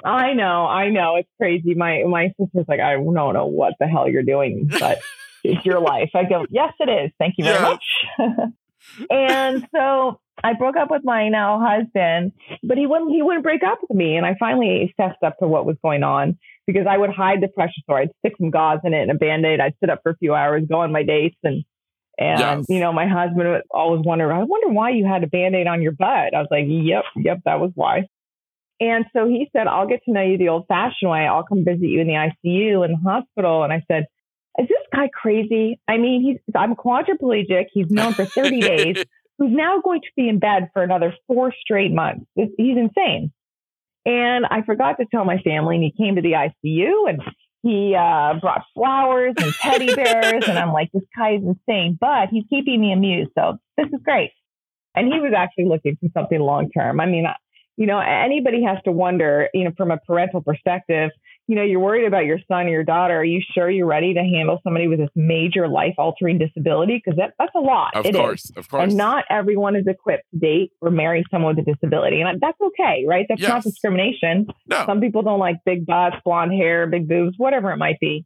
I 0.03 0.33
know, 0.33 0.65
I 0.65 0.89
know. 0.89 1.15
It's 1.15 1.29
crazy. 1.39 1.73
My 1.73 2.03
my 2.07 2.33
sister's 2.39 2.65
like, 2.67 2.79
I 2.79 2.93
don't 2.93 3.13
know 3.13 3.47
what 3.47 3.73
the 3.79 3.87
hell 3.87 4.09
you're 4.09 4.23
doing, 4.23 4.69
but 4.79 4.99
it's 5.43 5.65
your 5.65 5.79
life. 5.81 6.11
I 6.13 6.23
go, 6.25 6.45
yes, 6.49 6.73
it 6.79 6.89
is. 6.89 7.11
Thank 7.19 7.35
you 7.37 7.45
very 7.45 7.57
yeah. 7.57 7.69
much. 7.69 8.53
and 9.09 9.67
so 9.75 10.19
I 10.43 10.53
broke 10.53 10.75
up 10.75 10.91
with 10.91 11.03
my 11.03 11.29
now 11.29 11.59
husband, 11.63 12.33
but 12.63 12.77
he 12.77 12.85
wouldn't 12.85 13.11
he 13.11 13.21
wouldn't 13.21 13.43
break 13.43 13.63
up 13.63 13.79
with 13.81 13.95
me. 13.95 14.17
And 14.17 14.25
I 14.25 14.35
finally 14.39 14.93
fessed 14.97 15.23
up 15.25 15.37
to 15.39 15.47
what 15.47 15.65
was 15.65 15.77
going 15.81 16.03
on 16.03 16.37
because 16.67 16.85
I 16.89 16.97
would 16.97 17.11
hide 17.11 17.41
the 17.41 17.47
pressure 17.47 17.81
sore. 17.85 17.99
I'd 17.99 18.09
stick 18.19 18.33
some 18.39 18.49
gauze 18.49 18.79
in 18.83 18.93
it 18.93 19.01
and 19.01 19.11
a 19.11 19.15
band-aid. 19.15 19.59
I'd 19.59 19.75
sit 19.79 19.89
up 19.89 19.99
for 20.03 20.11
a 20.11 20.17
few 20.17 20.33
hours, 20.33 20.63
go 20.69 20.81
on 20.81 20.91
my 20.91 21.03
dates 21.03 21.37
and 21.43 21.63
and 22.17 22.39
yes. 22.39 22.65
you 22.69 22.79
know, 22.79 22.93
my 22.93 23.07
husband 23.07 23.49
would 23.49 23.61
always 23.71 24.05
wonder, 24.05 24.31
I 24.31 24.43
wonder 24.43 24.73
why 24.73 24.91
you 24.91 25.05
had 25.05 25.23
a 25.23 25.27
band-aid 25.27 25.67
on 25.67 25.81
your 25.81 25.93
butt. 25.93 26.33
I 26.33 26.39
was 26.39 26.47
like, 26.51 26.65
Yep, 26.67 27.03
yep, 27.17 27.39
that 27.45 27.59
was 27.59 27.71
why. 27.75 28.07
And 28.79 29.05
so 29.13 29.27
he 29.27 29.49
said, 29.53 29.67
I'll 29.67 29.87
get 29.87 30.03
to 30.05 30.11
know 30.11 30.21
you 30.21 30.37
the 30.37 30.49
old 30.49 30.65
fashioned 30.67 31.09
way. 31.09 31.27
I'll 31.27 31.43
come 31.43 31.63
visit 31.63 31.87
you 31.87 32.01
in 32.01 32.07
the 32.07 32.13
ICU 32.13 32.85
in 32.85 32.91
the 32.91 32.97
hospital. 32.97 33.63
And 33.63 33.71
I 33.71 33.83
said, 33.87 34.07
is 34.59 34.67
this 34.67 34.85
guy 34.93 35.09
crazy? 35.13 35.79
I 35.87 35.97
mean, 35.97 36.21
he's, 36.21 36.55
I'm 36.55 36.75
quadriplegic. 36.75 37.67
He's 37.73 37.89
known 37.89 38.13
for 38.13 38.25
30 38.25 38.61
days, 38.61 39.03
who's 39.37 39.51
now 39.51 39.79
going 39.81 40.01
to 40.01 40.07
be 40.15 40.29
in 40.29 40.39
bed 40.39 40.69
for 40.73 40.83
another 40.83 41.15
four 41.27 41.53
straight 41.59 41.91
months. 41.91 42.25
He's 42.35 42.77
insane. 42.77 43.31
And 44.05 44.45
I 44.45 44.61
forgot 44.63 44.97
to 44.99 45.05
tell 45.09 45.23
my 45.25 45.37
family, 45.39 45.75
and 45.75 45.83
he 45.83 45.91
came 45.91 46.15
to 46.15 46.21
the 46.21 46.33
ICU 46.33 47.09
and 47.09 47.21
he 47.63 47.95
uh, 47.95 48.35
brought 48.41 48.63
flowers 48.73 49.33
and 49.37 49.53
teddy 49.53 49.95
bears. 49.95 50.43
and 50.47 50.59
I'm 50.59 50.73
like, 50.73 50.91
this 50.93 51.03
guy 51.17 51.35
is 51.35 51.43
insane, 51.43 51.97
but 51.99 52.27
he's 52.29 52.43
keeping 52.49 52.79
me 52.79 52.91
amused. 52.91 53.31
So 53.35 53.57
this 53.77 53.87
is 53.87 54.01
great. 54.03 54.31
And 54.95 55.11
he 55.11 55.19
was 55.19 55.33
actually 55.35 55.65
looking 55.65 55.97
for 55.99 56.09
something 56.13 56.39
long 56.39 56.69
term. 56.69 56.99
I 56.99 57.05
mean, 57.05 57.25
you 57.77 57.87
know, 57.87 57.99
anybody 57.99 58.63
has 58.63 58.77
to 58.83 58.91
wonder, 58.91 59.49
you 59.53 59.63
know, 59.63 59.71
from 59.77 59.91
a 59.91 59.97
parental 59.97 60.41
perspective, 60.41 61.09
you 61.47 61.55
know, 61.55 61.63
you're 61.63 61.79
worried 61.79 62.05
about 62.05 62.25
your 62.25 62.39
son 62.47 62.67
or 62.67 62.69
your 62.69 62.83
daughter. 62.83 63.17
Are 63.17 63.23
you 63.23 63.41
sure 63.53 63.69
you're 63.69 63.85
ready 63.85 64.13
to 64.13 64.21
handle 64.21 64.61
somebody 64.63 64.87
with 64.87 64.99
this 64.99 65.09
major 65.15 65.67
life 65.67 65.95
altering 65.97 66.37
disability? 66.37 67.01
Because 67.03 67.17
that, 67.17 67.33
that's 67.37 67.53
a 67.55 67.59
lot. 67.59 67.95
Of 67.95 68.05
it 68.05 68.15
course, 68.15 68.45
is. 68.45 68.51
of 68.55 68.69
course. 68.69 68.83
And 68.83 68.95
not 68.95 69.25
everyone 69.29 69.75
is 69.75 69.85
equipped 69.85 70.23
to 70.33 70.39
date 70.39 70.71
or 70.81 70.89
marry 70.89 71.23
someone 71.29 71.55
with 71.55 71.67
a 71.67 71.73
disability. 71.73 72.21
And 72.21 72.39
that's 72.39 72.57
okay, 72.61 73.03
right? 73.05 73.25
That's 73.27 73.41
yes. 73.41 73.49
not 73.49 73.63
discrimination. 73.63 74.47
No. 74.67 74.85
Some 74.85 75.01
people 75.01 75.21
don't 75.21 75.39
like 75.39 75.57
big 75.65 75.85
butts, 75.85 76.15
blonde 76.23 76.53
hair, 76.53 76.87
big 76.87 77.09
boobs, 77.09 77.35
whatever 77.37 77.71
it 77.71 77.77
might 77.77 77.99
be. 77.99 78.25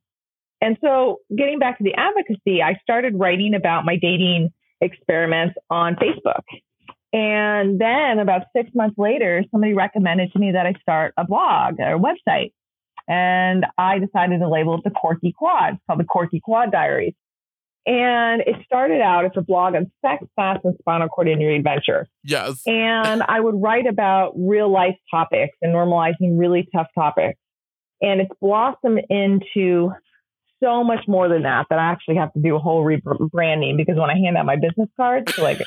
And 0.62 0.78
so 0.82 1.20
getting 1.36 1.60
back 1.60 1.78
to 1.80 1.84
the 1.84 1.96
advocacy, 1.96 2.62
I 2.62 2.76
started 2.82 3.14
writing 3.18 3.54
about 3.56 3.86
my 3.86 3.96
dating 3.96 4.52
experiments 4.82 5.56
on 5.70 5.96
Facebook. 5.96 6.44
And 7.14 7.80
then 7.80 8.20
about 8.20 8.44
six 8.56 8.70
months 8.76 8.98
later, 8.98 9.44
somebody 9.52 9.74
recommended 9.74 10.32
to 10.34 10.40
me 10.40 10.52
that 10.52 10.66
I 10.66 10.74
start 10.82 11.14
a 11.18 11.26
blog 11.26 11.80
or 11.80 11.96
a 11.96 12.00
website. 12.00 12.52
And 13.08 13.66
I 13.78 14.00
decided 14.00 14.40
to 14.40 14.50
label 14.50 14.76
it 14.76 14.84
the 14.84 14.92
Quirky 14.92 15.32
Quad. 15.32 15.76
It's 15.76 15.84
called 15.88 16.00
the 16.00 16.06
Quirky 16.06 16.42
Quad 16.42 16.72
Diaries. 16.72 17.14
And 17.86 18.42
it 18.42 18.58
started 18.66 19.00
out 19.00 19.24
as 19.24 19.32
a 19.38 19.42
blog 19.42 19.74
on 19.76 19.90
sex, 20.06 20.26
fast, 20.36 20.66
and 20.66 20.76
spinal 20.80 21.08
cord 21.08 21.30
injury 21.30 21.56
adventure. 21.56 22.08
Yes. 22.22 22.62
And 22.66 23.24
I 23.24 23.40
would 23.40 23.62
write 23.62 23.88
about 23.88 24.34
real 24.36 24.70
life 24.70 24.98
topics 25.10 25.58
and 25.62 25.74
normalizing 25.74 26.38
really 26.38 26.68
tough 26.76 26.88
topics. 26.94 27.40
And 28.02 28.20
it's 28.20 28.32
blossomed 28.42 29.04
into 29.10 29.92
so 30.64 30.84
much 30.84 31.08
more 31.08 31.30
than 31.30 31.44
that 31.44 31.68
that 31.70 31.80
I 31.80 31.92
actually 31.92 32.16
have 32.16 32.34
to 32.34 32.40
do 32.40 32.56
a 32.56 32.60
whole 32.60 32.84
rebranding 32.84 33.78
because 33.78 33.98
when 33.98 34.10
I 34.10 34.16
hand 34.16 34.38
out 34.38 34.46
my 34.46 34.56
business 34.56 34.90
cards 34.98 35.34
to 35.36 35.44
like 35.44 35.62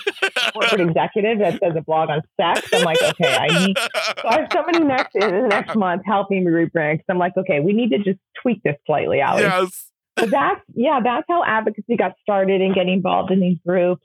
corporate 0.52 0.80
executive 0.88 1.38
that 1.38 1.60
says 1.62 1.74
a 1.76 1.82
blog 1.82 2.10
on 2.10 2.22
sex, 2.40 2.68
I'm 2.72 2.84
like, 2.84 3.02
okay, 3.02 3.36
I 3.36 3.66
need. 3.66 3.76
So 4.20 4.28
I 4.28 4.40
have 4.40 4.48
somebody 4.52 4.80
next 4.80 5.14
in 5.14 5.30
the 5.30 5.48
next 5.48 5.76
month 5.76 6.02
helping 6.04 6.44
me 6.44 6.50
rebrand 6.50 6.94
because 6.94 7.06
I'm 7.08 7.18
like, 7.18 7.36
okay, 7.36 7.60
we 7.60 7.72
need 7.72 7.90
to 7.90 7.98
just 7.98 8.18
tweak 8.42 8.62
this 8.62 8.76
slightly, 8.86 9.20
Alex. 9.20 9.42
Yes. 9.42 9.90
But 10.16 10.30
that's 10.30 10.60
yeah, 10.74 11.00
that's 11.02 11.26
how 11.28 11.42
advocacy 11.44 11.96
got 11.96 12.12
started 12.22 12.60
and 12.60 12.74
getting 12.74 12.94
involved 12.94 13.30
in 13.30 13.40
these 13.40 13.58
groups. 13.66 14.02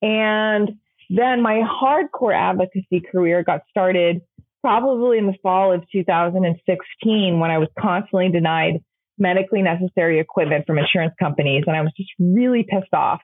And 0.00 0.78
then 1.10 1.42
my 1.42 1.62
hardcore 1.62 2.34
advocacy 2.34 3.00
career 3.10 3.42
got 3.42 3.62
started 3.70 4.20
probably 4.60 5.18
in 5.18 5.26
the 5.26 5.34
fall 5.42 5.72
of 5.72 5.82
2016 5.90 7.40
when 7.40 7.50
I 7.50 7.58
was 7.58 7.68
constantly 7.78 8.30
denied 8.30 8.82
medically 9.18 9.62
necessary 9.62 10.20
equipment 10.20 10.66
from 10.66 10.78
insurance 10.78 11.14
companies. 11.18 11.64
And 11.66 11.76
I 11.76 11.82
was 11.82 11.92
just 11.96 12.10
really 12.18 12.66
pissed 12.68 12.92
off. 12.92 13.20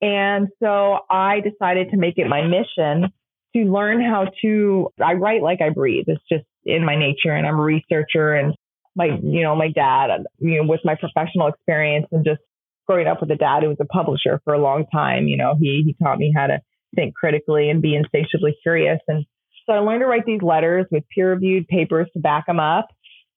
And 0.00 0.48
so 0.62 0.98
I 1.10 1.40
decided 1.40 1.90
to 1.90 1.96
make 1.96 2.18
it 2.18 2.28
my 2.28 2.42
mission 2.42 3.10
to 3.56 3.64
learn 3.64 4.00
how 4.00 4.26
to, 4.42 4.88
I 5.02 5.14
write 5.14 5.42
like 5.42 5.60
I 5.60 5.70
breathe. 5.70 6.04
It's 6.06 6.22
just 6.30 6.44
in 6.64 6.84
my 6.84 6.96
nature 6.96 7.32
and 7.32 7.46
I'm 7.46 7.58
a 7.58 7.62
researcher 7.62 8.34
and 8.34 8.54
my, 8.94 9.06
you 9.22 9.42
know, 9.42 9.56
my 9.56 9.70
dad, 9.70 10.10
you 10.38 10.62
know, 10.62 10.68
with 10.68 10.80
my 10.84 10.94
professional 10.94 11.48
experience 11.48 12.06
and 12.12 12.24
just 12.24 12.40
growing 12.86 13.06
up 13.06 13.20
with 13.20 13.30
a 13.30 13.36
dad 13.36 13.62
who 13.62 13.68
was 13.68 13.78
a 13.80 13.86
publisher 13.86 14.40
for 14.44 14.54
a 14.54 14.58
long 14.58 14.84
time, 14.92 15.26
you 15.26 15.36
know, 15.36 15.54
he, 15.58 15.82
he 15.84 15.96
taught 16.02 16.18
me 16.18 16.32
how 16.34 16.46
to 16.46 16.60
think 16.94 17.14
critically 17.14 17.68
and 17.70 17.82
be 17.82 17.94
insatiably 17.94 18.56
curious. 18.62 18.98
And 19.08 19.24
so 19.66 19.74
I 19.74 19.78
learned 19.80 20.00
to 20.00 20.06
write 20.06 20.24
these 20.26 20.42
letters 20.42 20.86
with 20.90 21.04
peer 21.14 21.32
reviewed 21.32 21.68
papers 21.68 22.08
to 22.14 22.20
back 22.20 22.46
them 22.46 22.58
up. 22.60 22.88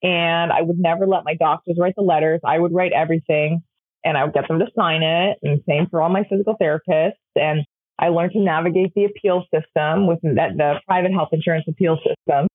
And 0.04 0.52
I 0.52 0.62
would 0.62 0.80
never 0.80 1.06
let 1.06 1.26
my 1.26 1.36
doctors 1.36 1.78
write 1.80 1.96
the 1.96 2.04
letters. 2.04 2.42
I 2.46 2.58
would 2.58 2.74
write 2.74 2.92
everything 2.92 3.64
and 4.04 4.18
I 4.18 4.24
would 4.24 4.34
get 4.34 4.48
them 4.48 4.60
to 4.60 4.66
sign 4.76 5.04
it. 5.04 5.38
And 5.44 5.62
same 5.68 5.88
for 5.90 6.02
all 6.02 6.10
my 6.10 6.24
physical 6.30 6.56
therapists. 6.60 7.14
And 7.36 7.66
I 8.00 8.10
learned 8.10 8.32
to 8.32 8.40
navigate 8.40 8.94
the 8.96 9.06
appeal 9.06 9.44
system 9.54 10.08
with 10.08 10.20
that, 10.24 10.58
the 10.58 10.82
private 10.88 11.12
health 11.12 11.30
insurance 11.32 11.66
appeal 11.68 11.98
system. 11.98 12.48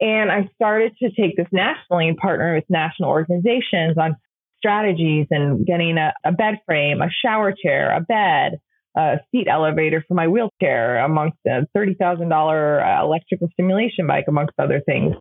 And 0.00 0.30
I 0.30 0.48
started 0.54 0.92
to 1.02 1.10
take 1.10 1.36
this 1.36 1.46
nationally 1.52 2.08
and 2.08 2.16
partner 2.16 2.54
with 2.54 2.64
national 2.68 3.10
organizations 3.10 3.96
on 3.98 4.16
strategies 4.58 5.26
and 5.30 5.66
getting 5.66 5.96
a, 5.96 6.12
a 6.24 6.32
bed 6.32 6.56
frame, 6.66 7.00
a 7.00 7.08
shower 7.24 7.52
chair, 7.52 7.94
a 7.96 8.00
bed, 8.00 8.58
a 8.96 9.20
seat 9.30 9.46
elevator 9.48 10.04
for 10.06 10.14
my 10.14 10.28
wheelchair, 10.28 10.98
amongst 10.98 11.38
a 11.46 11.66
$30,000 11.76 12.30
uh, 12.30 13.04
electrical 13.04 13.48
stimulation 13.52 14.06
bike, 14.06 14.24
amongst 14.28 14.54
other 14.58 14.82
things. 14.84 15.14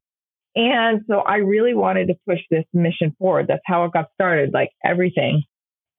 And 0.60 1.06
so 1.08 1.20
I 1.20 1.38
really 1.38 1.74
wanted 1.74 2.08
to 2.08 2.16
push 2.28 2.40
this 2.52 2.66
mission 2.74 3.16
forward. 3.18 3.48
That's 3.48 3.62
how 3.66 3.86
it 3.86 3.94
got 3.94 4.10
started, 4.14 4.52
like 4.54 4.72
everything. 4.84 5.44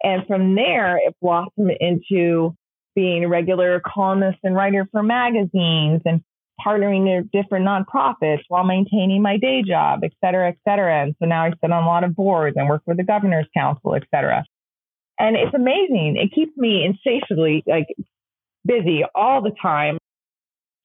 And 0.03 0.27
from 0.27 0.55
there, 0.55 0.99
it 0.99 1.17
blossomed 1.23 1.73
into 1.81 2.55
being 2.95 3.25
a 3.25 3.29
regular 3.29 3.81
columnist 3.81 4.39
and 4.43 4.55
writer 4.55 4.87
for 4.93 5.03
magazines 5.03 6.03
and 6.05 6.21
partnering 6.61 7.17
with 7.17 7.31
different 7.31 7.67
nonprofits 7.67 8.43
while 8.49 8.65
maintaining 8.65 9.23
my 9.23 9.39
day 9.39 9.63
job, 9.67 10.01
et 10.05 10.13
cetera, 10.23 10.49
et 10.49 10.59
cetera. 10.69 11.05
And 11.05 11.15
so 11.19 11.25
now 11.25 11.45
I 11.45 11.51
sit 11.51 11.73
on 11.73 11.85
a 11.85 11.87
lot 11.87 12.05
of 12.05 12.15
boards 12.15 12.59
and 12.59 12.69
work 12.69 12.83
with 12.87 12.99
the 12.99 13.03
governor's 13.03 13.47
council, 13.57 13.95
et 13.95 14.03
cetera. 14.15 14.45
And 15.19 15.37
it's 15.37 15.55
amazing. 15.55 16.17
It 16.19 16.35
keeps 16.35 16.55
me 16.59 16.85
insatiably 16.85 17.63
like 17.67 17.87
busy 18.67 19.05
all 19.15 19.41
the 19.41 19.53
time. 19.63 19.97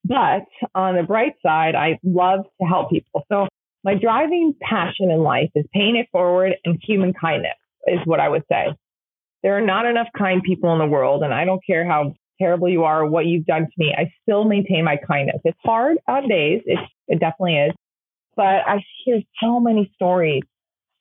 But 0.06 0.46
on 0.74 0.96
the 0.96 1.04
bright 1.04 1.34
side, 1.44 1.76
I 1.76 2.00
love 2.04 2.46
to 2.62 2.68
help 2.68 2.90
people. 2.90 3.26
So 3.30 3.48
my 3.86 3.94
driving 3.94 4.56
passion 4.60 5.12
in 5.12 5.20
life 5.20 5.52
is 5.54 5.64
paying 5.72 5.96
it 5.96 6.08
forward 6.12 6.54
and 6.66 6.82
human 6.82 7.14
kindness 7.14 7.54
is 7.86 8.00
what 8.06 8.20
I 8.20 8.28
would 8.28 8.44
say. 8.52 8.76
There 9.44 9.56
are 9.56 9.66
not 9.66 9.86
enough 9.86 10.08
kind 10.18 10.42
people 10.44 10.74
in 10.74 10.80
the 10.80 10.88
world, 10.88 11.22
and 11.22 11.32
I 11.32 11.46
don't 11.46 11.62
care 11.64 11.88
how 11.88 12.16
terrible 12.42 12.68
you 12.68 12.84
are 12.84 13.04
or 13.04 13.08
what 13.08 13.28
you've 13.28 13.46
done 13.46 13.62
to 13.62 13.72
me. 13.78 13.94
I 13.96 14.12
still 14.24 14.44
maintain 14.44 14.84
my 14.84 14.98
kindness. 15.08 15.40
It's 15.46 15.58
hard 15.64 15.98
on 16.08 16.28
days. 16.28 16.64
It, 16.66 16.80
it 17.08 17.20
definitely 17.20 17.58
is. 17.58 17.74
But 18.36 18.68
I 18.68 18.84
hear 19.06 19.22
so 19.42 19.60
many 19.60 19.92
stories, 19.94 20.42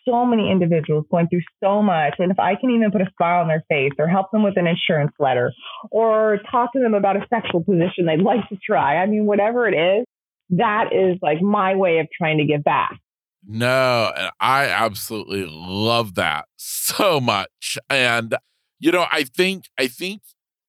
so 0.07 0.27
many 0.27 0.51
individuals 0.51 1.07
going 1.11 1.29
through 1.29 1.41
so 1.63 1.83
much. 1.83 2.17
And 2.19 2.31
if 2.31 2.39
I 2.39 2.55
can 2.55 2.69
even 2.69 2.91
put 2.91 3.01
a 3.01 3.11
smile 3.17 3.41
on 3.41 3.49
their 3.49 3.65
face 3.67 3.93
or 3.99 4.09
help 4.09 4.31
them 4.31 4.43
with 4.43 4.59
an 4.59 4.67
insurance 4.67 5.13
letter 5.19 5.55
or 5.91 6.39
talk 6.51 6.75
to 6.75 6.81
them 6.81 6.93
about 6.93 7.17
a 7.17 7.27
sexual 7.31 7.65
position 7.65 8.05
they'd 8.05 8.21
like 8.21 8.47
to 8.51 8.57
try, 8.57 8.99
I 8.99 9.07
mean, 9.07 9.25
whatever 9.25 9.67
it 9.67 9.75
is, 9.75 10.05
that 10.51 10.93
is 10.93 11.19
like 11.23 11.41
my 11.41 11.75
way 11.75 11.99
of 11.99 12.09
trying 12.17 12.39
to 12.39 12.45
give 12.45 12.65
back. 12.65 12.99
No, 13.47 14.11
And 14.17 14.31
I 14.41 14.67
absolutely 14.67 15.47
love 15.47 16.15
that 16.15 16.47
so 16.57 17.21
much. 17.21 17.79
And 17.91 18.37
you 18.79 18.93
know, 18.93 19.07
I 19.11 19.25
think 19.25 19.65
I 19.79 19.87
think 19.87 20.23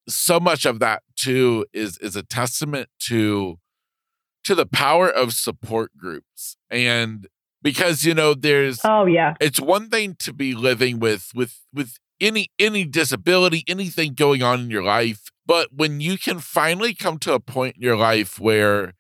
so 0.07 0.39
much 0.39 0.65
of 0.65 0.80
that 0.80 1.03
too 1.15 1.65
is 1.73 1.97
is 1.97 2.15
a 2.15 2.23
testament 2.23 2.89
to 3.07 3.59
to 4.43 4.55
the 4.55 4.65
power 4.65 5.09
of 5.09 5.34
support 5.34 5.91
groups. 5.97 6.57
And 6.69 7.28
because 7.61 8.03
you 8.03 8.13
know 8.13 8.34
there's 8.34 8.80
Oh 8.84 9.05
yeah. 9.05 9.34
It's 9.39 9.59
one 9.59 9.89
thing 9.89 10.15
to 10.19 10.34
be 10.34 10.53
living 10.53 10.99
with 10.99 11.32
with 11.34 11.61
with 11.73 11.97
any 12.21 12.49
any 12.59 12.86
disability, 12.86 13.63
anything 13.67 14.13
going 14.13 14.43
on 14.43 14.61
in 14.61 14.69
your 14.69 14.84
life, 14.84 15.30
but 15.45 15.69
when 15.73 15.99
you 15.99 16.17
can 16.17 16.39
finally 16.39 16.93
come 16.93 17.17
to 17.19 17.34
a 17.34 17.39
point 17.39 17.78
in 17.78 17.82
your 17.82 17.97
life 17.97 18.39
where 18.39 18.93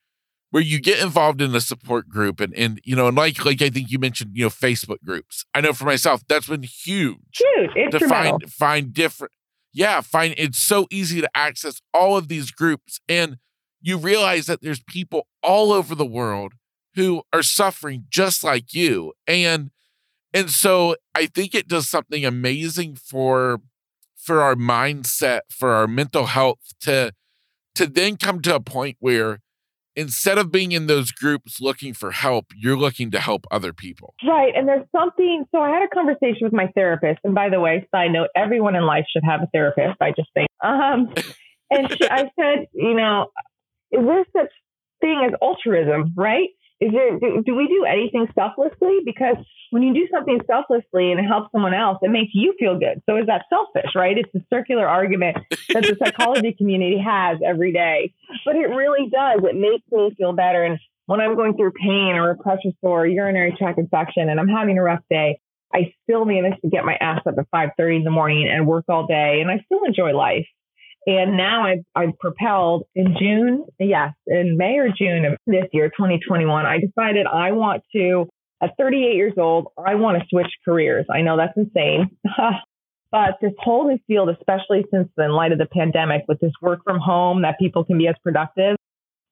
where 0.55 0.63
you 0.63 0.79
get 0.79 1.03
involved 1.03 1.41
in 1.41 1.53
a 1.53 1.59
support 1.59 2.07
group 2.07 2.39
and 2.39 2.53
and 2.55 2.79
you 2.85 2.95
know 2.95 3.07
and 3.07 3.17
like 3.17 3.43
like 3.43 3.61
I 3.61 3.69
think 3.69 3.91
you 3.91 3.99
mentioned 3.99 4.31
you 4.35 4.45
know 4.45 4.49
Facebook 4.49 5.03
groups. 5.03 5.43
I 5.53 5.59
know 5.59 5.73
for 5.73 5.83
myself 5.83 6.23
that's 6.29 6.47
been 6.47 6.63
huge. 6.63 7.17
Huge. 7.33 7.91
To 7.91 8.07
find 8.07 8.49
find 8.49 8.93
different 8.93 9.33
yeah, 9.73 9.99
find 9.99 10.33
it's 10.37 10.59
so 10.59 10.87
easy 10.89 11.19
to 11.19 11.29
access 11.35 11.81
all 11.93 12.15
of 12.15 12.29
these 12.29 12.51
groups 12.51 13.01
and 13.09 13.35
you 13.81 13.97
realize 13.97 14.45
that 14.45 14.61
there's 14.61 14.81
people 14.81 15.27
all 15.43 15.73
over 15.73 15.93
the 15.93 16.05
world 16.05 16.53
who 16.95 17.23
are 17.33 17.43
suffering 17.43 18.05
just 18.09 18.41
like 18.41 18.73
you. 18.73 19.11
And 19.27 19.71
and 20.33 20.49
so 20.49 20.95
I 21.13 21.25
think 21.25 21.53
it 21.53 21.67
does 21.67 21.89
something 21.89 22.25
amazing 22.25 22.95
for 22.95 23.59
for 24.15 24.41
our 24.41 24.55
mindset, 24.55 25.41
for 25.49 25.71
our 25.71 25.85
mental 25.85 26.27
health 26.27 26.75
to 26.83 27.11
to 27.73 27.87
then 27.87 28.15
come 28.15 28.41
to 28.43 28.55
a 28.55 28.61
point 28.61 28.95
where 29.01 29.41
instead 29.95 30.37
of 30.37 30.51
being 30.51 30.71
in 30.71 30.87
those 30.87 31.11
groups 31.11 31.61
looking 31.61 31.93
for 31.93 32.11
help, 32.11 32.47
you're 32.55 32.77
looking 32.77 33.11
to 33.11 33.19
help 33.19 33.45
other 33.49 33.73
people. 33.73 34.13
Right. 34.25 34.53
And 34.55 34.67
there's 34.67 34.85
something. 34.91 35.45
So 35.51 35.59
I 35.59 35.69
had 35.69 35.83
a 35.83 35.87
conversation 35.87 36.39
with 36.41 36.53
my 36.53 36.67
therapist. 36.75 37.19
And 37.23 37.33
by 37.33 37.49
the 37.49 37.59
way, 37.59 37.87
side 37.91 38.11
note, 38.11 38.29
everyone 38.35 38.75
in 38.75 38.85
life 38.85 39.05
should 39.11 39.23
have 39.23 39.41
a 39.41 39.47
therapist. 39.47 40.01
I 40.01 40.11
just 40.11 40.29
think. 40.33 40.49
Um, 40.63 41.13
and 41.71 41.91
she, 41.91 42.09
I 42.09 42.29
said, 42.39 42.67
you 42.73 42.93
know, 42.93 43.27
is 43.91 44.05
there 44.05 44.25
such 44.35 44.51
thing 45.01 45.21
as 45.25 45.33
altruism, 45.41 46.13
right? 46.15 46.49
Is 46.81 46.91
there, 46.91 47.17
do, 47.19 47.41
do 47.45 47.55
we 47.55 47.67
do 47.67 47.85
anything 47.85 48.27
selflessly? 48.35 48.99
Because 49.05 49.37
when 49.71 49.83
you 49.83 49.93
do 49.93 50.07
something 50.11 50.39
selflessly 50.45 51.11
and 51.11 51.19
it 51.19 51.23
helps 51.23 51.51
someone 51.51 51.73
else, 51.73 51.99
it 52.01 52.11
makes 52.11 52.31
you 52.33 52.53
feel 52.59 52.77
good. 52.77 53.01
So 53.09 53.17
is 53.17 53.27
that 53.27 53.45
selfish, 53.49 53.91
right? 53.95 54.17
It's 54.17 54.33
a 54.35 54.45
circular 54.53 54.87
argument 54.87 55.37
that 55.73 55.83
the 55.83 55.95
psychology 56.03 56.53
community 56.53 56.97
has 56.99 57.39
every 57.45 57.71
day. 57.71 58.13
But 58.45 58.55
it 58.55 58.67
really 58.67 59.09
does. 59.09 59.41
It 59.43 59.55
makes 59.55 59.83
me 59.91 60.13
feel 60.17 60.33
better. 60.33 60.63
And 60.63 60.79
when 61.05 61.21
I'm 61.21 61.35
going 61.35 61.55
through 61.55 61.71
pain 61.71 62.15
or 62.15 62.31
a 62.31 62.37
pressure 62.37 62.71
sore, 62.81 63.07
urinary 63.07 63.55
tract 63.57 63.79
infection, 63.79 64.29
and 64.29 64.39
I'm 64.39 64.47
having 64.47 64.77
a 64.77 64.83
rough 64.83 65.03
day, 65.09 65.39
I 65.73 65.93
still 66.03 66.25
manage 66.25 66.59
to 66.61 66.69
get 66.69 66.85
my 66.85 66.95
ass 66.95 67.21
up 67.25 67.35
at 67.37 67.49
5:30 67.51 67.97
in 67.97 68.03
the 68.03 68.11
morning 68.11 68.47
and 68.47 68.65
work 68.67 68.85
all 68.87 69.05
day, 69.07 69.41
and 69.41 69.51
I 69.51 69.59
still 69.65 69.83
enjoy 69.85 70.13
life. 70.13 70.47
And 71.07 71.37
now 71.37 71.65
I've, 71.65 71.83
I've 71.95 72.17
propelled 72.19 72.85
in 72.95 73.15
June, 73.19 73.65
yes, 73.79 74.13
in 74.25 74.57
May 74.57 74.77
or 74.77 74.89
June 74.89 75.25
of 75.25 75.37
this 75.45 75.65
year, 75.71 75.89
2021, 75.89 76.65
I 76.65 76.79
decided 76.79 77.27
I 77.27 77.51
want 77.51 77.83
to, 77.95 78.27
at 78.61 78.71
38 78.79 79.15
years 79.15 79.33
old, 79.37 79.67
I 79.77 79.95
want 79.95 80.17
to 80.19 80.25
switch 80.29 80.51
careers. 80.63 81.05
I 81.13 81.21
know 81.21 81.37
that's 81.37 81.55
insane. 81.55 82.09
but 83.11 83.37
this 83.39 83.53
whole 83.59 83.87
new 83.87 83.99
field, 84.07 84.29
especially 84.29 84.85
since 84.91 85.09
in 85.17 85.31
light 85.31 85.51
of 85.51 85.59
the 85.59 85.67
pandemic, 85.67 86.23
with 86.27 86.39
this 86.39 86.53
work 86.59 86.79
from 86.83 86.97
home 86.99 87.43
that 87.43 87.59
people 87.59 87.85
can 87.85 87.99
be 87.99 88.07
as 88.07 88.15
productive, 88.23 88.75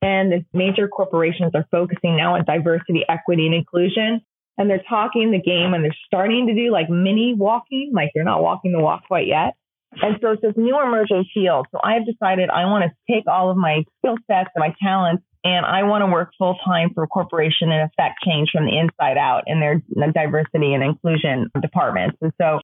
and 0.03 0.31
the 0.31 0.45
major 0.53 0.87
corporations 0.87 1.53
are 1.55 1.65
focusing 1.71 2.17
now 2.17 2.35
on 2.35 2.45
diversity, 2.45 3.03
equity, 3.09 3.47
and 3.47 3.55
inclusion. 3.55 4.21
And 4.59 4.69
they're 4.69 4.83
talking 4.87 5.31
the 5.31 5.41
game 5.41 5.73
and 5.73 5.83
they're 5.83 5.95
starting 6.05 6.45
to 6.45 6.53
do 6.53 6.71
like 6.71 6.87
mini 6.87 7.33
walking, 7.33 7.91
like 7.95 8.11
they're 8.13 8.23
not 8.23 8.43
walking 8.43 8.73
the 8.73 8.79
walk 8.79 9.07
quite 9.07 9.25
yet 9.25 9.55
and 10.01 10.17
so 10.21 10.31
it's 10.31 10.41
this 10.41 10.53
new 10.57 10.79
emerging 10.81 11.25
field. 11.33 11.67
So 11.71 11.79
I 11.83 11.93
have 11.93 12.05
decided 12.05 12.49
I 12.49 12.65
want 12.65 12.85
to 12.89 13.13
take 13.13 13.25
all 13.27 13.51
of 13.51 13.57
my 13.57 13.83
skill 13.99 14.15
sets 14.27 14.49
and 14.55 14.61
my 14.61 14.73
talents 14.81 15.23
and 15.43 15.65
I 15.65 15.83
want 15.83 16.03
to 16.03 16.11
work 16.11 16.31
full 16.37 16.55
time 16.65 16.91
for 16.93 17.03
a 17.03 17.07
corporation 17.07 17.71
and 17.71 17.89
affect 17.89 18.23
change 18.25 18.49
from 18.51 18.65
the 18.65 18.77
inside 18.77 19.17
out 19.17 19.43
in 19.45 19.59
their 19.59 19.83
diversity 20.11 20.73
and 20.73 20.83
inclusion 20.83 21.49
departments. 21.61 22.17
And 22.21 22.31
so 22.39 22.59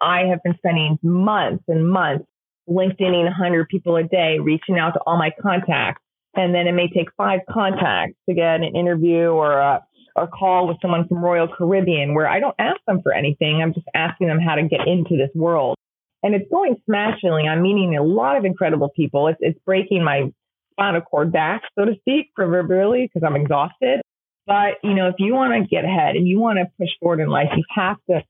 I 0.00 0.26
have 0.30 0.42
been 0.42 0.54
spending 0.56 0.98
months 1.02 1.64
and 1.68 1.88
months 1.88 2.24
LinkedIning 2.68 3.24
100 3.24 3.68
people 3.68 3.96
a 3.96 4.02
day, 4.02 4.38
reaching 4.40 4.78
out 4.78 4.92
to 4.92 5.00
all 5.06 5.18
my 5.18 5.30
contacts. 5.42 6.02
And 6.34 6.54
then 6.54 6.66
it 6.66 6.72
may 6.72 6.88
take 6.88 7.08
five 7.18 7.40
contacts 7.50 8.16
to 8.28 8.34
get 8.34 8.62
an 8.62 8.74
interview 8.74 9.26
or 9.26 9.58
a, 9.58 9.84
a 10.16 10.26
call 10.26 10.66
with 10.66 10.78
someone 10.80 11.06
from 11.06 11.22
Royal 11.22 11.48
Caribbean 11.48 12.14
where 12.14 12.26
I 12.26 12.40
don't 12.40 12.54
ask 12.58 12.80
them 12.86 13.00
for 13.02 13.12
anything. 13.12 13.60
I'm 13.60 13.74
just 13.74 13.86
asking 13.94 14.28
them 14.28 14.40
how 14.40 14.54
to 14.54 14.62
get 14.62 14.88
into 14.88 15.18
this 15.18 15.30
world 15.34 15.76
and 16.22 16.34
it's 16.34 16.50
going 16.50 16.76
smashingly. 16.86 17.44
I'm 17.48 17.62
meeting 17.62 17.96
a 17.96 18.02
lot 18.02 18.36
of 18.36 18.44
incredible 18.44 18.90
people. 18.94 19.28
It's, 19.28 19.38
it's 19.40 19.58
breaking 19.64 20.04
my 20.04 20.32
spinal 20.72 21.00
cord 21.00 21.32
back, 21.32 21.62
so 21.78 21.84
to 21.84 21.94
speak, 22.00 22.34
proverbially, 22.34 23.08
because 23.12 23.26
I'm 23.26 23.36
exhausted. 23.36 24.00
But, 24.46 24.78
you 24.82 24.94
know, 24.94 25.08
if 25.08 25.16
you 25.18 25.34
want 25.34 25.52
to 25.52 25.68
get 25.68 25.84
ahead 25.84 26.16
and 26.16 26.26
you 26.26 26.40
want 26.40 26.58
to 26.58 26.66
push 26.78 26.88
forward 27.00 27.20
in 27.20 27.28
life, 27.28 27.48
you 27.56 27.64
have 27.74 27.96
to 28.10 28.22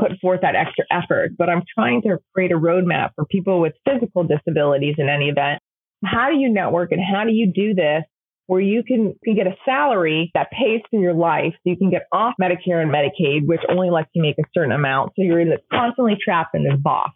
put 0.00 0.18
forth 0.20 0.40
that 0.42 0.54
extra 0.56 0.84
effort. 0.90 1.32
But 1.36 1.48
I'm 1.48 1.62
trying 1.74 2.02
to 2.02 2.18
create 2.34 2.52
a 2.52 2.58
roadmap 2.58 3.10
for 3.14 3.24
people 3.26 3.60
with 3.60 3.74
physical 3.84 4.24
disabilities 4.24 4.96
in 4.98 5.08
any 5.08 5.28
event. 5.28 5.60
How 6.04 6.30
do 6.30 6.36
you 6.36 6.48
network 6.48 6.92
and 6.92 7.00
how 7.00 7.24
do 7.24 7.32
you 7.32 7.52
do 7.52 7.74
this 7.74 8.04
where 8.46 8.60
you 8.60 8.82
can, 8.82 9.14
can 9.22 9.36
get 9.36 9.46
a 9.46 9.54
salary 9.64 10.30
that 10.34 10.50
pays 10.50 10.80
for 10.90 10.98
your 10.98 11.14
life 11.14 11.52
so 11.52 11.70
you 11.70 11.76
can 11.76 11.90
get 11.90 12.06
off 12.10 12.34
Medicare 12.40 12.82
and 12.82 12.90
Medicaid, 12.90 13.46
which 13.46 13.60
only 13.68 13.90
lets 13.90 14.08
you 14.12 14.22
make 14.22 14.38
a 14.38 14.48
certain 14.52 14.72
amount. 14.72 15.12
So 15.14 15.22
you're 15.22 15.38
in 15.38 15.50
this 15.50 15.60
constantly 15.70 16.16
trapped 16.20 16.56
in 16.56 16.64
this 16.64 16.76
box 16.80 17.12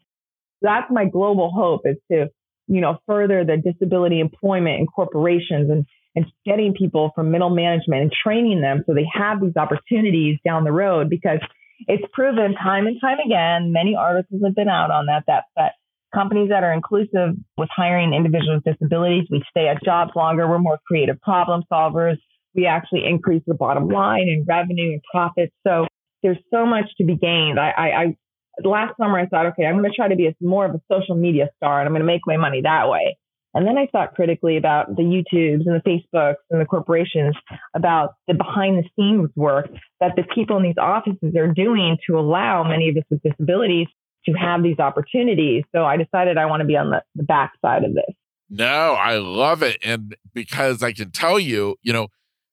that's 0.65 0.91
my 0.91 1.05
global 1.05 1.51
hope 1.51 1.83
is 1.85 1.97
to, 2.11 2.29
you 2.67 2.81
know, 2.81 2.99
further 3.07 3.45
the 3.45 3.57
disability 3.57 4.21
employment 4.21 4.81
in 4.81 4.87
corporations 4.87 5.71
and, 5.71 5.87
and 6.17 6.27
getting 6.45 6.75
people 6.75 7.13
from 7.15 7.31
middle 7.31 7.51
management 7.51 8.03
and 8.03 8.13
training 8.13 8.61
them 8.61 8.83
so 8.87 8.95
they 8.95 9.07
have 9.13 9.41
these 9.41 9.57
opportunities 9.57 10.39
down 10.45 10.65
the 10.65 10.73
road 10.73 11.11
because 11.11 11.39
it's 11.87 12.05
proven 12.13 12.55
time 12.55 12.87
and 12.87 13.01
time 13.01 13.19
again, 13.25 13.73
many 13.73 13.95
articles 13.95 14.41
have 14.45 14.55
been 14.55 14.69
out 14.69 14.91
on 14.91 15.07
that, 15.07 15.25
that, 15.27 15.45
that 15.57 15.73
companies 16.15 16.49
that 16.51 16.63
are 16.63 16.73
inclusive 16.73 17.37
with 17.59 17.69
hiring 17.75 18.15
individuals 18.15 18.63
with 18.65 18.75
disabilities, 18.75 19.27
we 19.31 19.43
stay 19.51 19.69
at 19.69 19.83
jobs 19.85 20.13
longer, 20.15 20.49
we're 20.49 20.59
more 20.59 20.79
creative 20.87 21.21
problem 21.21 21.65
solvers, 21.71 22.17
we 22.55 22.67
actually 22.67 23.05
increase 23.05 23.43
the 23.47 23.55
bottom 23.55 23.89
line 23.89 24.29
and 24.29 24.47
revenue 24.47 24.93
and 24.93 25.03
profits. 25.13 25.53
So 25.67 25.87
there's 26.23 26.39
so 26.53 26.65
much 26.65 26.87
to 26.99 27.05
be 27.05 27.17
gained. 27.17 27.59
I, 27.59 27.71
I, 27.77 28.17
last 28.63 28.97
summer 28.97 29.19
I 29.19 29.27
thought, 29.27 29.47
okay, 29.47 29.65
I'm 29.65 29.79
going 29.79 29.91
to 29.91 29.97
try 29.97 30.09
to 30.09 30.17
be 30.17 30.27
a, 30.27 30.35
more 30.41 30.65
of 30.65 30.75
a 30.75 30.81
social 30.91 31.17
media 31.17 31.49
star 31.57 31.81
and 31.81 31.87
I'm 31.87 31.93
going 31.93 32.01
to 32.01 32.07
make 32.07 32.23
my 32.27 32.37
money 32.37 32.61
that 32.63 32.89
way. 32.89 33.17
And 33.55 33.67
then 33.69 33.79
I 33.79 33.87
thought 33.87 34.15
critically 34.15 34.57
about 34.57 34.97
the 34.97 35.03
YouTubes 35.03 35.63
and 35.67 35.81
the 35.81 35.83
Facebooks 35.87 36.43
and 36.51 36.61
the 36.61 36.65
corporations 36.65 37.37
about 37.75 38.15
the 38.27 38.35
behind 38.35 38.79
the 38.79 38.89
scenes 38.97 39.31
work 39.37 39.69
that 40.01 40.17
the 40.17 40.25
people 40.35 40.57
in 40.57 40.65
these 40.65 40.79
offices 40.79 41.37
are 41.37 41.53
doing 41.53 41.97
to 42.09 42.19
allow 42.19 42.65
many 42.65 42.89
of 42.89 42.97
us 42.97 43.05
with 43.11 43.23
disabilities 43.23 43.87
to 44.27 44.33
have 44.33 44.65
these 44.65 44.81
opportunities. 44.81 45.63
So 45.75 45.85
I 45.85 45.97
decided 45.97 46.37
I 46.37 46.47
want 46.47 46.63
to 46.63 46.67
be 46.67 46.77
on 46.77 46.91
the, 46.91 47.03
the 47.15 47.23
back 47.23 47.53
side 47.65 47.85
of 47.85 47.95
this. 47.95 48.15
No, 48.51 48.95
I 48.95 49.19
love 49.19 49.63
it. 49.63 49.79
And 49.85 50.17
because 50.33 50.83
I 50.83 50.93
can 50.93 51.13
tell 51.13 51.39
you, 51.39 51.77
you 51.83 51.93
know, 51.93 52.09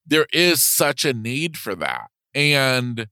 there 0.05 0.27
is 0.31 0.63
such 0.63 1.03
a 1.03 1.13
need 1.13 1.57
for 1.57 1.73
that. 1.75 2.09
And 2.35 3.07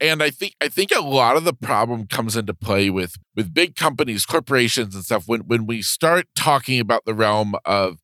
and 0.00 0.22
i 0.22 0.30
think 0.30 0.54
i 0.60 0.68
think 0.68 0.90
a 0.94 1.00
lot 1.00 1.36
of 1.36 1.44
the 1.44 1.52
problem 1.52 2.06
comes 2.06 2.36
into 2.36 2.54
play 2.54 2.90
with 2.90 3.16
with 3.34 3.52
big 3.52 3.74
companies 3.74 4.24
corporations 4.26 4.94
and 4.94 5.04
stuff 5.04 5.24
when 5.26 5.40
when 5.42 5.66
we 5.66 5.82
start 5.82 6.26
talking 6.34 6.80
about 6.80 7.04
the 7.04 7.14
realm 7.14 7.54
of 7.64 7.98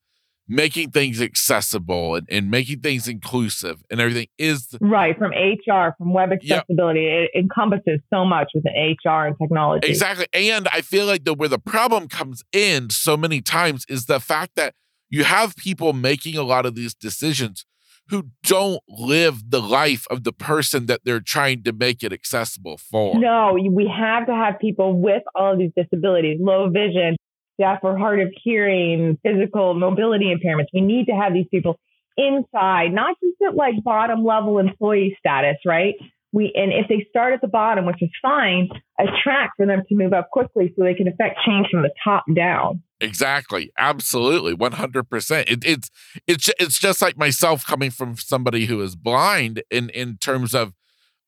making 0.46 0.90
things 0.90 1.22
accessible 1.22 2.16
and, 2.16 2.26
and 2.30 2.50
making 2.50 2.80
things 2.80 3.08
inclusive 3.08 3.82
and 3.90 3.98
everything 3.98 4.26
is 4.38 4.66
the, 4.68 4.78
right 4.80 5.16
from 5.16 5.30
hr 5.30 5.94
from 5.96 6.12
web 6.12 6.32
accessibility 6.32 7.06
it 7.06 7.30
encompasses 7.34 8.00
so 8.12 8.24
much 8.24 8.50
within 8.54 8.72
hr 9.04 9.26
and 9.26 9.36
technology. 9.40 9.88
Exactly 9.88 10.26
and 10.34 10.68
i 10.72 10.80
feel 10.80 11.06
like 11.06 11.24
the 11.24 11.34
where 11.34 11.48
the 11.48 11.58
problem 11.58 12.08
comes 12.08 12.42
in 12.52 12.90
so 12.90 13.16
many 13.16 13.40
times 13.40 13.86
is 13.88 14.06
the 14.06 14.20
fact 14.20 14.52
that 14.56 14.74
you 15.08 15.24
have 15.24 15.56
people 15.56 15.92
making 15.92 16.36
a 16.36 16.42
lot 16.42 16.66
of 16.66 16.74
these 16.74 16.94
decisions 16.94 17.64
who 18.08 18.24
don't 18.42 18.82
live 18.88 19.50
the 19.50 19.60
life 19.60 20.06
of 20.10 20.24
the 20.24 20.32
person 20.32 20.86
that 20.86 21.00
they're 21.04 21.20
trying 21.20 21.62
to 21.62 21.72
make 21.72 22.02
it 22.02 22.12
accessible 22.12 22.76
for. 22.76 23.18
No, 23.18 23.54
we 23.54 23.86
have 23.88 24.26
to 24.26 24.34
have 24.34 24.58
people 24.58 25.00
with 25.00 25.22
all 25.34 25.52
of 25.52 25.58
these 25.58 25.72
disabilities, 25.76 26.38
low 26.40 26.68
vision, 26.68 27.16
deaf 27.58 27.78
or 27.82 27.96
hard 27.96 28.20
of 28.20 28.28
hearing, 28.42 29.18
physical 29.22 29.74
mobility 29.74 30.34
impairments. 30.34 30.66
We 30.72 30.80
need 30.80 31.06
to 31.06 31.12
have 31.12 31.32
these 31.32 31.46
people 31.50 31.78
inside, 32.16 32.92
not 32.92 33.16
just 33.22 33.36
at 33.46 33.54
like 33.54 33.74
bottom 33.82 34.24
level 34.24 34.58
employee 34.58 35.16
status, 35.18 35.56
right? 35.64 35.94
We, 36.34 36.52
and 36.56 36.72
if 36.72 36.88
they 36.88 37.06
start 37.08 37.32
at 37.32 37.40
the 37.40 37.46
bottom, 37.46 37.86
which 37.86 38.02
is 38.02 38.10
fine, 38.20 38.68
a 38.98 39.04
track 39.22 39.52
for 39.56 39.66
them 39.66 39.82
to 39.88 39.94
move 39.94 40.12
up 40.12 40.30
quickly 40.30 40.74
so 40.76 40.82
they 40.82 40.94
can 40.94 41.06
affect 41.06 41.38
change 41.46 41.68
from 41.70 41.82
the 41.82 41.92
top 42.02 42.24
down. 42.34 42.82
Exactly. 43.00 43.70
Absolutely. 43.78 44.56
100%. 44.56 45.44
It, 45.48 45.64
it's 45.64 45.90
it's 46.26 46.50
it's 46.58 46.80
just 46.80 47.00
like 47.00 47.16
myself 47.16 47.64
coming 47.64 47.92
from 47.92 48.16
somebody 48.16 48.66
who 48.66 48.80
is 48.80 48.96
blind 48.96 49.62
in 49.70 49.90
in 49.90 50.16
terms 50.16 50.56
of 50.56 50.72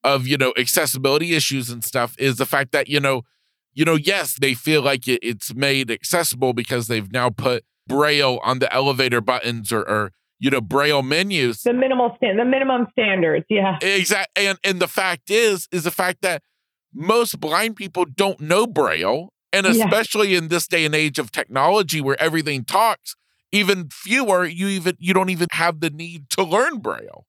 of 0.02 0.26
you 0.26 0.36
know 0.36 0.52
accessibility 0.58 1.34
issues 1.34 1.70
and 1.70 1.84
stuff 1.84 2.16
is 2.18 2.36
the 2.36 2.46
fact 2.46 2.72
that 2.72 2.88
you 2.88 2.98
know 2.98 3.22
you 3.74 3.84
know 3.84 3.94
yes, 3.94 4.36
they 4.40 4.54
feel 4.54 4.82
like 4.82 5.06
it, 5.06 5.20
it's 5.22 5.54
made 5.54 5.88
accessible 5.88 6.52
because 6.52 6.88
they've 6.88 7.12
now 7.12 7.30
put 7.30 7.64
braille 7.86 8.40
on 8.42 8.58
the 8.58 8.72
elevator 8.74 9.20
buttons 9.20 9.70
or, 9.70 9.82
or 9.82 10.10
you 10.38 10.50
know 10.50 10.60
braille 10.60 11.02
menus 11.02 11.62
the 11.62 11.72
minimal 11.72 12.14
stand 12.16 12.38
the 12.38 12.44
minimum 12.44 12.86
standards 12.92 13.46
yeah 13.48 13.78
exactly 13.80 14.46
and 14.46 14.58
and 14.64 14.80
the 14.80 14.88
fact 14.88 15.30
is 15.30 15.68
is 15.72 15.84
the 15.84 15.90
fact 15.90 16.22
that 16.22 16.42
most 16.92 17.40
blind 17.40 17.76
people 17.76 18.04
don't 18.04 18.40
know 18.40 18.66
braille 18.66 19.32
and 19.56 19.66
especially 19.66 20.28
yeah. 20.28 20.38
in 20.38 20.48
this 20.48 20.66
day 20.66 20.84
and 20.84 20.94
age 20.94 21.18
of 21.18 21.32
technology 21.32 22.00
where 22.00 22.20
everything 22.20 22.64
talks, 22.64 23.16
even 23.52 23.88
fewer, 23.90 24.44
you 24.44 24.68
even 24.68 24.96
you 24.98 25.14
don't 25.14 25.30
even 25.30 25.48
have 25.52 25.80
the 25.80 25.90
need 25.90 26.28
to 26.30 26.42
learn 26.42 26.78
Braille. 26.78 27.26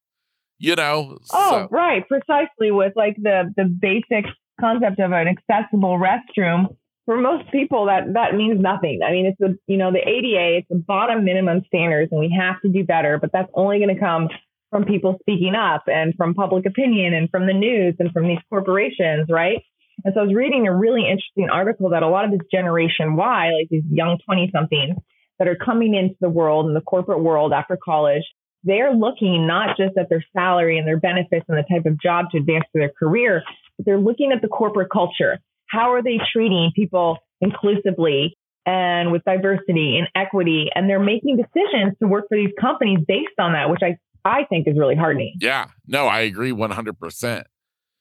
You 0.59 0.75
know? 0.75 1.19
Oh, 1.31 1.51
so. 1.51 1.67
right. 1.71 2.03
Precisely 2.07 2.71
with 2.71 2.93
like 2.95 3.15
the 3.17 3.53
the 3.55 3.65
basic 3.65 4.25
concept 4.59 4.99
of 4.99 5.11
an 5.11 5.27
accessible 5.27 5.99
restroom. 5.99 6.75
For 7.07 7.17
most 7.17 7.49
people 7.51 7.85
that 7.85 8.13
that 8.13 8.35
means 8.35 8.61
nothing. 8.61 8.99
I 9.03 9.11
mean 9.11 9.25
it's 9.25 9.39
the 9.39 9.57
you 9.65 9.77
know, 9.77 9.91
the 9.91 10.07
ADA, 10.07 10.57
it's 10.59 10.67
the 10.69 10.75
bottom 10.75 11.25
minimum 11.25 11.61
standards 11.65 12.11
and 12.11 12.19
we 12.19 12.29
have 12.37 12.61
to 12.61 12.69
do 12.69 12.83
better, 12.83 13.17
but 13.17 13.31
that's 13.33 13.49
only 13.55 13.79
gonna 13.79 13.99
come 13.99 14.27
from 14.69 14.83
people 14.83 15.17
speaking 15.21 15.55
up 15.55 15.83
and 15.87 16.13
from 16.15 16.33
public 16.33 16.65
opinion 16.65 17.13
and 17.13 17.29
from 17.29 17.47
the 17.47 17.53
news 17.53 17.95
and 17.99 18.11
from 18.11 18.27
these 18.27 18.39
corporations, 18.49 19.27
right? 19.29 19.63
And 20.03 20.13
so 20.13 20.19
I 20.19 20.23
was 20.25 20.35
reading 20.35 20.67
a 20.67 20.75
really 20.75 21.03
interesting 21.03 21.49
article 21.49 21.89
that 21.91 22.03
a 22.03 22.09
lot 22.09 22.25
of 22.25 22.31
this 22.31 22.45
generation 22.51 23.15
Y, 23.15 23.51
like 23.57 23.69
these 23.69 23.83
young 23.89 24.19
20 24.25 24.51
somethings 24.53 24.97
that 25.39 25.47
are 25.47 25.55
coming 25.55 25.95
into 25.95 26.15
the 26.19 26.29
world 26.29 26.65
and 26.65 26.75
the 26.75 26.81
corporate 26.81 27.23
world 27.23 27.53
after 27.53 27.77
college, 27.83 28.23
they're 28.63 28.93
looking 28.93 29.47
not 29.47 29.77
just 29.77 29.97
at 29.97 30.09
their 30.09 30.23
salary 30.33 30.77
and 30.77 30.87
their 30.87 30.99
benefits 30.99 31.45
and 31.47 31.57
the 31.57 31.63
type 31.63 31.85
of 31.85 31.99
job 32.01 32.25
to 32.31 32.37
advance 32.37 32.65
their 32.73 32.91
career, 32.99 33.43
but 33.77 33.85
they're 33.85 33.99
looking 33.99 34.31
at 34.31 34.41
the 34.41 34.47
corporate 34.47 34.89
culture. 34.91 35.39
How 35.67 35.93
are 35.93 36.03
they 36.03 36.19
treating 36.33 36.71
people 36.75 37.17
inclusively 37.41 38.35
and 38.65 39.11
with 39.11 39.23
diversity 39.25 39.97
and 39.97 40.07
equity? 40.15 40.69
And 40.73 40.89
they're 40.89 40.99
making 40.99 41.37
decisions 41.37 41.95
to 42.01 42.07
work 42.07 42.25
for 42.29 42.37
these 42.37 42.53
companies 42.59 42.99
based 43.07 43.39
on 43.39 43.53
that, 43.53 43.69
which 43.69 43.81
I, 43.83 43.97
I 44.25 44.45
think 44.45 44.67
is 44.67 44.77
really 44.77 44.95
heartening. 44.95 45.35
Yeah, 45.39 45.67
no, 45.87 46.07
I 46.07 46.21
agree 46.21 46.51
100%. 46.51 47.43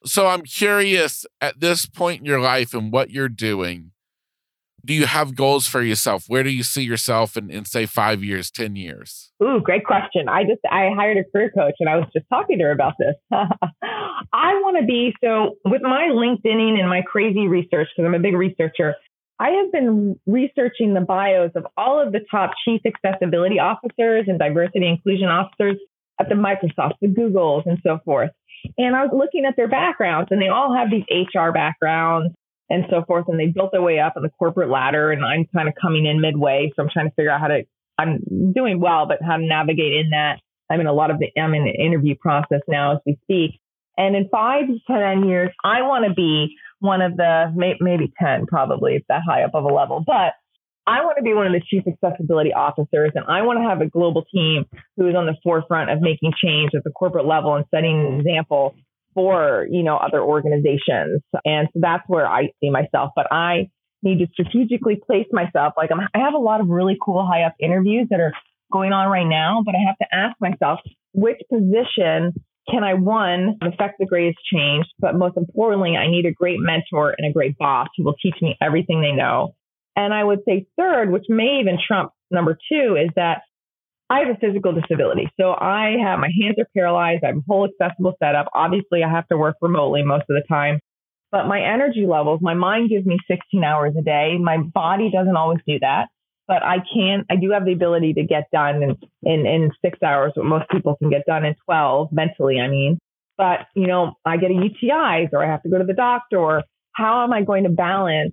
So 0.04 0.26
I'm 0.28 0.42
curious 0.42 1.26
at 1.40 1.60
this 1.60 1.86
point 1.86 2.20
in 2.20 2.26
your 2.26 2.40
life 2.40 2.74
and 2.74 2.92
what 2.92 3.10
you're 3.10 3.28
doing, 3.28 3.92
do 4.86 4.94
you 4.94 5.06
have 5.06 5.34
goals 5.34 5.66
for 5.66 5.82
yourself? 5.82 6.24
Where 6.28 6.44
do 6.44 6.50
you 6.50 6.62
see 6.62 6.82
yourself 6.82 7.36
in, 7.36 7.50
in 7.50 7.64
say 7.64 7.86
five 7.86 8.22
years, 8.22 8.50
10 8.50 8.76
years? 8.76 9.32
Ooh, 9.42 9.60
great 9.60 9.84
question. 9.84 10.28
I 10.28 10.44
just, 10.44 10.60
I 10.70 10.90
hired 10.94 11.18
a 11.18 11.24
career 11.24 11.50
coach 11.50 11.74
and 11.80 11.88
I 11.88 11.96
was 11.96 12.06
just 12.12 12.26
talking 12.30 12.58
to 12.58 12.64
her 12.64 12.70
about 12.70 12.94
this. 12.98 13.14
I 13.32 14.54
want 14.62 14.78
to 14.80 14.86
be, 14.86 15.12
so 15.22 15.56
with 15.64 15.82
my 15.82 16.08
LinkedIn 16.12 16.78
and 16.78 16.88
my 16.88 17.02
crazy 17.02 17.48
research, 17.48 17.88
because 17.94 18.06
I'm 18.06 18.14
a 18.14 18.20
big 18.20 18.34
researcher, 18.34 18.94
I 19.38 19.50
have 19.50 19.72
been 19.72 20.18
researching 20.26 20.94
the 20.94 21.00
bios 21.00 21.50
of 21.56 21.66
all 21.76 22.00
of 22.00 22.12
the 22.12 22.20
top 22.30 22.52
chief 22.64 22.80
accessibility 22.86 23.58
officers 23.58 24.26
and 24.28 24.38
diversity 24.38 24.86
inclusion 24.86 25.28
officers 25.28 25.76
at 26.18 26.28
the 26.28 26.36
Microsoft, 26.36 26.94
the 27.02 27.08
Googles, 27.08 27.66
and 27.66 27.78
so 27.82 27.98
forth. 28.04 28.30
And 28.78 28.96
I 28.96 29.02
was 29.02 29.10
looking 29.12 29.44
at 29.44 29.54
their 29.56 29.68
backgrounds, 29.68 30.28
and 30.30 30.40
they 30.40 30.48
all 30.48 30.74
have 30.74 30.90
these 30.90 31.04
HR 31.10 31.50
backgrounds 31.50 32.34
and 32.68 32.84
so 32.90 33.04
forth, 33.06 33.26
and 33.28 33.38
they 33.38 33.46
built 33.46 33.72
their 33.72 33.82
way 33.82 33.98
up 33.98 34.14
on 34.16 34.22
the 34.22 34.30
corporate 34.30 34.70
ladder. 34.70 35.10
And 35.12 35.24
I'm 35.24 35.46
kind 35.54 35.68
of 35.68 35.74
coming 35.80 36.06
in 36.06 36.20
midway, 36.20 36.72
so 36.74 36.82
I'm 36.82 36.88
trying 36.92 37.08
to 37.08 37.14
figure 37.14 37.30
out 37.30 37.40
how 37.40 37.48
to. 37.48 37.62
I'm 37.98 38.52
doing 38.52 38.80
well, 38.80 39.06
but 39.06 39.18
how 39.26 39.36
to 39.38 39.46
navigate 39.46 39.94
in 39.94 40.10
that. 40.10 40.40
I'm 40.70 40.80
in 40.80 40.86
a 40.86 40.92
lot 40.92 41.10
of 41.10 41.18
the 41.18 41.28
I'm 41.40 41.54
in 41.54 41.64
the 41.64 41.70
interview 41.70 42.14
process 42.14 42.60
now 42.68 42.92
as 42.92 42.98
we 43.06 43.18
speak. 43.22 43.60
And 43.96 44.14
in 44.14 44.28
five 44.30 44.66
to 44.66 44.78
ten 44.86 45.26
years, 45.26 45.50
I 45.64 45.82
want 45.82 46.04
to 46.06 46.12
be 46.12 46.54
one 46.80 47.00
of 47.00 47.16
the 47.16 47.52
maybe 47.54 48.12
ten, 48.20 48.46
probably 48.46 49.04
that 49.08 49.22
high 49.26 49.44
up 49.44 49.54
of 49.54 49.64
a 49.64 49.72
level, 49.72 50.04
but 50.06 50.34
I 50.86 51.02
want 51.02 51.16
to 51.16 51.22
be 51.22 51.34
one 51.34 51.46
of 51.46 51.52
the 51.52 51.62
chief 51.68 51.82
accessibility 51.86 52.52
officers 52.52 53.10
and 53.14 53.24
I 53.26 53.42
want 53.42 53.58
to 53.58 53.68
have 53.68 53.80
a 53.80 53.90
global 53.90 54.24
team 54.32 54.66
who 54.96 55.08
is 55.08 55.16
on 55.16 55.26
the 55.26 55.34
forefront 55.42 55.90
of 55.90 56.00
making 56.00 56.32
change 56.42 56.70
at 56.76 56.84
the 56.84 56.90
corporate 56.90 57.26
level 57.26 57.56
and 57.56 57.64
setting 57.74 58.06
an 58.06 58.20
example 58.20 58.76
for, 59.16 59.66
you 59.68 59.82
know, 59.82 59.96
other 59.96 60.20
organizations. 60.20 61.22
And 61.44 61.66
so 61.72 61.80
that's 61.80 62.04
where 62.06 62.28
I 62.28 62.50
see 62.60 62.70
myself, 62.70 63.10
but 63.16 63.26
I 63.32 63.70
need 64.04 64.18
to 64.18 64.26
strategically 64.32 65.00
place 65.04 65.26
myself. 65.32 65.72
Like 65.76 65.90
I'm, 65.90 66.00
I 66.14 66.18
have 66.18 66.34
a 66.34 66.38
lot 66.38 66.60
of 66.60 66.68
really 66.68 66.96
cool 67.02 67.26
high 67.26 67.42
up 67.42 67.54
interviews 67.58 68.06
that 68.10 68.20
are 68.20 68.32
going 68.72 68.92
on 68.92 69.10
right 69.10 69.26
now, 69.26 69.62
but 69.66 69.74
I 69.74 69.78
have 69.84 69.98
to 69.98 70.06
ask 70.14 70.36
myself, 70.40 70.78
which 71.12 71.40
position 71.52 72.34
can 72.70 72.84
I 72.84 72.94
one 72.94 73.58
affect 73.62 73.98
the 73.98 74.06
greatest 74.06 74.38
change? 74.52 74.86
But 75.00 75.16
most 75.16 75.36
importantly, 75.36 75.96
I 75.96 76.08
need 76.08 76.26
a 76.26 76.32
great 76.32 76.58
mentor 76.60 77.14
and 77.16 77.28
a 77.28 77.32
great 77.32 77.58
boss 77.58 77.88
who 77.96 78.04
will 78.04 78.16
teach 78.22 78.36
me 78.40 78.56
everything 78.60 79.00
they 79.00 79.12
know 79.12 79.54
and 79.96 80.12
I 80.12 80.22
would 80.22 80.40
say 80.46 80.66
third, 80.78 81.10
which 81.10 81.24
may 81.28 81.58
even 81.60 81.78
trump 81.84 82.12
number 82.30 82.58
two, 82.70 82.96
is 82.96 83.08
that 83.16 83.42
I 84.08 84.20
have 84.20 84.28
a 84.28 84.38
physical 84.38 84.72
disability. 84.72 85.28
So 85.38 85.50
I 85.50 85.96
have 86.02 86.20
my 86.20 86.30
hands 86.40 86.56
are 86.58 86.68
paralyzed. 86.74 87.24
I 87.24 87.28
have 87.28 87.38
a 87.38 87.44
whole 87.48 87.68
accessible 87.68 88.14
setup. 88.22 88.46
Obviously, 88.54 89.02
I 89.02 89.10
have 89.10 89.26
to 89.28 89.36
work 89.36 89.56
remotely 89.60 90.02
most 90.02 90.24
of 90.30 90.36
the 90.36 90.44
time. 90.48 90.80
But 91.32 91.48
my 91.48 91.60
energy 91.60 92.06
levels, 92.06 92.40
my 92.40 92.54
mind 92.54 92.90
gives 92.90 93.04
me 93.04 93.18
16 93.28 93.64
hours 93.64 93.94
a 93.98 94.02
day. 94.02 94.38
My 94.40 94.58
body 94.58 95.10
doesn't 95.10 95.36
always 95.36 95.58
do 95.66 95.78
that. 95.80 96.06
But 96.46 96.62
I 96.62 96.76
can, 96.94 97.24
I 97.28 97.34
do 97.34 97.50
have 97.50 97.64
the 97.64 97.72
ability 97.72 98.14
to 98.14 98.22
get 98.22 98.44
done 98.52 98.80
in, 98.82 98.96
in, 99.24 99.46
in 99.46 99.72
six 99.84 100.00
hours, 100.00 100.32
what 100.36 100.46
most 100.46 100.70
people 100.70 100.94
can 100.94 101.10
get 101.10 101.26
done 101.26 101.44
in 101.44 101.56
12 101.64 102.12
mentally, 102.12 102.60
I 102.60 102.68
mean. 102.68 102.98
But, 103.36 103.66
you 103.74 103.88
know, 103.88 104.12
I 104.24 104.36
get 104.36 104.52
a 104.52 104.54
UTIs 104.54 105.30
or 105.32 105.44
I 105.44 105.50
have 105.50 105.62
to 105.64 105.68
go 105.68 105.78
to 105.78 105.84
the 105.84 105.92
doctor 105.92 106.38
or 106.38 106.62
how 106.92 107.24
am 107.24 107.32
I 107.32 107.42
going 107.42 107.64
to 107.64 107.70
balance 107.70 108.32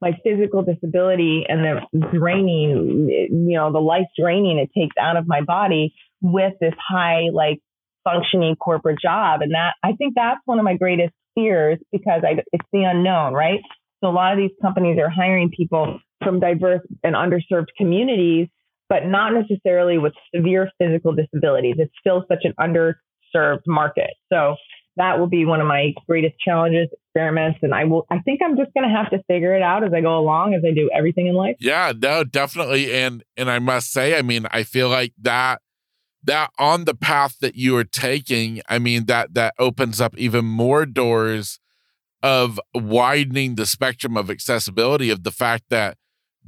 my 0.00 0.12
physical 0.24 0.62
disability 0.62 1.44
and 1.48 1.64
the 1.64 2.08
draining, 2.12 3.08
you 3.30 3.56
know, 3.56 3.70
the 3.72 3.80
life 3.80 4.06
draining 4.18 4.58
it 4.58 4.70
takes 4.78 4.96
out 4.98 5.16
of 5.16 5.26
my 5.26 5.42
body 5.42 5.94
with 6.22 6.54
this 6.60 6.74
high, 6.78 7.28
like 7.32 7.60
functioning 8.04 8.56
corporate 8.56 8.98
job. 9.00 9.42
And 9.42 9.52
that, 9.52 9.74
I 9.84 9.92
think 9.92 10.14
that's 10.16 10.40
one 10.46 10.58
of 10.58 10.64
my 10.64 10.76
greatest 10.76 11.12
fears 11.34 11.78
because 11.92 12.22
I, 12.24 12.42
it's 12.52 12.68
the 12.72 12.84
unknown, 12.84 13.34
right? 13.34 13.60
So 14.02 14.08
a 14.08 14.12
lot 14.12 14.32
of 14.32 14.38
these 14.38 14.56
companies 14.62 14.98
are 14.98 15.10
hiring 15.10 15.50
people 15.54 16.00
from 16.24 16.40
diverse 16.40 16.80
and 17.04 17.14
underserved 17.14 17.68
communities, 17.76 18.48
but 18.88 19.04
not 19.04 19.32
necessarily 19.34 19.98
with 19.98 20.14
severe 20.34 20.70
physical 20.78 21.14
disabilities. 21.14 21.76
It's 21.78 21.92
still 22.00 22.24
such 22.28 22.44
an 22.44 22.54
underserved 22.58 23.66
market. 23.66 24.10
So 24.32 24.56
that 24.96 25.18
will 25.18 25.28
be 25.28 25.44
one 25.44 25.60
of 25.60 25.66
my 25.66 25.92
greatest 26.06 26.34
challenges, 26.44 26.88
experiments. 27.10 27.58
And 27.62 27.74
I 27.74 27.84
will, 27.84 28.06
I 28.10 28.18
think 28.20 28.40
I'm 28.44 28.56
just 28.56 28.72
going 28.74 28.88
to 28.88 28.94
have 28.94 29.10
to 29.10 29.22
figure 29.24 29.54
it 29.54 29.62
out 29.62 29.84
as 29.84 29.92
I 29.92 30.00
go 30.00 30.18
along, 30.18 30.54
as 30.54 30.62
I 30.64 30.72
do 30.72 30.90
everything 30.94 31.26
in 31.26 31.34
life. 31.34 31.56
Yeah, 31.58 31.92
no, 31.96 32.24
definitely. 32.24 32.92
And, 32.92 33.24
and 33.36 33.50
I 33.50 33.58
must 33.58 33.92
say, 33.92 34.16
I 34.16 34.22
mean, 34.22 34.46
I 34.50 34.62
feel 34.62 34.88
like 34.88 35.12
that, 35.20 35.60
that 36.22 36.50
on 36.58 36.84
the 36.84 36.94
path 36.94 37.38
that 37.40 37.54
you 37.54 37.76
are 37.76 37.84
taking, 37.84 38.62
I 38.68 38.78
mean, 38.78 39.06
that, 39.06 39.34
that 39.34 39.54
opens 39.58 40.00
up 40.00 40.16
even 40.18 40.44
more 40.44 40.86
doors 40.86 41.58
of 42.22 42.60
widening 42.74 43.54
the 43.54 43.66
spectrum 43.66 44.16
of 44.16 44.30
accessibility 44.30 45.10
of 45.10 45.24
the 45.24 45.30
fact 45.30 45.64
that 45.70 45.96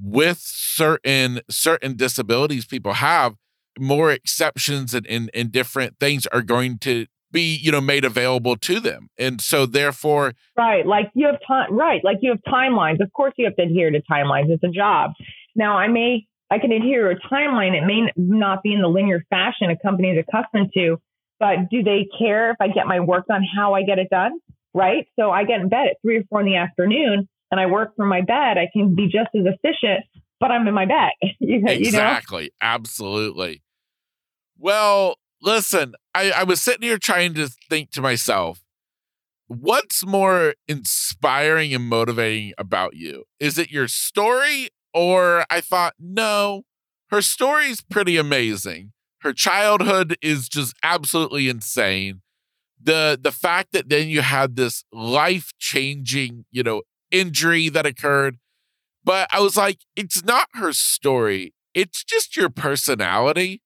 with 0.01 0.39
certain 0.39 1.41
certain 1.51 1.97
disabilities 1.97 2.65
people 2.65 2.95
have 2.95 3.37
more 3.79 4.11
exceptions 4.11 4.95
and, 4.95 5.07
and, 5.07 5.31
and 5.33 5.53
different 5.53 5.99
things 5.99 6.27
are 6.27 6.43
going 6.43 6.79
to 6.79 7.07
be 7.33 7.57
you 7.57 7.73
know 7.73 7.81
made 7.81 8.05
available 8.05 8.57
to 8.57 8.81
them. 8.81 9.09
And 9.19 9.41
so 9.41 9.67
therefore 9.67 10.35
right 10.57 10.87
like 10.87 11.11
you 11.15 11.27
have 11.27 11.39
time 11.47 11.75
right 11.75 12.05
like 12.05 12.19
you 12.21 12.31
have 12.31 12.41
timelines. 12.53 13.01
Of 13.01 13.13
course 13.13 13.35
you 13.37 13.45
have 13.47 13.57
to 13.57 13.63
adhere 13.63 13.91
to 13.91 14.03
timelines. 14.11 14.51
It's 14.51 14.63
a 14.65 14.69
job. 14.69 15.13
Now 15.55 15.79
i 15.79 15.89
may 15.89 16.27
i 16.51 16.59
can 16.59 16.73
adhere 16.73 17.13
to 17.13 17.17
a 17.17 17.29
timeline. 17.35 17.75
It 17.75 17.87
may 17.87 18.13
not 18.17 18.63
be 18.63 18.73
in 18.73 18.83
the 18.83 18.89
linear 18.89 19.25
fashion 19.31 19.71
a 19.71 19.77
company 19.77 20.11
is 20.11 20.25
accustomed 20.29 20.71
to 20.75 20.99
but 21.41 21.71
do 21.71 21.83
they 21.83 22.07
care 22.19 22.53
if 22.53 22.57
i 22.61 22.69
get 22.69 22.87
my 22.87 23.01
work 23.01 23.27
done 23.27 23.43
how 23.57 23.75
i 23.75 23.83
get 23.83 23.99
it 23.99 24.11
done? 24.11 24.33
Right? 24.75 25.07
So 25.19 25.31
i 25.31 25.45
get 25.45 25.61
in 25.61 25.69
bed 25.69 25.87
at 25.91 25.97
three 26.03 26.19
or 26.19 26.25
four 26.31 26.41
in 26.41 26.47
the 26.47 26.57
afternoon 26.57 27.29
and 27.51 27.61
i 27.61 27.67
work 27.67 27.97
from 27.97 28.09
my 28.09 28.21
bed. 28.21 28.59
I 28.59 28.69
can 28.73 28.95
be 28.95 29.07
just 29.07 29.31
as 29.35 29.47
efficient 29.47 30.05
but 30.41 30.51
i'm 30.51 30.67
in 30.67 30.75
my 30.75 30.87
bed 30.87 31.13
you, 31.39 31.63
exactly. 31.67 32.45
You 32.45 32.49
know? 32.49 32.69
absolutely. 32.69 33.63
Well 34.59 35.17
listen, 35.43 35.95
I, 36.15 36.31
I 36.31 36.45
was 36.45 36.63
sitting 36.63 36.89
here 36.89 36.99
trying 36.99 37.35
to 37.35 37.49
think 37.69 37.91
to 37.93 38.01
myself, 38.01 38.63
what's 39.49 40.07
more 40.07 40.55
inspiring 40.69 41.75
and 41.75 41.89
motivating 41.89 42.55
about 42.57 42.95
you? 42.97 43.25
Is 43.41 43.59
it 43.59 43.71
your 43.71 43.89
story? 43.89 44.69
Or 44.95 45.45
I 45.51 45.61
thought, 45.61 45.95
no, 45.99 46.63
her 47.11 47.23
story's 47.23 47.81
pretty 47.81 48.17
amazing. 48.17 48.93
Her 49.23 49.33
childhood 49.33 50.17
is 50.21 50.49
just 50.49 50.75
absolutely 50.83 51.49
insane. 51.49 52.23
The 52.83 53.19
the 53.21 53.31
fact 53.31 53.73
that 53.73 53.89
then 53.89 54.09
you 54.09 54.23
had 54.23 54.57
this 54.57 54.85
life-changing, 54.93 56.45
you 56.51 56.63
know, 56.63 56.83
injury 57.11 57.69
that 57.69 57.87
occurred. 57.87 58.39
But 59.05 59.29
I 59.33 59.41
was 59.41 59.57
like, 59.57 59.79
it's 59.95 60.25
not 60.25 60.49
her 60.55 60.73
story. 60.73 61.55
It's 61.75 62.03
just 62.05 62.37
your 62.37 62.51
personality 62.51 63.63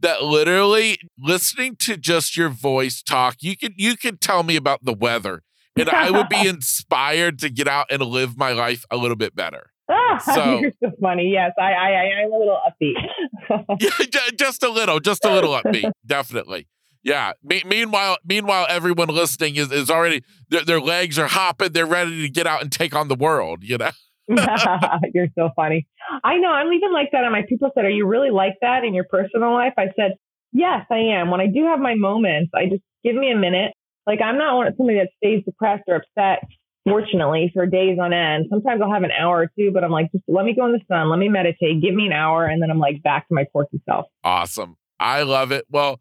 that 0.00 0.22
literally 0.22 0.98
listening 1.18 1.76
to 1.76 1.96
just 1.96 2.36
your 2.36 2.48
voice 2.48 3.02
talk, 3.02 3.36
you 3.40 3.56
can 3.56 3.74
you 3.76 3.96
can 3.96 4.16
tell 4.18 4.42
me 4.42 4.56
about 4.56 4.84
the 4.84 4.94
weather, 4.94 5.42
and 5.76 5.88
I 5.88 6.10
would 6.10 6.28
be 6.28 6.46
inspired 6.48 7.38
to 7.40 7.50
get 7.50 7.68
out 7.68 7.86
and 7.90 8.02
live 8.02 8.36
my 8.36 8.52
life 8.52 8.84
a 8.90 8.96
little 8.96 9.16
bit 9.16 9.34
better. 9.34 9.70
so, 10.34 10.60
You're 10.60 10.72
so 10.82 10.90
funny. 11.00 11.30
Yes, 11.32 11.52
I, 11.58 11.72
I, 11.72 11.88
I 11.90 12.22
am 12.24 12.32
a 12.32 12.38
little 12.38 12.58
upbeat. 12.66 13.80
yeah, 13.80 14.30
just 14.38 14.62
a 14.62 14.68
little, 14.68 15.00
just 15.00 15.24
a 15.24 15.32
little 15.32 15.50
upbeat, 15.52 15.90
definitely. 16.06 16.68
Yeah. 17.02 17.32
Me- 17.42 17.62
meanwhile, 17.66 18.18
meanwhile, 18.24 18.66
everyone 18.68 19.08
listening 19.08 19.56
is 19.56 19.72
is 19.72 19.90
already 19.90 20.22
their, 20.48 20.64
their 20.64 20.80
legs 20.80 21.18
are 21.18 21.28
hopping. 21.28 21.72
They're 21.72 21.86
ready 21.86 22.22
to 22.22 22.28
get 22.28 22.46
out 22.46 22.62
and 22.62 22.70
take 22.70 22.94
on 22.94 23.08
the 23.08 23.14
world. 23.14 23.64
You 23.64 23.78
know. 23.78 23.90
You're 25.14 25.28
so 25.36 25.50
funny. 25.56 25.86
I 26.24 26.38
know. 26.38 26.50
I'm 26.50 26.72
even 26.72 26.92
like 26.92 27.10
that. 27.12 27.24
And 27.24 27.32
my 27.32 27.42
people 27.48 27.70
said, 27.74 27.84
Are 27.84 27.90
you 27.90 28.06
really 28.06 28.30
like 28.30 28.54
that 28.60 28.84
in 28.84 28.94
your 28.94 29.04
personal 29.04 29.52
life? 29.52 29.74
I 29.78 29.86
said, 29.96 30.12
Yes, 30.52 30.86
I 30.90 31.18
am. 31.20 31.30
When 31.30 31.40
I 31.40 31.46
do 31.46 31.66
have 31.66 31.78
my 31.78 31.94
moments, 31.94 32.50
I 32.54 32.66
just 32.66 32.82
give 33.04 33.14
me 33.14 33.30
a 33.30 33.36
minute. 33.36 33.72
Like 34.06 34.20
I'm 34.20 34.38
not 34.38 34.72
somebody 34.76 34.98
that 34.98 35.10
stays 35.18 35.44
depressed 35.44 35.84
or 35.86 35.96
upset, 35.96 36.42
fortunately, 36.84 37.50
for 37.54 37.66
days 37.66 37.98
on 38.00 38.12
end. 38.12 38.46
Sometimes 38.50 38.80
I'll 38.82 38.92
have 38.92 39.02
an 39.02 39.12
hour 39.12 39.42
or 39.42 39.50
two, 39.58 39.70
but 39.72 39.84
I'm 39.84 39.90
like, 39.90 40.10
just 40.12 40.24
let 40.26 40.44
me 40.44 40.54
go 40.54 40.66
in 40.66 40.72
the 40.72 40.80
sun, 40.88 41.10
let 41.10 41.18
me 41.18 41.28
meditate, 41.28 41.82
give 41.82 41.94
me 41.94 42.06
an 42.06 42.12
hour, 42.12 42.46
and 42.46 42.62
then 42.62 42.70
I'm 42.70 42.78
like 42.78 43.02
back 43.02 43.28
to 43.28 43.34
my 43.34 43.44
quirky 43.44 43.80
self. 43.88 44.06
Awesome. 44.24 44.76
I 44.98 45.22
love 45.22 45.52
it. 45.52 45.64
Well, 45.70 46.00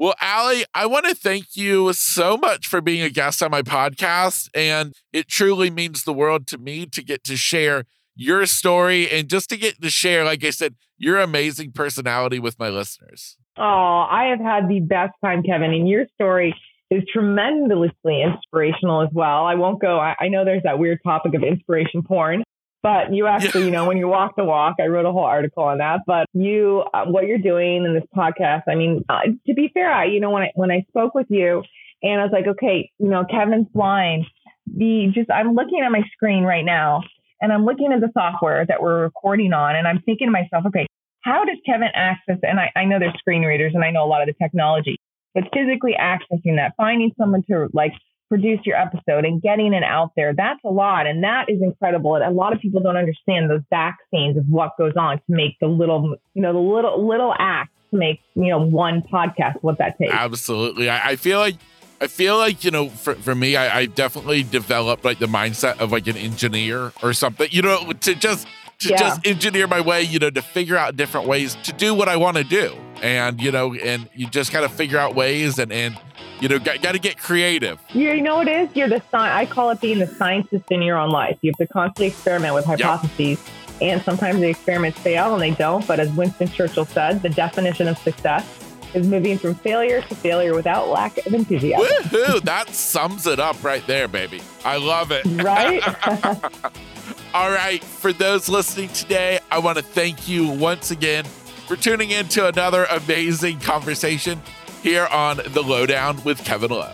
Well, 0.00 0.14
Ali, 0.22 0.64
I 0.74 0.86
want 0.86 1.06
to 1.06 1.14
thank 1.14 1.56
you 1.56 1.92
so 1.92 2.36
much 2.36 2.68
for 2.68 2.80
being 2.80 3.02
a 3.02 3.10
guest 3.10 3.42
on 3.42 3.50
my 3.50 3.62
podcast. 3.62 4.48
And 4.54 4.94
it 5.12 5.26
truly 5.26 5.70
means 5.70 6.04
the 6.04 6.12
world 6.12 6.46
to 6.48 6.58
me 6.58 6.86
to 6.86 7.02
get 7.02 7.24
to 7.24 7.36
share 7.36 7.82
your 8.14 8.46
story 8.46 9.10
and 9.10 9.28
just 9.28 9.50
to 9.50 9.56
get 9.56 9.82
to 9.82 9.90
share, 9.90 10.24
like 10.24 10.44
I 10.44 10.50
said, 10.50 10.76
your 10.98 11.18
amazing 11.18 11.72
personality 11.72 12.38
with 12.38 12.60
my 12.60 12.68
listeners. 12.68 13.36
Oh, 13.56 13.62
I 14.08 14.28
have 14.30 14.38
had 14.38 14.68
the 14.68 14.78
best 14.78 15.14
time, 15.24 15.42
Kevin. 15.42 15.72
And 15.72 15.88
your 15.88 16.06
story 16.14 16.54
is 16.92 17.02
tremendously 17.12 18.22
inspirational 18.22 19.02
as 19.02 19.08
well. 19.12 19.46
I 19.46 19.56
won't 19.56 19.80
go, 19.80 19.98
I, 19.98 20.14
I 20.20 20.28
know 20.28 20.44
there's 20.44 20.62
that 20.62 20.78
weird 20.78 21.00
topic 21.04 21.34
of 21.34 21.42
inspiration 21.42 22.02
porn, 22.02 22.44
but 22.82 23.12
you 23.12 23.26
actually, 23.28 23.64
you 23.64 23.70
know, 23.70 23.86
when 23.86 23.96
you 23.96 24.08
walk 24.08 24.34
the 24.36 24.44
walk, 24.44 24.76
I 24.80 24.86
wrote 24.86 25.06
a 25.06 25.12
whole 25.12 25.24
article 25.24 25.64
on 25.64 25.78
that. 25.78 26.00
But 26.06 26.26
you, 26.32 26.84
uh, 26.94 27.06
what 27.06 27.26
you're 27.26 27.38
doing 27.38 27.84
in 27.84 27.94
this 27.94 28.04
podcast, 28.16 28.62
I 28.68 28.74
mean, 28.74 29.04
uh, 29.08 29.20
to 29.46 29.54
be 29.54 29.70
fair, 29.72 29.90
I, 29.90 30.06
you 30.06 30.20
know, 30.20 30.30
when 30.30 30.42
I 30.42 30.52
when 30.54 30.70
I 30.70 30.84
spoke 30.88 31.14
with 31.14 31.26
you, 31.28 31.62
and 32.02 32.20
I 32.20 32.24
was 32.24 32.32
like, 32.32 32.46
okay, 32.46 32.90
you 32.98 33.08
know, 33.08 33.24
Kevin's 33.28 33.68
blind. 33.72 34.24
The 34.66 35.10
just 35.14 35.30
I'm 35.30 35.54
looking 35.54 35.80
at 35.84 35.90
my 35.90 36.02
screen 36.12 36.44
right 36.44 36.64
now, 36.64 37.02
and 37.40 37.52
I'm 37.52 37.64
looking 37.64 37.92
at 37.92 38.00
the 38.00 38.10
software 38.12 38.64
that 38.66 38.82
we're 38.82 39.02
recording 39.02 39.52
on, 39.52 39.76
and 39.76 39.88
I'm 39.88 40.02
thinking 40.02 40.26
to 40.26 40.30
myself, 40.30 40.66
okay, 40.66 40.86
how 41.22 41.44
does 41.44 41.56
Kevin 41.66 41.88
access? 41.94 42.38
And 42.42 42.60
I, 42.60 42.70
I 42.76 42.84
know 42.84 42.98
there's 42.98 43.18
screen 43.18 43.42
readers, 43.42 43.72
and 43.74 43.84
I 43.84 43.90
know 43.90 44.04
a 44.04 44.06
lot 44.08 44.22
of 44.22 44.28
the 44.28 44.34
technology, 44.42 44.98
but 45.34 45.44
physically 45.52 45.94
accessing 45.98 46.56
that, 46.56 46.74
finding 46.76 47.12
someone 47.18 47.42
to 47.50 47.68
like 47.72 47.92
produce 48.28 48.60
your 48.64 48.76
episode 48.76 49.24
and 49.24 49.40
getting 49.40 49.72
it 49.72 49.82
out 49.82 50.12
there, 50.16 50.34
that's 50.34 50.60
a 50.64 50.68
lot. 50.68 51.06
And 51.06 51.24
that 51.24 51.46
is 51.48 51.62
incredible. 51.62 52.14
And 52.14 52.24
a 52.24 52.30
lot 52.30 52.52
of 52.52 52.60
people 52.60 52.80
don't 52.80 52.96
understand 52.96 53.50
those 53.50 53.62
back 53.70 53.98
scenes 54.10 54.36
of 54.36 54.44
what 54.48 54.76
goes 54.78 54.92
on 54.96 55.16
to 55.16 55.24
make 55.28 55.58
the 55.60 55.66
little, 55.66 56.16
you 56.34 56.42
know, 56.42 56.52
the 56.52 56.58
little, 56.58 57.06
little 57.06 57.34
acts 57.38 57.72
to 57.90 57.96
make, 57.96 58.20
you 58.34 58.48
know, 58.48 58.58
one 58.58 59.02
podcast, 59.02 59.56
what 59.62 59.78
that 59.78 59.98
takes. 59.98 60.12
Absolutely. 60.12 60.90
I, 60.90 61.10
I 61.10 61.16
feel 61.16 61.38
like, 61.38 61.56
I 62.00 62.06
feel 62.06 62.36
like, 62.36 62.64
you 62.64 62.70
know, 62.70 62.90
for, 62.90 63.14
for 63.14 63.34
me, 63.34 63.56
I, 63.56 63.78
I 63.80 63.86
definitely 63.86 64.42
developed 64.42 65.04
like 65.04 65.18
the 65.18 65.26
mindset 65.26 65.80
of 65.80 65.90
like 65.90 66.06
an 66.06 66.16
engineer 66.16 66.92
or 67.02 67.12
something, 67.12 67.48
you 67.50 67.62
know, 67.62 67.92
to 67.92 68.14
just, 68.14 68.46
to 68.80 68.90
yeah. 68.90 68.96
just 68.96 69.26
engineer 69.26 69.66
my 69.66 69.80
way, 69.80 70.02
you 70.02 70.20
know, 70.20 70.30
to 70.30 70.42
figure 70.42 70.76
out 70.76 70.96
different 70.96 71.26
ways 71.26 71.56
to 71.64 71.72
do 71.72 71.94
what 71.94 72.08
I 72.08 72.16
want 72.16 72.36
to 72.36 72.44
do. 72.44 72.76
And, 73.02 73.40
you 73.40 73.50
know, 73.50 73.74
and 73.74 74.08
you 74.14 74.28
just 74.28 74.52
kind 74.52 74.64
of 74.64 74.72
figure 74.72 74.98
out 74.98 75.14
ways 75.14 75.58
and, 75.58 75.72
and, 75.72 75.98
you 76.40 76.48
know, 76.48 76.58
got, 76.58 76.80
got 76.82 76.92
to 76.92 76.98
get 76.98 77.18
creative. 77.18 77.80
You 77.92 78.20
know 78.20 78.36
what 78.36 78.48
it 78.48 78.70
is? 78.70 78.76
You're 78.76 78.88
the 78.88 78.96
sci- 78.96 79.38
I 79.38 79.46
call 79.46 79.70
it 79.70 79.80
being 79.80 79.98
the 79.98 80.06
scientist 80.06 80.64
in 80.70 80.82
your 80.82 80.98
own 80.98 81.10
life. 81.10 81.38
You 81.42 81.50
have 81.50 81.66
to 81.66 81.72
constantly 81.72 82.06
experiment 82.06 82.54
with 82.54 82.64
hypotheses, 82.64 83.18
yep. 83.18 83.38
and 83.80 84.02
sometimes 84.02 84.40
the 84.40 84.48
experiments 84.48 84.98
fail 84.98 85.32
and 85.34 85.42
they 85.42 85.50
don't. 85.50 85.86
But 85.86 86.00
as 86.00 86.10
Winston 86.12 86.48
Churchill 86.48 86.84
said, 86.84 87.22
the 87.22 87.28
definition 87.28 87.88
of 87.88 87.98
success 87.98 88.46
is 88.94 89.06
moving 89.06 89.38
from 89.38 89.54
failure 89.54 90.00
to 90.02 90.14
failure 90.14 90.54
without 90.54 90.88
lack 90.88 91.18
of 91.26 91.34
enthusiasm. 91.34 91.86
Woohoo! 91.86 92.42
that 92.42 92.74
sums 92.74 93.26
it 93.26 93.38
up 93.38 93.62
right 93.62 93.86
there, 93.86 94.08
baby. 94.08 94.40
I 94.64 94.78
love 94.78 95.10
it. 95.12 95.24
Right? 95.42 95.82
All 97.34 97.50
right. 97.50 97.82
For 97.84 98.12
those 98.12 98.48
listening 98.48 98.88
today, 98.88 99.38
I 99.50 99.58
want 99.58 99.76
to 99.78 99.84
thank 99.84 100.28
you 100.28 100.48
once 100.48 100.90
again 100.90 101.24
for 101.66 101.76
tuning 101.76 102.10
in 102.10 102.26
to 102.28 102.48
another 102.48 102.84
amazing 102.84 103.60
conversation 103.60 104.40
here 104.82 105.06
on 105.06 105.38
The 105.38 105.62
Lowdown 105.62 106.22
with 106.24 106.44
Kevin 106.44 106.70
Lowe. 106.70 106.92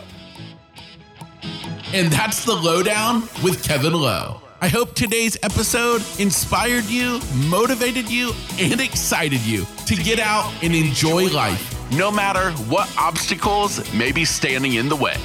And 1.93 2.12
that's 2.12 2.45
The 2.45 2.55
Lowdown 2.55 3.22
with 3.43 3.62
Kevin 3.62 3.93
Lowe. 3.93 4.41
I 4.61 4.68
hope 4.68 4.95
today's 4.95 5.37
episode 5.43 6.03
inspired 6.18 6.85
you, 6.85 7.20
motivated 7.49 8.11
you, 8.11 8.32
and 8.59 8.80
excited 8.80 9.41
you 9.41 9.66
to 9.87 9.95
get 9.95 10.18
out 10.18 10.51
and 10.62 10.74
enjoy 10.74 11.28
life, 11.28 11.91
no 11.93 12.11
matter 12.11 12.51
what 12.70 12.91
obstacles 12.97 13.93
may 13.93 14.11
be 14.11 14.24
standing 14.24 14.74
in 14.74 14.89
the 14.89 14.97
way. 14.97 15.16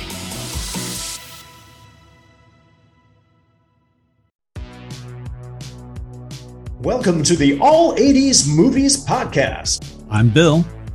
Welcome 6.82 7.24
to 7.24 7.36
the 7.36 7.58
All 7.60 7.96
80s 7.96 8.54
Movies 8.54 9.06
Podcast. 9.06 9.86
I'm 10.10 10.30
Bill. 10.30 10.66